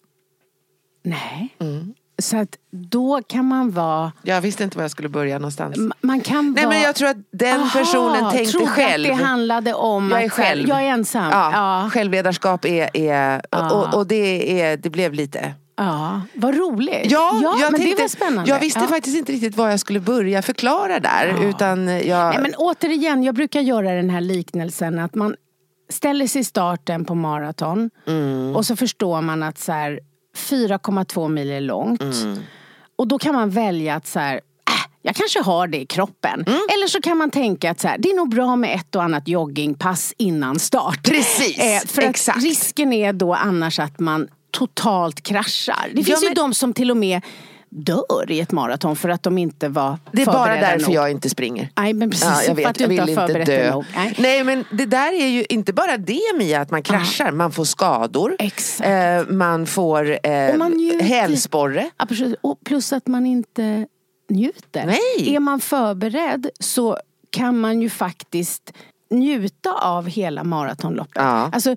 Nej. 1.03 1.55
Mm. 1.59 1.93
Så 2.21 2.37
att 2.37 2.57
då 2.71 3.21
kan 3.27 3.45
man 3.45 3.71
vara... 3.71 4.11
Jag 4.23 4.41
visste 4.41 4.63
inte 4.63 4.77
var 4.77 4.83
jag 4.83 4.91
skulle 4.91 5.09
börja 5.09 5.39
någonstans. 5.39 5.77
Man 6.01 6.21
kan 6.21 6.51
Nej 6.53 6.65
vara... 6.65 6.73
men 6.75 6.83
jag 6.83 6.95
tror 6.95 7.09
att 7.09 7.17
den 7.31 7.59
Aha, 7.61 7.79
personen 7.79 8.31
tänkte 8.31 8.65
själv. 8.65 9.11
att 9.11 9.17
det 9.19 9.23
handlade 9.25 9.73
om 9.73 10.11
jag 10.11 10.23
är 10.23 10.29
själv. 10.29 10.69
jag 10.69 10.81
är 10.83 10.87
ensam. 10.87 11.29
Ja, 11.31 11.51
Ja. 11.83 11.89
Självledarskap 11.93 12.65
är, 12.65 12.89
är 12.97 13.41
Ja. 13.51 13.71
och, 13.71 13.93
och 13.93 14.07
det, 14.07 14.61
är, 14.61 14.77
det 14.77 14.89
blev 14.89 15.13
lite 15.13 15.53
Ja, 15.77 16.21
vad 16.33 16.55
roligt. 16.55 17.11
Ja, 17.11 17.39
ja 17.43 17.57
jag 17.59 17.71
men 17.71 17.81
tänkte, 17.81 17.95
det 17.97 18.03
var 18.03 18.07
spännande. 18.07 18.49
Jag 18.49 18.59
visste 18.59 18.79
ja. 18.79 18.87
faktiskt 18.87 19.17
inte 19.17 19.31
riktigt 19.31 19.57
vad 19.57 19.71
jag 19.71 19.79
skulle 19.79 19.99
börja 19.99 20.41
förklara 20.41 20.99
där. 20.99 21.27
Ja. 21.41 21.43
Utan 21.49 21.87
jag... 21.87 22.29
Nej, 22.29 22.39
men 22.41 22.55
återigen, 22.57 23.23
jag 23.23 23.35
brukar 23.35 23.61
göra 23.61 23.91
den 23.95 24.09
här 24.09 24.21
liknelsen 24.21 24.99
att 24.99 25.15
man 25.15 25.35
ställer 25.89 26.27
sig 26.27 26.41
i 26.41 26.43
starten 26.43 27.05
på 27.05 27.15
maraton 27.15 27.89
Mm. 28.07 28.55
och 28.55 28.65
så 28.65 28.75
förstår 28.75 29.21
man 29.21 29.43
att 29.43 29.57
så 29.59 29.71
här, 29.71 29.99
4,2 30.37 31.29
mil 31.29 31.51
är 31.51 31.61
långt. 31.61 32.01
Mm. 32.01 32.37
Och 32.95 33.07
då 33.07 33.19
kan 33.19 33.35
man 33.35 33.49
välja 33.49 33.95
att 33.95 34.07
så 34.07 34.19
här, 34.19 34.35
äh, 34.35 34.41
jag 35.01 35.15
kanske 35.15 35.41
har 35.41 35.67
det 35.67 35.81
i 35.81 35.85
kroppen. 35.85 36.43
Mm. 36.47 36.59
Eller 36.73 36.87
så 36.87 37.01
kan 37.01 37.17
man 37.17 37.31
tänka 37.31 37.71
att 37.71 37.79
så 37.79 37.87
här, 37.87 37.97
det 37.97 38.09
är 38.09 38.15
nog 38.15 38.29
bra 38.29 38.55
med 38.55 38.75
ett 38.75 38.95
och 38.95 39.03
annat 39.03 39.27
joggingpass 39.27 40.13
innan 40.17 40.59
start. 40.59 41.03
Precis, 41.03 41.59
Eh, 41.59 41.87
för 41.87 42.01
exakt. 42.01 42.37
att 42.37 42.43
risken 42.43 42.93
är 42.93 43.13
då 43.13 43.33
annars 43.33 43.79
att 43.79 43.99
man 43.99 44.27
totalt 44.57 45.21
kraschar. 45.21 45.89
Det 45.93 46.03
finns 46.03 46.21
men- 46.21 46.29
ju 46.29 46.33
de 46.33 46.53
som 46.53 46.73
till 46.73 46.91
och 46.91 46.97
med 46.97 47.21
dör 47.69 48.31
i 48.31 48.39
ett 48.39 48.51
maraton 48.51 48.95
för 48.95 49.09
att 49.09 49.23
de 49.23 49.37
inte 49.37 49.67
var 49.69 49.97
det 50.11 50.21
är 50.21 50.25
bara 50.25 50.35
förberedda 50.45 50.67
därför 50.67 50.85
nog. 50.85 50.95
jag 50.95 51.11
inte 51.11 51.29
springer. 51.29 51.69
Nej 51.77 51.93
men 51.93 52.09
precis, 52.09 52.25
Ja, 52.27 52.43
jag 52.43 52.55
vet, 52.55 52.63
för 52.63 52.69
att 52.69 52.77
du 52.77 52.83
jag 52.83 52.91
inte 52.91 53.05
vill 53.05 53.17
har 53.17 53.23
inte 53.23 53.33
förberett 53.33 53.47
dö. 53.47 53.61
dig 53.61 53.71
nog. 53.71 53.85
Nej. 53.95 54.15
Nej 54.17 54.43
men 54.43 54.65
det 54.71 54.85
där 54.85 55.13
är 55.13 55.27
ju 55.27 55.45
inte 55.49 55.73
bara 55.73 55.97
det 55.97 56.21
Mia, 56.37 56.61
att 56.61 56.71
man 56.71 56.83
kraschar. 56.83 57.31
Man 57.31 57.51
får 57.51 57.65
skador. 57.65 58.35
Exakt. 58.39 58.89
Eh, 58.89 59.33
man 59.35 59.65
får 59.65 60.19
eh, 60.27 60.57
man 60.57 60.99
hälsporre. 61.01 61.89
Ja. 61.97 62.05
Och 62.41 62.59
plus 62.65 62.93
att 62.93 63.07
man 63.07 63.25
inte 63.25 63.87
njuter. 64.29 64.85
Nej. 64.85 65.35
Är 65.35 65.39
man 65.39 65.59
förberedd 65.59 66.49
så 66.59 66.97
kan 67.29 67.59
man 67.59 67.81
ju 67.81 67.89
faktiskt 67.89 68.73
njuta 69.11 69.73
av 69.73 70.07
hela 70.07 70.43
maratonloppet. 70.43 71.15
Ja. 71.15 71.49
Alltså, 71.53 71.75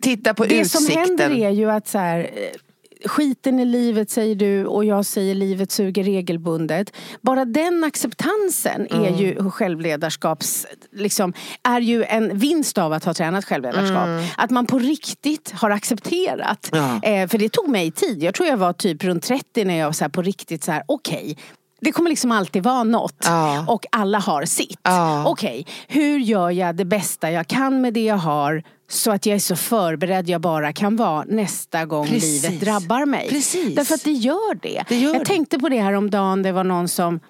Titta 0.00 0.34
på 0.34 0.44
det 0.44 0.58
utsikten. 0.60 0.86
som 0.92 1.00
händer 1.00 1.30
är 1.46 1.50
ju 1.50 1.70
att 1.70 1.88
så 1.88 1.98
här, 1.98 2.18
eh, 2.20 3.08
skiten 3.08 3.58
i 3.60 3.64
livet 3.64 4.10
säger 4.10 4.34
du 4.34 4.66
och 4.66 4.84
jag 4.84 5.04
säger 5.06 5.34
livet 5.34 5.72
suger 5.72 6.04
regelbundet. 6.04 6.92
Bara 7.20 7.44
den 7.44 7.84
acceptansen 7.84 8.86
är 8.90 9.06
Mm. 9.08 9.14
ju 9.14 9.50
självledarskaps, 9.50 10.66
liksom, 10.92 11.32
är 11.62 11.80
ju 11.80 12.04
en 12.04 12.38
vinst 12.38 12.78
av 12.78 12.92
att 12.92 13.04
ha 13.04 13.14
tränat 13.14 13.44
självledarskap. 13.44 14.08
Att 14.36 14.50
man 14.50 14.66
på 14.66 14.78
riktigt 14.78 15.50
har 15.54 15.70
accepterat. 15.70 16.72
Mm. 16.72 16.84
Ja. 17.02 17.08
Eh, 17.08 17.28
för 17.28 17.38
det 17.38 17.48
tog 17.48 17.68
mig 17.68 17.90
tid. 17.90 18.22
Jag 18.22 18.34
tror 18.34 18.48
jag 18.48 18.56
var 18.56 18.72
typ 18.72 19.04
runt 19.04 19.22
30 19.22 19.64
när 19.64 19.78
jag 19.78 19.94
så 19.94 20.08
på 20.08 20.22
riktigt 20.22 20.64
så 20.64 20.72
här, 20.72 20.82
okej. 20.86 21.36
Det 21.84 21.92
kommer 21.92 22.10
liksom 22.10 22.32
alltid 22.32 22.62
vara 22.62 22.84
något. 22.84 23.16
Ja. 23.24 23.64
Och 23.68 23.86
alla 23.92 24.18
har 24.18 24.44
sitt. 24.44 24.80
Ja. 24.82 25.24
Okej, 25.26 25.66
hur 25.88 26.18
gör 26.18 26.50
jag 26.50 26.76
det 26.76 26.84
bästa 26.84 27.30
jag 27.30 27.46
kan 27.46 27.80
med 27.80 27.94
det 27.94 28.04
jag 28.04 28.16
har 28.16 28.62
så 28.90 29.10
att 29.10 29.26
jag 29.26 29.34
är 29.34 29.38
så 29.40 29.56
förberedd 29.56 30.28
jag 30.28 30.40
bara 30.40 30.72
kan 30.72 30.96
vara 30.96 31.24
nästa 31.28 31.84
gång 31.84 32.06
Precis. 32.06 32.42
livet 32.42 32.60
drabbar 32.60 33.06
mig. 33.06 33.28
Precis. 33.28 33.74
Därför 33.74 33.94
att 33.94 34.04
det 34.04 34.12
gör 34.12 34.54
det. 34.54 34.84
Det 34.88 34.98
gör 34.98 35.12
jag 35.12 35.20
det. 35.20 35.24
tänkte 35.24 35.58
på 35.58 35.68
det 35.68 35.80
här 35.80 35.92
om 35.92 36.10
dagen 36.10 36.42
det 36.42 36.52
var 36.52 36.64
någon 36.64 36.88
som 36.88 37.20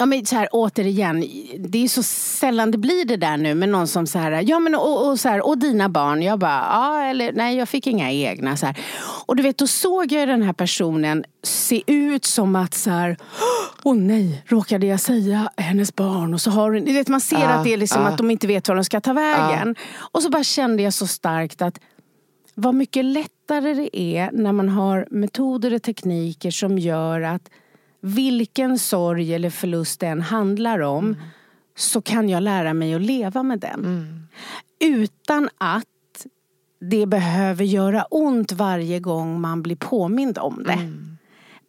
Ja 0.00 0.06
men 0.06 0.26
så 0.26 0.36
här 0.36 0.48
återigen, 0.52 1.20
det 1.58 1.84
är 1.84 1.88
så 1.88 2.02
sällan 2.02 2.70
det 2.70 2.78
blir 2.78 3.04
det 3.04 3.16
där 3.16 3.36
nu 3.36 3.54
med 3.54 3.68
någon 3.68 3.86
som 3.86 4.06
så 4.06 4.18
här, 4.18 4.44
ja 4.46 4.58
men 4.58 4.74
och, 4.74 5.08
och 5.08 5.20
så 5.20 5.28
här, 5.28 5.46
och 5.46 5.58
dina 5.58 5.88
barn? 5.88 6.22
Jag 6.22 6.38
bara, 6.38 6.66
ja 6.70 7.02
eller 7.02 7.32
nej 7.32 7.56
jag 7.56 7.68
fick 7.68 7.86
inga 7.86 8.12
egna 8.12 8.56
så 8.56 8.66
här. 8.66 8.78
Och 9.26 9.36
du 9.36 9.42
vet 9.42 9.58
då 9.58 9.66
såg 9.66 10.12
jag 10.12 10.28
den 10.28 10.42
här 10.42 10.52
personen 10.52 11.24
se 11.42 11.82
ut 11.86 12.24
som 12.24 12.56
att 12.56 12.74
så 12.74 12.90
här, 12.90 13.16
åh 13.82 13.94
nej, 13.94 14.42
råkade 14.46 14.86
jag 14.86 15.00
säga 15.00 15.50
hennes 15.56 15.96
barn? 15.96 16.34
Och 16.34 16.40
så 16.40 16.50
har 16.50 16.72
du, 16.72 16.80
vet 16.80 17.08
man 17.08 17.20
ser 17.20 17.38
Ja, 17.40 17.48
att 17.48 17.64
det 17.64 17.72
är 17.72 17.76
liksom 17.76 18.02
ja. 18.02 18.08
att 18.08 18.18
de 18.18 18.30
inte 18.30 18.46
vet 18.46 18.68
var 18.68 18.74
de 18.74 18.84
ska 18.84 19.00
ta 19.00 19.12
vägen. 19.12 19.76
Och 19.98 20.22
så 20.22 20.30
bara 20.30 20.44
kände 20.44 20.82
jag 20.82 20.94
så 20.94 21.06
starkt 21.06 21.62
att 21.62 21.80
vad 22.54 22.74
mycket 22.74 23.04
lättare 23.04 23.74
det 23.74 23.98
är 23.98 24.30
när 24.32 24.52
man 24.52 24.68
har 24.68 25.06
metoder 25.10 25.74
och 25.74 25.82
tekniker 25.82 26.50
som 26.50 26.78
gör 26.78 27.20
att 27.20 27.50
vilken 28.00 28.78
sorg 28.78 29.34
eller 29.34 29.50
förlust 29.50 30.00
det 30.00 30.06
än 30.06 30.20
handlar 30.20 30.80
om 30.80 31.16
så 31.76 32.02
kan 32.02 32.28
jag 32.28 32.42
lära 32.42 32.74
mig 32.74 32.94
att 32.94 33.02
leva 33.02 33.42
med 33.42 33.60
den. 33.60 33.82
Utan 34.80 35.48
att 35.58 35.84
det 36.80 37.06
behöver 37.06 37.64
göra 37.64 38.04
ont 38.04 38.52
varje 38.52 39.00
gång 39.00 39.40
man 39.40 39.62
blir 39.62 39.76
påmind 39.76 40.38
om 40.38 40.62
det. 40.66 40.92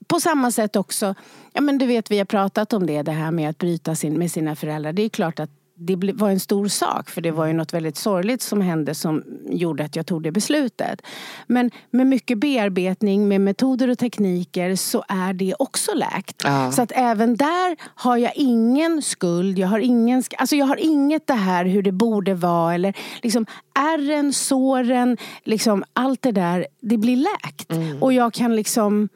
på 0.08 0.20
samma 0.20 0.51
sätt 0.51 0.76
också, 0.76 1.16
ja 1.53 1.62
men 1.62 1.78
du 1.78 1.86
vet 1.86 2.12
vi 2.12 2.18
har 2.18 2.26
pratat 2.26 2.74
om 2.74 2.86
det, 2.88 3.01
det 3.01 3.12
här 3.12 3.32
med 3.32 3.49
att 3.49 3.58
bryta 3.58 3.95
sin, 3.95 4.20
med 4.20 4.32
sina 4.32 4.56
föräldrar. 4.56 4.93
Det 4.93 5.01
är 5.01 5.10
klart 5.10 5.39
att 5.39 5.49
det 5.82 6.14
var 6.14 6.30
en 6.30 6.40
stor 6.40 6.68
sak 6.68 7.10
för 7.10 7.22
det 7.22 7.32
var 7.32 7.46
ju 7.46 7.54
något 7.54 7.74
väldigt 7.74 7.98
sorgligt 7.98 8.42
som 8.42 8.62
hände 8.62 8.96
som 8.96 9.24
gjorde 9.50 9.84
att 9.84 9.96
jag 9.96 10.06
tog 10.06 10.24
det 10.24 10.32
beslutet. 10.32 11.02
Men 11.48 11.72
med 11.92 12.08
mycket 12.08 12.38
bearbetning 12.38 13.28
med 13.28 13.42
metoder 13.42 13.88
och 13.88 13.98
tekniker 13.98 14.76
så 14.76 15.04
är 15.08 15.34
det 15.34 15.56
också 15.60 15.94
läkt. 15.94 16.42
Ja. 16.44 16.72
Så 16.72 16.82
att 16.82 16.92
även 16.96 17.36
där 17.36 17.78
har 17.96 18.18
jag 18.18 18.32
ingen 18.36 19.02
skuld, 19.02 19.60
jag 19.60 19.68
har, 19.68 19.80
ingen, 19.80 20.24
alltså 20.38 20.56
jag 20.56 20.66
har 20.66 20.78
inget 20.80 21.28
det 21.28 21.34
här 21.34 21.66
hur 21.66 21.82
det 21.82 21.92
borde 21.92 22.34
vara 22.34 22.74
eller 22.74 22.94
liksom 23.22 23.46
ärren, 23.80 24.34
såren, 24.34 25.18
liksom 25.44 25.84
allt 25.94 26.22
det 26.22 26.32
där, 26.32 26.68
det 26.82 26.98
blir 26.98 27.18
läkt. 27.18 27.72
Och 28.02 28.14
jag 28.14 28.34
kan 28.34 28.56
liksom 28.56 29.10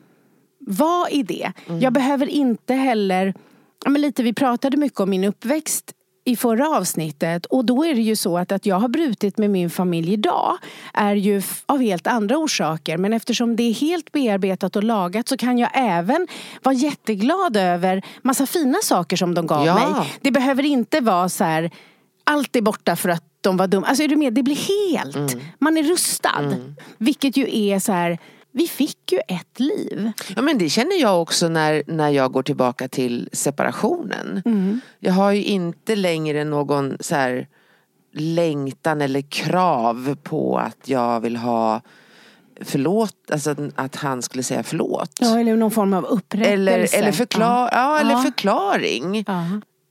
vara 0.59 1.09
i 1.09 1.23
det. 1.23 1.51
Jag 1.81 1.93
behöver 1.93 2.27
inte 2.27 2.73
heller 2.73 3.33
men 3.85 4.01
lite, 4.01 4.23
vi 4.23 4.33
pratade 4.33 4.77
mycket 4.77 4.99
om 4.99 5.09
min 5.09 5.23
uppväxt 5.23 5.94
i 6.27 6.35
förra 6.35 6.69
avsnittet 6.69 7.45
och 7.45 7.65
då 7.65 7.85
är 7.85 7.95
det 7.95 8.01
ju 8.01 8.15
så 8.15 8.37
att, 8.37 8.51
att 8.51 8.65
jag 8.65 8.79
har 8.79 8.87
brutit 8.87 9.37
med 9.37 9.49
min 9.49 9.69
familj 9.69 10.13
idag 10.13 10.57
är 10.93 11.15
ju 11.15 11.41
av 11.65 11.81
helt 11.81 12.07
andra 12.07 12.37
orsaker 12.37 12.97
men 12.97 13.13
eftersom 13.13 13.55
det 13.55 13.63
är 13.63 13.73
helt 13.73 14.11
bearbetat 14.11 14.75
och 14.75 14.83
lagat 14.83 15.27
så 15.29 15.37
kan 15.37 15.57
jag 15.57 15.69
även 15.73 16.27
vara 16.63 16.75
jätteglad 16.75 17.57
över 17.57 18.01
massa 18.21 18.45
fina 18.45 18.77
saker 18.83 19.17
som 19.17 19.33
de 19.33 19.47
gav 19.47 19.65
Ja. 19.65 19.73
mig. 19.75 20.13
Det 20.21 20.31
behöver 20.31 20.65
inte 20.65 20.99
vara 20.99 21.29
så 21.29 21.43
här 21.43 21.71
allt 22.23 22.55
är 22.55 22.61
borta 22.61 22.95
för 22.95 23.09
att 23.09 23.23
de 23.41 23.57
var 23.57 23.67
dumma. 23.67 23.87
Alltså 23.87 24.03
är 24.03 24.07
du 24.07 24.15
med? 24.15 24.33
Det 24.33 24.43
blir 24.43 24.89
helt. 24.95 25.37
Man 25.59 25.77
är 25.77 25.83
rustad. 25.83 26.55
Vilket 26.97 27.37
ju 27.37 27.57
är 27.69 27.79
så 27.79 27.91
här, 27.91 28.17
vi 28.57 28.67
fick 28.67 29.11
ju 29.11 29.19
ett 29.27 29.59
liv. 29.59 30.11
Ja 30.35 30.41
men 30.41 30.57
det 30.57 30.69
känner 30.69 31.01
jag 31.01 31.21
också 31.21 31.49
när, 31.49 31.83
när 31.87 32.09
jag 32.09 32.31
går 32.31 32.43
tillbaka 32.43 32.87
till 32.87 33.29
separationen. 33.33 34.41
Jag 34.99 35.13
har 35.13 35.31
ju 35.31 35.43
inte 35.43 35.95
längre 35.95 36.43
någon 36.43 36.97
så 36.99 37.15
här 37.15 37.47
längtan 38.13 39.01
eller 39.01 39.21
krav 39.21 40.15
på 40.23 40.57
att 40.57 40.89
jag 40.89 41.19
vill 41.19 41.35
ha 41.37 41.81
förlåt, 42.61 43.31
alltså 43.31 43.55
att- 43.75 43.95
han 43.95 44.21
skulle 44.21 44.43
säga 44.43 44.63
förlåt. 44.63 45.11
Ja, 45.21 45.39
eller 45.39 45.55
någon 45.55 45.71
form 45.71 45.93
av 45.93 46.05
upprättelse. 46.05 46.53
Eller, 46.53 46.97
eller, 46.99 47.11
förklar, 47.11 47.69
ja. 47.71 47.99
eller 47.99 48.11
Ja. 48.11 48.21
förklaring. 48.21 49.23
Ja. 49.27 49.45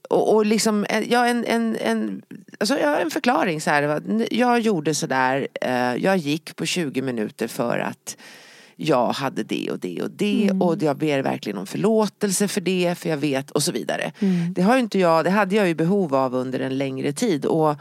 Och, 0.09 0.33
och 0.35 0.45
liksom, 0.45 0.83
eh, 0.85 1.11
ja, 1.11 1.25
en, 1.27 1.45
en, 1.45 1.75
en, 1.75 2.21
alltså, 2.59 2.79
ja, 2.79 2.95
en 2.95 3.11
förklaring 3.11 3.61
så 3.61 3.69
här. 3.69 4.01
Jag 4.31 4.59
gjorde 4.59 4.95
sådär, 4.95 5.47
eh, 5.61 5.95
jag 5.95 6.17
gick 6.17 6.55
på 6.55 6.65
20 6.65 7.01
minuter 7.01 7.47
för 7.47 7.79
att 7.79 8.17
jag 8.75 9.07
hade 9.07 9.43
det 9.43 9.71
och 9.71 9.79
det 9.79 10.01
och 10.01 10.11
det 10.11 10.51
och 10.59 10.81
jag 10.81 10.97
ber 10.97 11.21
verkligen 11.21 11.57
om 11.57 11.65
förlåtelse 11.65 12.47
för 12.47 12.61
det 12.61 12.95
för 12.97 13.09
jag 13.09 13.17
vet 13.17 13.51
och 13.51 13.63
så 13.63 13.71
vidare. 13.71 14.11
Det 14.55 14.61
har 14.61 14.77
inte 14.77 14.99
jag, 14.99 15.23
det 15.23 15.29
hade 15.29 15.55
jag 15.55 15.67
ju 15.67 15.75
behov 15.75 16.15
av 16.15 16.35
under 16.35 16.59
en 16.59 16.77
längre 16.77 17.11
tid 17.11 17.45
och 17.45 17.75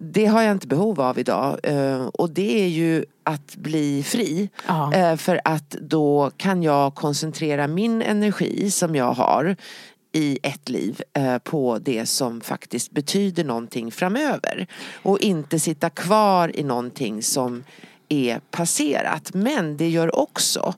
det 0.00 0.26
har 0.26 0.42
jag 0.42 0.52
inte 0.52 0.66
behov 0.66 1.00
av 1.00 1.18
idag. 1.18 1.58
Eh, 1.62 2.06
och 2.06 2.30
det 2.30 2.62
är 2.62 2.68
ju 2.68 3.04
att 3.24 3.56
bli 3.56 4.02
fri. 4.02 4.50
Ja. 4.66 4.94
Eh, 4.94 5.16
för 5.16 5.40
att 5.44 5.70
då 5.70 6.30
kan 6.36 6.62
jag 6.62 6.94
koncentrera 6.94 7.66
min 7.66 8.02
energi 8.02 8.70
som 8.70 8.96
jag 8.96 9.12
har 9.12 9.56
i 10.12 10.38
ett 10.42 10.68
liv 10.68 11.02
eh, 11.12 11.38
på 11.38 11.78
det 11.78 12.06
som 12.06 12.40
faktiskt 12.40 12.90
betyder 12.90 13.44
någonting 13.44 13.92
framöver. 13.92 14.66
Och 15.02 15.20
inte 15.20 15.58
sitta 15.58 15.90
kvar 15.90 16.56
i 16.56 16.62
någonting 16.62 17.22
som 17.22 17.64
är 18.08 18.40
passerat. 18.50 19.34
Men 19.34 19.76
det 19.76 19.88
gör 19.88 20.18
också 20.18 20.74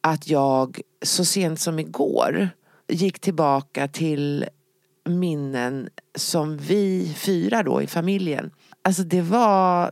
att 0.00 0.28
jag 0.28 0.80
så 1.02 1.24
sent 1.24 1.60
som 1.60 1.78
igår 1.78 2.50
gick 2.88 3.18
tillbaka 3.20 3.88
till 3.88 4.46
minnen 5.08 5.88
som 6.14 6.56
vi 6.56 7.14
fyra 7.16 7.62
då 7.62 7.82
i 7.82 7.86
familjen. 7.86 8.50
Alltså 8.82 9.02
det 9.02 9.20
var, 9.20 9.90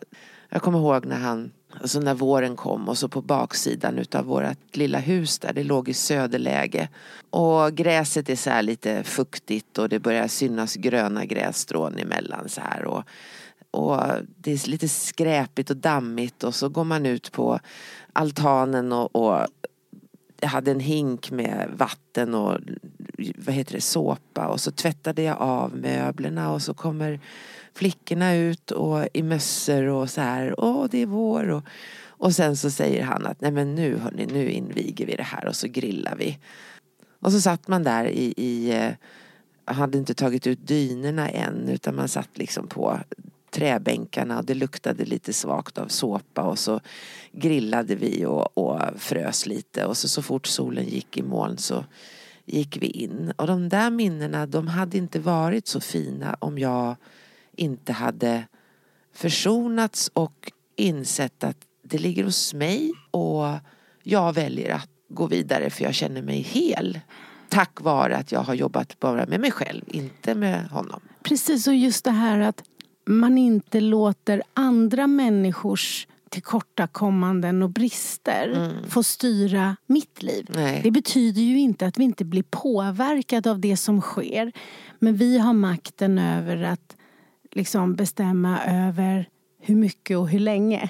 jag 0.49 0.63
kommer 0.63 0.79
ihåg 0.79 1.07
när 1.07 1.17
han, 1.17 1.53
alltså 1.81 2.01
när 2.01 2.15
våren 2.15 2.57
kom 2.57 2.89
och 2.89 2.99
så 2.99 3.09
på 3.09 3.23
baksidan 3.23 3.99
utav 3.99 4.25
vårt 4.25 4.77
lilla 4.77 4.99
hus 4.99 5.39
där, 5.39 5.53
det 5.53 5.65
låg 5.65 5.89
i 5.89 5.95
söderläge. 5.95 6.89
Och 7.31 7.73
gräset 7.73 8.31
är 8.31 8.37
så 8.37 8.51
här 8.51 8.63
lite 8.63 9.03
fuktigt 9.05 9.79
och 9.79 9.89
det 9.89 9.99
börjar 9.99 10.29
synas 10.29 10.75
gröna 10.75 11.25
grässtrån 11.25 11.99
emellan 11.99 12.49
så 12.49 12.61
här. 12.61 12.85
Och, 12.85 13.05
och 13.71 14.01
det 14.37 14.53
är 14.53 14.69
lite 14.69 14.89
skräpigt 14.89 15.71
och 15.71 15.77
dammigt 15.77 16.45
och 16.45 16.55
så 16.55 16.69
går 16.69 16.85
man 16.85 17.07
ut 17.07 17.33
på 17.33 17.61
altanen 18.13 18.93
och, 18.93 19.17
och 19.17 19.47
jag 20.41 20.49
hade 20.49 20.71
en 20.71 20.81
hink 20.81 21.31
med 21.31 21.71
vatten 21.77 22.35
och 22.35 22.59
vad 23.37 23.55
heter 23.55 23.73
det, 23.73 23.81
såpa 23.81 24.47
och 24.47 24.61
så 24.61 24.71
tvättade 24.71 25.23
jag 25.23 25.37
av 25.39 25.77
möblerna 25.77 26.53
och 26.53 26.63
så 26.63 26.75
kommer 26.75 27.21
flickorna 27.75 28.35
ut 28.35 28.71
och 28.71 29.09
i 29.13 29.23
mössor 29.23 29.87
och 29.87 30.11
så 30.11 30.21
här, 30.21 30.55
åh 30.61 30.87
det 30.91 30.99
är 30.99 31.07
vår 31.07 31.51
och, 31.51 31.63
och 32.07 32.35
sen 32.35 32.57
så 32.57 32.71
säger 32.71 33.05
han 33.05 33.27
att 33.27 33.41
nej 33.41 33.51
men 33.51 33.75
nu 33.75 33.99
hörni, 33.99 34.27
nu 34.27 34.51
inviger 34.51 35.07
vi 35.07 35.17
det 35.17 35.23
här 35.23 35.47
och 35.47 35.57
så 35.57 35.69
grillar 35.69 36.17
vi. 36.17 36.39
Och 37.21 37.33
så 37.33 37.41
satt 37.41 37.69
man 37.69 37.83
där 37.83 38.05
i, 38.05 38.35
i 38.37 38.73
eh, 38.73 38.93
hade 39.75 39.99
inte 39.99 40.15
tagit 40.15 40.47
ut 40.47 40.67
dynorna 40.67 41.29
än 41.29 41.69
utan 41.69 41.97
man 41.97 42.09
satt 42.09 42.39
liksom 42.39 42.67
på 42.67 43.01
träbänkarna 43.57 44.39
och 44.39 44.45
det 44.45 44.55
luktade 44.55 45.05
lite 45.05 45.33
svagt 45.33 45.79
av 45.79 45.89
såpa 45.89 46.43
och 46.43 46.59
så 46.59 46.81
grillade 47.33 47.95
vi 47.95 48.27
och, 48.27 48.59
och 48.59 48.81
frös 48.97 49.47
lite 49.47 49.85
och 49.85 49.97
så, 49.97 50.09
så 50.09 50.23
fort 50.23 50.47
solen 50.47 50.85
gick 50.85 51.17
i 51.17 51.23
moln 51.23 51.59
så 51.59 51.85
gick 52.45 52.83
vi 52.83 52.87
in. 52.87 53.33
Och 53.37 53.47
de 53.47 53.69
där 53.69 53.91
minnena 53.91 54.47
de 54.47 54.69
hade 54.69 54.99
inte 54.99 55.21
varit 55.21 55.67
så 55.67 55.81
fina 55.81 56.37
om 56.39 56.59
jag 56.59 56.97
inte 57.57 57.93
hade 57.93 58.45
försonats 59.13 60.11
och 60.15 60.53
insett 60.77 61.45
att 61.45 61.59
det 61.83 61.99
ligger 61.99 62.25
hos 62.25 62.55
mig 62.55 62.93
och 63.11 63.47
jag 64.03 64.33
väljer 64.33 64.75
att 64.75 64.91
gå 65.09 65.27
vidare 65.27 65.71
för 65.71 65.85
jag 65.85 65.95
känner 65.95 66.23
mig 66.23 66.41
hel. 66.41 67.01
Tack 67.49 67.81
vare 67.81 68.17
att 68.17 68.33
jag 68.33 68.41
har 68.41 68.55
jobbat 68.55 69.01
bara 69.01 69.27
med 69.27 69.41
mig 69.41 69.51
själv, 69.51 69.85
inte 69.87 70.35
med 70.35 70.69
honom. 70.69 71.01
Precis, 71.23 71.67
och 71.67 71.75
just 71.75 72.05
det 72.05 72.11
här 72.11 72.41
att 72.41 72.63
man 73.07 73.39
inte 73.39 73.81
låter 73.81 74.43
andra 74.55 75.07
människors 75.07 76.07
tillkortakommanden 76.29 77.63
och 77.63 77.71
brister 77.71 78.73
få 78.89 79.03
styra 79.03 79.77
mitt 79.87 80.23
liv. 80.23 80.51
Nej. 80.55 80.81
Det 80.83 80.91
betyder 80.91 81.43
ju 81.43 81.59
inte 81.59 81.87
att 81.87 81.99
vi 81.99 82.05
inte 82.05 82.25
blir 82.25 82.45
påverkade 82.51 83.51
av 83.51 83.61
det 83.61 83.77
som 83.77 84.01
sker. 84.01 84.53
Men 84.99 85.17
vi 85.17 85.39
har 85.39 85.53
makten 85.53 86.19
över 86.19 86.63
att 86.63 86.97
liksom 87.53 87.95
bestämma 87.95 88.59
över 88.65 89.29
hur 89.61 89.77
mycket 89.77 90.19
och 90.19 90.29
hur 90.29 90.39
länge. 90.39 90.89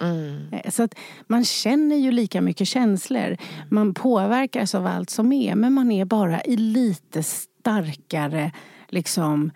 Eh, 0.53 0.71
Så 0.71 0.83
att 0.83 0.95
man 1.27 1.45
känner 1.45 1.97
ju 1.97 2.13
lika 2.13 2.41
mycket 2.41 2.69
känslor. 2.69 3.37
Man 3.71 3.95
påverkas 3.95 4.75
av 4.75 4.87
allt 4.87 5.11
som 5.11 5.33
är 5.33 5.55
men 5.55 5.73
man 5.73 5.91
är 5.93 6.05
bara 6.05 6.43
i 6.43 6.57
lite 6.57 7.23
starkare 7.23 8.53
liksom 8.89 9.51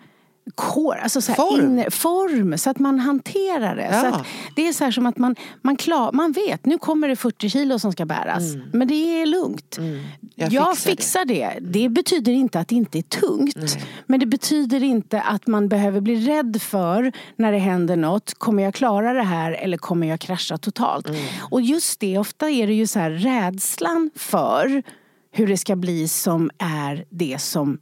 kår, 0.55 0.95
alltså 0.95 1.21
så 1.21 1.33
Form. 1.33 1.61
inre- 1.79 1.89
form 1.89 2.57
så 2.57 2.69
att 2.69 2.79
man 2.79 2.99
hanterar 2.99 3.75
det. 3.75 3.99
Så 4.01 4.05
Ja. 4.05 4.15
att 4.15 4.25
det 4.55 4.67
är 4.67 4.73
så 4.73 4.83
här 4.83 4.91
som 4.91 5.05
att 5.05 5.17
man, 5.17 5.35
man, 5.61 5.75
klar, 5.77 6.11
man 6.11 6.31
vet, 6.31 6.65
nu 6.65 6.77
kommer 6.77 7.07
det 7.07 7.15
40 7.15 7.49
kilo 7.49 7.79
som 7.79 7.91
ska 7.91 8.05
bäras. 8.05 8.43
Men 8.73 8.87
det 8.87 8.93
är 9.21 9.25
lugnt. 9.25 9.77
Mm. 9.77 9.99
Jag 10.35 10.51
Jag, 10.53 10.77
fixar 10.77 11.25
det. 11.25 11.33
fixar 11.35 11.59
det. 11.61 11.79
det. 11.79 11.89
betyder 11.89 12.31
inte 12.31 12.59
att 12.59 12.67
det 12.67 12.75
inte 12.75 12.97
är 12.97 13.01
tungt. 13.01 13.77
Men 14.07 14.19
det 14.19 14.25
betyder 14.25 14.83
inte 14.83 15.21
att 15.21 15.47
man 15.47 15.67
behöver 15.69 16.01
bli 16.01 16.15
rädd 16.15 16.61
för 16.61 17.11
när 17.35 17.51
det 17.51 17.57
händer 17.57 17.95
något. 17.95 18.33
Kommer 18.33 18.63
jag 18.63 18.73
klara 18.73 19.13
det 19.13 19.23
här 19.23 19.51
eller 19.51 19.77
kommer 19.77 20.07
jag 20.07 20.19
krascha 20.19 20.57
totalt? 20.57 21.09
Mm. 21.09 21.21
Och 21.51 21.61
just 21.61 21.99
det, 21.99 22.17
ofta 22.17 22.49
är 22.49 22.67
det 22.67 22.73
ju 22.73 22.87
så 22.87 22.99
här 22.99 23.11
rädslan 23.11 24.11
för 24.15 24.83
hur 25.31 25.47
det 25.47 25.57
ska 25.57 25.75
bli 25.75 26.07
som 26.07 26.51
är 26.59 27.05
det 27.09 27.41
som 27.41 27.79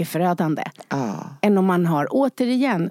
är 0.00 0.04
förödande. 0.04 0.62
Ja. 0.88 1.30
Än 1.42 1.58
om 1.58 1.64
man 1.64 1.86
har, 1.86 2.06
återigen, 2.10 2.90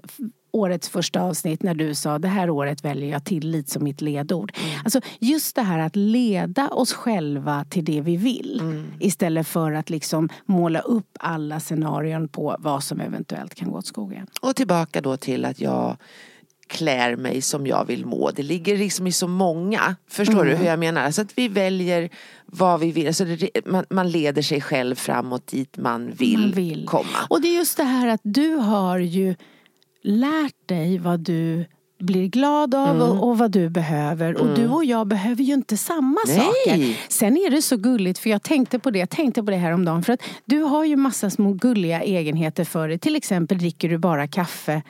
årets 0.52 0.90
första 0.90 1.22
avsnitt 1.22 1.64
när 1.64 1.76
du 1.76 1.96
sa 1.96 2.20
det 2.20 2.28
här 2.28 2.50
året 2.50 2.86
väljer 2.86 3.12
jag 3.12 3.24
tillit 3.24 3.70
som 3.70 3.84
mitt 3.84 4.02
ledord. 4.02 4.52
Alltså 4.84 5.02
just 5.20 5.56
det 5.56 5.62
här 5.62 5.80
att 5.80 5.96
leda 5.96 6.68
oss 6.68 6.94
själva 6.94 7.66
till 7.70 7.86
det 7.86 8.02
vi 8.02 8.18
vill. 8.18 8.84
Istället 9.00 9.48
för 9.48 9.72
att 9.72 9.90
liksom 9.90 10.30
måla 10.46 10.80
upp 10.80 11.18
alla 11.20 11.60
scenarion 11.60 12.28
på 12.28 12.56
vad 12.60 12.84
som 12.84 13.02
eventuellt 13.02 13.56
kan 13.56 13.72
gå 13.72 13.78
åt 13.78 13.86
skogen. 13.86 14.28
Och 14.42 14.56
tillbaka 14.56 15.02
då 15.02 15.18
till 15.18 15.46
att 15.46 15.60
jag 15.60 15.98
klär 16.68 17.16
mig 17.16 17.42
som 17.42 17.68
jag 17.68 17.86
vill 17.86 18.06
må. 18.06 18.32
Det 18.32 18.44
ligger 18.44 18.78
liksom 18.78 19.08
i 19.08 19.12
så 19.12 19.28
många. 19.28 19.96
Förstår 20.10 20.46
du 20.46 20.56
hur 20.56 20.66
jag 20.66 20.80
menar? 20.80 21.02
Alltså 21.02 21.22
att 21.22 21.38
vi 21.38 21.48
väljer 21.48 22.10
vad 22.46 22.80
vi 22.80 22.92
vill. 22.92 23.08
Alltså 23.08 23.26
det, 23.26 23.50
man, 23.66 23.86
man 23.90 24.10
leder 24.12 24.42
sig 24.42 24.62
själv 24.62 24.96
framåt 24.96 25.48
dit 25.48 25.78
man 25.78 26.12
vill, 26.12 26.40
Man 26.40 26.52
vill. 26.52 26.86
komma. 26.88 27.18
Och 27.30 27.42
det 27.42 27.48
är 27.48 27.56
just 27.58 27.78
det 27.78 27.84
här 27.84 28.08
att 28.08 28.22
du 28.24 28.56
har 28.56 28.98
ju 29.00 29.36
lärt 30.04 30.68
dig 30.68 30.98
vad 30.98 31.20
du 31.20 31.66
blir 32.00 32.28
glad 32.28 32.76
av 32.76 32.88
Mm. 32.96 33.02
och, 33.02 33.30
och 33.30 33.38
vad 33.38 33.52
du 33.52 33.70
behöver. 33.70 34.36
Och 34.42 34.56
du 34.56 34.68
och 34.68 34.86
jag 34.86 35.08
behöver 35.08 35.44
ju 35.44 35.54
inte 35.54 35.78
samma 35.78 36.18
Nej. 36.28 36.36
saker. 36.38 36.98
Sen 37.10 37.38
är 37.38 37.50
det 37.50 37.62
så 37.62 37.78
gulligt, 37.78 38.20
för 38.20 38.30
jag 38.30 38.44
tänkte 38.44 38.80
på 38.80 38.92
det, 38.92 39.00
jag 39.00 39.10
tänkte 39.10 39.44
på 39.44 39.52
det 39.52 39.58
här 39.58 39.72
om 39.72 39.86
dagen. 39.86 40.04
För 40.04 40.14
att 40.14 40.22
du 40.46 40.60
har 40.62 40.86
ju 40.86 40.96
massa 40.96 41.30
små 41.30 41.54
gulliga 41.54 42.02
egenheter 42.02 42.64
för 42.64 42.88
dig. 42.88 43.00
Till 43.00 43.16
exempel 43.16 43.58
dricker 43.58 43.90
du 43.90 43.98
bara 43.98 44.28
kaffe 44.28 44.82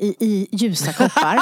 i, 0.00 0.16
i 0.20 0.48
ljusa 0.52 0.92
koppar. 0.92 1.38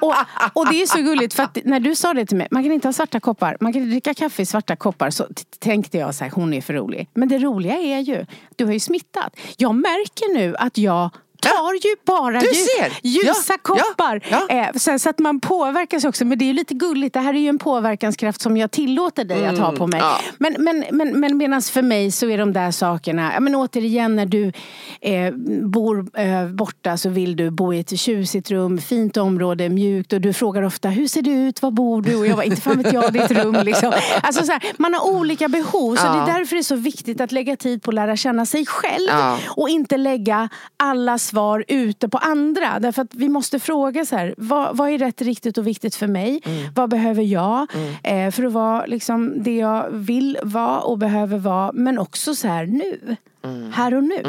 och, 0.00 0.14
och 0.52 0.66
det 0.68 0.82
är 0.82 0.86
så 0.86 0.98
gulligt 0.98 1.34
för 1.34 1.42
att 1.42 1.58
när 1.64 1.80
du 1.80 1.94
sa 1.94 2.14
det 2.14 2.26
till 2.26 2.36
mig, 2.36 2.48
man 2.50 2.62
kan 2.62 2.72
inte 2.72 2.88
ha 2.88 2.92
svarta 2.92 3.20
koppar, 3.20 3.56
man 3.60 3.72
kan 3.72 3.82
inte 3.82 3.90
dricka 3.90 4.14
kaffe 4.14 4.42
i 4.42 4.46
svarta 4.46 4.76
koppar. 4.76 5.10
Så 5.10 5.26
tänkte 5.58 5.98
jag 5.98 6.14
så 6.14 6.24
här, 6.24 6.30
hon 6.30 6.54
är 6.54 6.60
för 6.60 6.74
rolig. 6.74 7.08
Men 7.14 7.28
det 7.28 7.38
roliga 7.38 7.74
är 7.74 7.98
ju, 7.98 8.26
du 8.56 8.64
har 8.64 8.72
ju 8.72 8.80
smittat. 8.80 9.36
Jag 9.56 9.74
märker 9.74 10.34
nu 10.34 10.56
att 10.56 10.78
jag 10.78 11.10
tar 11.40 11.72
ju 11.74 11.96
bara 12.06 12.40
Du 12.40 12.46
lju- 12.46 12.52
ser. 12.54 12.92
ljusa 13.02 13.52
Ja, 13.52 13.56
koppar. 13.62 14.20
ja, 14.30 14.46
Eh, 14.48 14.96
så, 14.98 15.10
att 15.10 15.18
man 15.18 15.40
påverkas 15.40 16.04
också. 16.04 16.24
Men 16.24 16.38
det 16.38 16.44
är 16.44 16.46
ju 16.46 16.52
lite 16.52 16.74
gulligt. 16.74 17.14
Det 17.14 17.20
här 17.20 17.34
är 17.34 17.38
ju 17.38 17.48
en 17.48 17.58
påverkanskraft 17.58 18.40
som 18.40 18.56
jag 18.56 18.70
tillåter 18.70 19.24
dig 19.24 19.46
att 19.46 19.58
ha 19.58 19.72
på 19.72 19.86
mig. 19.86 20.00
ja. 20.00 20.18
Men, 20.38 20.56
men, 20.58 20.84
men, 20.90 21.20
men 21.20 21.36
medan 21.36 21.62
för 21.62 21.82
mig 21.82 22.10
så 22.10 22.28
är 22.30 22.38
de 22.38 22.52
där 22.52 22.70
sakerna, 22.70 23.30
ja, 23.34 23.40
men 23.40 23.54
återigen 23.54 24.16
när 24.16 24.26
du 24.26 24.52
eh, 25.00 25.34
bor 25.62 26.06
eh, 26.20 26.46
borta 26.46 26.96
så 26.96 27.08
vill 27.08 27.36
du 27.36 27.50
bo 27.50 27.74
i 27.74 27.80
ett 27.80 27.98
tjusigt 27.98 28.50
rum, 28.50 28.78
fint 28.78 29.16
område, 29.16 29.68
mjukt 29.68 30.12
och 30.12 30.20
du 30.20 30.32
frågar 30.32 30.62
ofta 30.62 30.88
hur 30.88 31.06
ser 31.08 31.22
det 31.22 31.30
ut, 31.30 31.62
var 31.62 31.70
bor 31.70 32.02
du? 32.02 32.16
Och 32.16 32.26
jag 32.26 32.36
bara, 32.36 32.44
inte 32.44 32.60
fan 32.60 32.82
vet 32.82 32.92
jag, 32.92 33.16
ett 33.16 33.30
rum 33.30 33.56
liksom. 33.64 33.92
Alltså 34.22 34.44
så 34.44 34.52
här, 34.52 34.62
man 34.78 34.94
har 34.94 35.06
olika 35.10 35.48
behov 35.48 35.96
så 35.96 36.06
Ja. 36.06 36.12
det 36.12 36.32
är 36.32 36.38
därför 36.38 36.56
det 36.56 36.60
är 36.60 36.62
så 36.62 36.76
viktigt 36.76 37.20
att 37.20 37.32
lägga 37.32 37.56
tid 37.56 37.82
på 37.82 37.90
att 37.90 37.94
lära 37.94 38.16
känna 38.16 38.46
sig 38.46 38.66
själv 38.66 39.08
Ja. 39.08 39.38
och 39.48 39.68
inte 39.68 39.96
lägga 39.96 40.48
alla 40.76 41.18
svar 41.28 41.64
ute 41.68 42.08
på 42.08 42.18
andra. 42.18 42.78
Därför 42.80 43.02
att 43.02 43.14
vi 43.14 43.28
måste 43.28 43.60
fråga 43.60 44.04
så 44.04 44.16
här, 44.16 44.34
vad, 44.38 44.76
vad 44.76 44.90
är 44.90 44.98
rätt, 44.98 45.22
riktigt 45.22 45.58
och 45.58 45.66
viktigt 45.66 45.94
för 45.94 46.06
mig? 46.06 46.40
Mm. 46.44 46.72
Vad 46.74 46.90
behöver 46.90 47.22
jag 47.22 47.66
eh, 48.02 48.30
för 48.30 48.44
att 48.44 48.52
vara 48.52 48.86
liksom, 48.86 49.42
det 49.42 49.56
jag 49.56 49.90
vill 49.90 50.38
vara 50.42 50.80
och 50.80 50.98
behöver 50.98 51.38
vara. 51.38 51.72
Men 51.72 51.98
också 51.98 52.34
så 52.34 52.48
här 52.48 52.66
nu. 52.66 53.16
Mm. 53.44 53.72
Här 53.72 53.94
och 53.94 54.04
nu. 54.04 54.22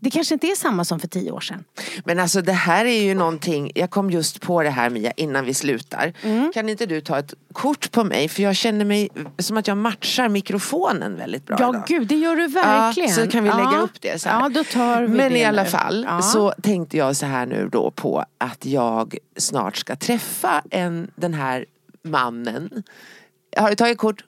Det 0.00 0.10
kanske 0.10 0.34
inte 0.34 0.46
är 0.46 0.54
samma 0.56 0.84
som 0.84 1.00
för 1.00 1.08
tio 1.08 1.30
år 1.30 1.40
sedan. 1.40 1.64
Men 2.04 2.18
alltså 2.18 2.42
det 2.42 2.52
här 2.52 2.84
är 2.84 3.02
ju 3.02 3.14
någonting, 3.14 3.70
jag 3.74 3.90
kom 3.90 4.10
just 4.10 4.40
på 4.40 4.62
det 4.62 4.70
här 4.70 4.90
Mia 4.90 5.10
innan 5.12 5.44
vi 5.44 5.54
slutar. 5.54 6.12
Mm. 6.22 6.52
Kan 6.54 6.68
inte 6.68 6.86
du 6.86 7.00
ta 7.00 7.18
ett 7.18 7.34
kort 7.52 7.90
på 7.90 8.04
mig? 8.04 8.28
För 8.28 8.42
jag 8.42 8.56
känner 8.56 8.84
mig 8.84 9.08
som 9.38 9.56
att 9.56 9.68
jag 9.68 9.76
matchar 9.78 10.28
mikrofonen 10.28 11.16
väldigt 11.16 11.46
bra 11.46 11.56
Ja 11.60 11.68
idag. 11.70 11.82
gud, 11.86 12.08
det 12.08 12.14
gör 12.16 12.36
du 12.36 12.46
verkligen. 12.46 13.08
Ja, 13.10 13.14
så 13.16 13.26
kan 13.30 13.44
vi 13.44 13.50
lägga 13.50 13.62
Ja. 13.72 13.78
upp 13.78 14.00
det 14.00 14.18
så 14.22 14.28
här. 14.28 14.40
Ja, 14.40 14.48
då 14.48 14.64
tar 14.64 15.02
vi 15.02 15.08
Men 15.08 15.32
det 15.32 15.38
i 15.38 15.44
alla 15.44 15.62
nu. 15.62 15.68
fall 15.68 16.06
Ja. 16.08 16.22
så 16.22 16.54
tänkte 16.62 16.96
jag 16.96 17.16
så 17.16 17.26
här 17.26 17.46
nu 17.46 17.68
då 17.72 17.90
på 17.90 18.24
att 18.38 18.66
jag 18.66 19.16
snart 19.36 19.76
ska 19.76 19.96
träffa 19.96 20.62
en, 20.70 21.10
den 21.16 21.34
här 21.34 21.64
mannen. 22.04 22.82
Har 23.56 23.70
du 23.70 23.76
tagit 23.76 23.98
kort? 23.98 24.24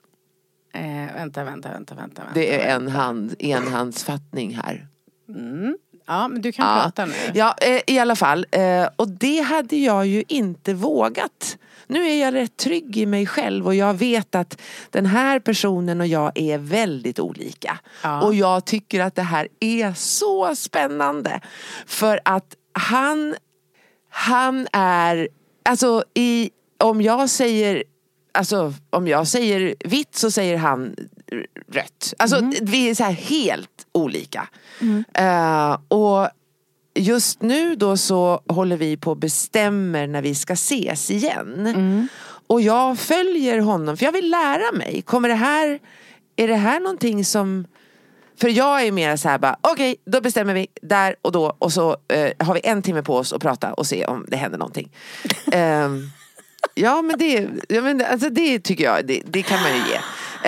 Eh, 0.77 1.13
vänta, 1.15 1.43
vänta, 1.43 1.69
vänta, 1.69 1.95
vänta. 1.95 2.21
Det 2.33 2.61
är 2.61 2.75
en 2.75 2.87
hand, 2.87 3.35
enhandsfattning 3.39 4.55
här. 4.55 4.87
Ja, 6.07 6.27
men 6.27 6.41
du 6.41 6.51
kan 6.51 6.67
Ja. 6.77 6.81
prata 6.83 7.05
nu. 7.05 7.13
Ja, 7.33 7.55
eh, 7.61 7.81
i 7.87 7.99
alla 7.99 8.15
fall. 8.15 8.45
Eh, 8.51 8.87
och 8.95 9.07
det 9.09 9.39
hade 9.41 9.75
jag 9.77 10.07
ju 10.07 10.23
inte 10.27 10.73
vågat. 10.73 11.57
Nu 11.87 12.07
är 12.07 12.21
jag 12.21 12.33
rätt 12.33 12.57
trygg 12.57 12.97
i 12.97 13.05
mig 13.05 13.25
själv 13.27 13.65
och 13.65 13.75
jag 13.75 13.93
vet 13.93 14.35
att 14.35 14.61
den 14.89 15.05
här 15.05 15.39
personen 15.39 16.01
och 16.01 16.07
jag 16.07 16.31
är 16.35 16.57
väldigt 16.57 17.19
olika. 17.19 17.79
Ja. 18.03 18.21
Och 18.21 18.33
jag 18.35 18.65
tycker 18.65 18.99
att 19.01 19.15
det 19.15 19.21
här 19.21 19.47
är 19.59 19.93
så 19.93 20.55
spännande. 20.55 21.41
För 21.85 22.19
att 22.25 22.55
han, 22.73 23.35
han 24.09 24.67
är, 24.73 25.27
alltså 25.65 26.03
i, 26.13 26.49
om 26.83 27.01
jag 27.01 27.29
säger 27.29 27.83
Alltså 28.37 28.73
om 28.89 29.07
jag 29.07 29.27
säger 29.27 29.75
vitt 29.85 30.15
så 30.15 30.31
säger 30.31 30.57
han 30.57 30.95
rött. 31.71 32.13
Alltså 32.19 32.51
vi 32.61 32.89
är 32.89 32.95
så 32.95 33.03
här 33.03 33.11
helt 33.11 33.87
olika. 33.91 34.47
Eh, 35.13 35.77
och 35.87 36.29
just 36.95 37.41
nu 37.41 37.75
då 37.75 37.97
så 37.97 38.41
håller 38.47 38.77
vi 38.77 38.97
på 38.97 39.11
och 39.11 39.17
bestämmer 39.17 40.07
när 40.07 40.21
vi 40.21 40.35
ska 40.35 40.53
ses 40.53 41.11
igen. 41.11 42.09
Och 42.47 42.61
jag 42.61 42.99
följer 42.99 43.59
honom 43.59 43.97
för 43.97 44.05
jag 44.05 44.11
vill 44.11 44.29
lära 44.29 44.71
mig. 44.71 45.01
Kommer 45.01 45.29
det 45.29 45.35
här, 45.35 45.79
är 46.35 46.47
det 46.47 46.55
här 46.55 46.79
någonting 46.79 47.25
som 47.25 47.65
för 48.39 48.49
jag 48.49 48.85
är 48.85 48.91
mer 48.91 49.15
så 49.15 49.29
här 49.29 49.37
bara, 49.37 49.57
okej 49.61 49.95
då 50.05 50.21
bestämmer 50.21 50.53
vi 50.53 50.67
där 50.81 51.15
och 51.21 51.31
då 51.31 51.55
och 51.59 51.73
så 51.73 51.97
eh, 52.07 52.45
har 52.45 52.53
vi 52.53 52.61
en 52.63 52.81
timme 52.81 53.01
på 53.01 53.15
oss 53.15 53.33
att 53.33 53.41
prata 53.41 53.73
och 53.73 53.87
se 53.87 54.05
om 54.05 54.25
det 54.27 54.37
händer 54.37 54.57
någonting. 54.57 54.91
Ehm, 55.51 56.09
ja 56.77 57.01
men 57.01 57.19
det, 57.19 57.49
ja, 57.69 57.81
men, 57.81 58.05
alltså, 58.11 58.29
det 58.29 58.59
tycker 58.59 58.83
jag, 58.83 59.05
det, 59.05 59.21
det 59.25 59.41
kan 59.41 59.61
man 59.61 59.71
ju 59.71 59.77
ge. 59.77 59.99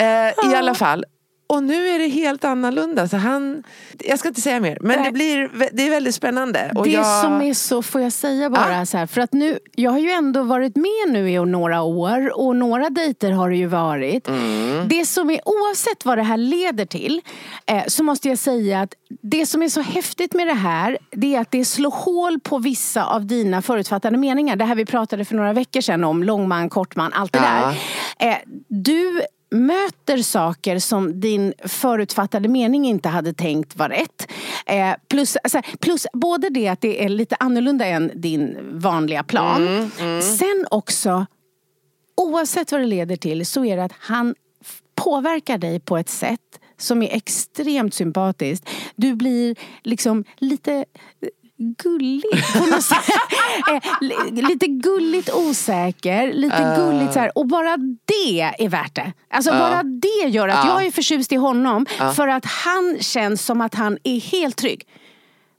Eh, 0.04 0.52
I 0.52 0.54
alla 0.54 0.74
fall. 0.74 1.04
Och 1.50 1.62
nu 1.62 1.88
är 1.88 1.98
det 1.98 2.08
helt 2.08 2.44
annorlunda. 2.44 3.08
Så 3.08 3.16
han, 3.16 3.62
jag 3.98 4.18
ska 4.18 4.28
inte 4.28 4.40
säga 4.40 4.60
mer, 4.60 4.78
men 4.80 4.96
Nej. 4.98 5.04
det, 5.06 5.12
blir, 5.12 5.50
det 5.72 5.86
är 5.86 5.90
väldigt 5.90 6.14
spännande. 6.14 6.72
Och 6.74 6.84
det 6.84 6.90
jag, 6.90 7.20
som 7.24 7.42
är 7.42 7.54
så, 7.54 7.82
får 7.82 8.00
jag 8.00 8.12
säga 8.12 8.50
bara 8.50 8.72
Ja. 8.78 8.86
så 8.86 8.96
här, 8.96 9.06
för 9.06 9.20
att 9.20 9.32
nu, 9.32 9.58
jag 9.74 9.90
har 9.90 9.98
ju 9.98 10.10
ändå 10.10 10.42
varit 10.42 10.76
med 10.76 11.08
nu 11.08 11.30
i 11.30 11.38
några 11.38 11.82
år 11.82 12.40
och 12.40 12.56
några 12.56 12.90
dejter 12.90 13.30
har 13.30 13.50
det 13.50 13.56
ju 13.56 13.66
varit. 13.66 14.28
Mm. 14.28 14.88
Det 14.88 15.06
som 15.06 15.30
är, 15.30 15.40
oavsett 15.44 16.04
vad 16.04 16.18
det 16.18 16.22
här 16.22 16.36
leder 16.36 16.84
till, 16.86 17.20
eh, 17.66 17.82
så 17.86 18.04
måste 18.04 18.28
jag 18.28 18.38
säga 18.38 18.80
att 18.80 18.94
det 19.22 19.46
som 19.46 19.62
är 19.62 19.68
så 19.68 19.80
häftigt 19.80 20.34
med 20.34 20.46
det 20.46 20.54
här, 20.54 20.98
det 21.10 21.34
är 21.34 21.40
att 21.40 21.50
det 21.50 21.64
slår 21.64 21.90
hål 21.90 22.40
på 22.40 22.58
vissa 22.58 23.04
av 23.04 23.26
dina 23.26 23.62
förutfattade 23.62 24.16
meningar. 24.16 24.56
Det 24.56 24.64
här 24.64 24.74
vi 24.74 24.84
pratade 24.84 25.24
för 25.24 25.34
några 25.34 25.52
veckor 25.52 25.80
sedan 25.80 26.04
om, 26.04 26.22
långman, 26.24 26.68
kortman, 26.68 27.12
allt 27.12 27.32
det 27.32 27.38
Ja. 27.38 27.74
där. 28.18 28.28
Eh, 28.28 28.36
du 28.68 29.20
möter 29.50 30.18
saker 30.18 30.78
som 30.78 31.20
din 31.20 31.54
förutfattade 31.64 32.48
mening 32.48 32.86
inte 32.86 33.08
hade 33.08 33.32
tänkt 33.32 33.76
var 33.76 33.88
rätt. 33.88 34.30
Eh, 34.66 34.94
plus, 35.08 35.36
alltså, 35.36 35.62
plus 35.80 36.06
både 36.12 36.48
det 36.48 36.68
att 36.68 36.80
det 36.80 37.04
är 37.04 37.08
lite 37.08 37.36
annorlunda 37.40 37.86
än 37.86 38.12
din 38.14 38.58
vanliga 38.72 39.22
plan. 39.22 39.90
Sen 40.22 40.66
också, 40.70 41.26
oavsett 42.16 42.72
vad 42.72 42.80
det 42.80 42.86
leder 42.86 43.16
till, 43.16 43.46
så 43.46 43.64
är 43.64 43.76
det 43.76 43.84
att 43.84 43.94
han 43.98 44.34
påverkar 44.94 45.58
dig 45.58 45.80
på 45.80 45.96
ett 45.96 46.08
sätt 46.08 46.60
som 46.76 47.02
är 47.02 47.16
extremt 47.16 47.94
sympatiskt. 47.94 48.68
Du 48.96 49.14
blir 49.14 49.56
liksom 49.82 50.24
lite 50.36 50.84
gullig 51.82 52.22
på 52.58 52.66
något 52.66 52.84
sätt. 52.84 52.96
Eh, 53.72 53.80
li- 54.00 54.42
lite 54.42 54.66
gulligt 54.66 55.30
osäker, 55.34 56.32
lite 56.32 56.74
gulligt 56.76 57.12
så 57.12 57.18
här. 57.18 57.38
Och 57.38 57.46
bara 57.46 57.76
det 58.04 58.40
är 58.58 58.68
värt 58.68 58.94
det. 58.94 59.12
Alltså 59.34 59.50
bara 59.50 59.82
det 59.82 60.28
gör 60.28 60.48
att 60.48 60.66
jag 60.66 60.86
är 60.86 60.90
förtjust 60.90 61.32
i 61.32 61.36
honom 61.36 61.86
för 62.16 62.28
att 62.28 62.44
han 62.44 62.96
känns 63.00 63.46
som 63.46 63.60
att 63.60 63.74
han 63.74 63.98
är 64.04 64.20
helt 64.20 64.56
trygg. 64.56 64.82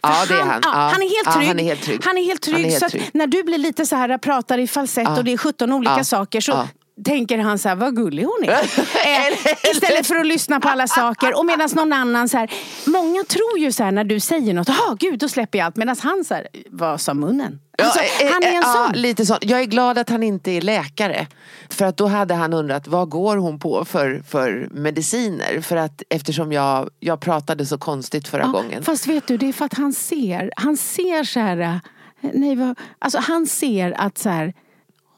Ja, 0.02 0.26
det 0.28 0.34
är 0.34 0.38
han. 0.44 0.62
Ja, 0.64 0.70
han 0.70 1.02
är 1.02 1.26
helt 1.26 1.26
Ja, 1.26 1.32
han 1.48 1.60
är 1.60 1.64
helt 1.64 1.82
trygg. 1.82 2.02
Han 2.06 2.18
är 2.18 2.24
helt 2.24 2.42
trygg. 2.42 2.56
Han 2.56 2.90
så 2.90 2.98
när 3.14 3.28
du 3.28 3.44
blir 3.44 3.58
lite 3.58 3.86
så 3.86 3.96
här 3.96 4.18
pratar 4.18 4.58
i 4.58 4.68
falsett 4.68 5.18
och 5.18 5.24
det 5.24 5.34
är 5.34 5.38
17 5.38 5.74
olika 5.74 6.04
saker 6.04 6.42
så. 6.42 6.68
Tänker 7.06 7.38
han 7.38 7.60
så 7.60 7.70
här, 7.70 7.76
vad 7.76 7.96
gullig 7.96 8.24
hon 8.24 8.44
är. 8.44 8.52
eh, 8.52 9.72
istället 9.72 10.08
för 10.08 10.16
att 10.16 10.26
lyssna 10.26 10.60
på 10.60 10.70
alla 10.70 10.88
saker. 10.88 11.38
Och 11.40 11.46
medan 11.46 11.70
någon 11.74 11.94
annan 11.94 12.30
så 12.30 12.38
här, 12.38 12.52
många 12.86 13.24
tror 13.24 13.60
ju 13.60 13.72
så 13.72 13.84
här 13.84 13.92
när 13.92 14.04
du 14.04 14.20
säger 14.20 14.54
något, 14.54 14.68
ja 14.68 14.96
gud 15.00 15.20
då 15.20 15.30
släpper 15.30 15.58
jag 15.58 15.66
allt. 15.66 15.76
Medan 15.76 15.96
han 16.00 16.24
så 16.24 16.34
här, 16.34 16.48
vad 16.70 17.02
sa 17.02 17.14
munnen? 17.14 17.60
Alltså, 17.78 18.00
Ja, 18.20 18.26
eh, 18.26 18.34
han 18.34 18.44
är 18.44 18.48
en 18.48 18.54
eh, 18.54 18.60
ja, 18.64 18.88
sån. 18.88 19.02
lite 19.02 19.26
sån. 19.26 19.38
Jag 19.42 19.60
är 19.60 19.66
glad 19.66 19.98
att 19.98 20.10
han 20.10 20.24
inte 20.24 20.52
är 20.52 20.62
läkare. 20.62 21.28
För 21.70 21.86
att 21.86 21.98
då 21.98 22.08
hade 22.08 22.34
han 22.34 22.54
undrat 22.54 22.88
vad 22.88 23.10
går 23.10 23.38
hon 23.38 23.60
på 23.60 23.86
för, 23.86 24.24
för 24.28 24.68
mediciner? 24.72 25.62
För 25.62 25.76
att 25.76 26.04
eftersom 26.10 26.52
jag, 26.52 26.90
jag 27.00 27.20
pratade 27.20 27.66
så 27.66 27.78
konstigt 27.78 28.28
förra 28.28 28.42
Ja, 28.42 28.48
gången. 28.48 28.84
Fast 28.84 29.08
vet 29.08 29.28
du, 29.28 29.38
det 29.38 29.50
är 29.50 29.54
för 29.54 29.66
att 29.66 29.74
han 29.74 29.94
ser, 29.94 30.52
han 30.56 30.78
ser 30.78 31.24
så 31.24 31.40
här, 31.40 31.80
nej, 32.22 32.56
vad, 32.56 32.80
alltså 33.00 33.20
han 33.20 33.48
ser 33.48 33.92
att 33.98 34.18
så 34.18 34.30
här, 34.30 34.54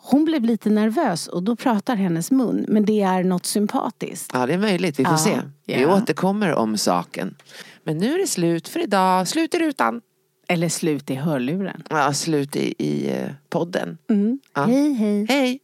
hon 0.05 0.25
blev 0.25 0.43
lite 0.43 0.69
nervös 0.69 1.27
och 1.27 1.43
då 1.43 1.55
pratar 1.55 1.95
hennes 1.95 2.31
mun. 2.31 2.65
Men 2.67 2.85
det 2.85 3.01
är 3.01 3.23
något 3.23 3.45
sympatiskt. 3.45 4.31
Ja 4.33 4.45
det 4.45 4.53
är 4.53 4.57
möjligt, 4.57 4.99
vi 4.99 5.03
får 5.05 5.13
Ja, 5.13 5.17
se. 5.17 5.39
Vi 5.65 5.81
ja. 5.81 5.95
återkommer 5.95 6.53
om 6.53 6.77
saken. 6.77 7.35
Men 7.83 7.97
nu 7.97 8.13
är 8.13 8.17
det 8.17 8.27
slut 8.27 8.67
för 8.67 8.79
idag. 8.83 9.27
Slut 9.27 9.53
i 9.53 9.59
rutan. 9.59 10.01
Eller 10.47 10.69
slut 10.69 11.09
i 11.09 11.15
hörluren. 11.15 11.83
Ja, 11.89 12.13
slut 12.13 12.55
i, 12.55 12.75
i 12.77 13.09
eh, 13.11 13.29
podden. 13.49 13.97
Mm. 14.09 14.39
Ja. 14.55 14.63
Hej 14.63 14.93
hej. 14.93 15.25
Hej! 15.29 15.59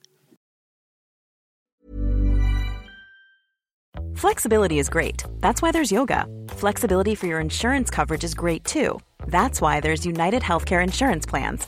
Flexibility 4.15 4.79
is 4.79 4.89
great. 4.89 5.23
That's 5.39 5.61
why 5.61 5.71
there's 5.71 5.91
yoga. 5.93 6.25
Flexibility 6.57 7.15
for 7.15 7.27
your 7.27 7.39
insurance 7.41 7.89
coverage 7.95 8.23
is 8.25 8.33
great 8.33 8.63
too. 8.65 8.99
That's 9.27 9.61
why 9.61 9.81
there's 9.81 10.05
United 10.05 10.41
Healthcare 10.43 10.83
Insurance 10.83 11.29
Plans. 11.29 11.67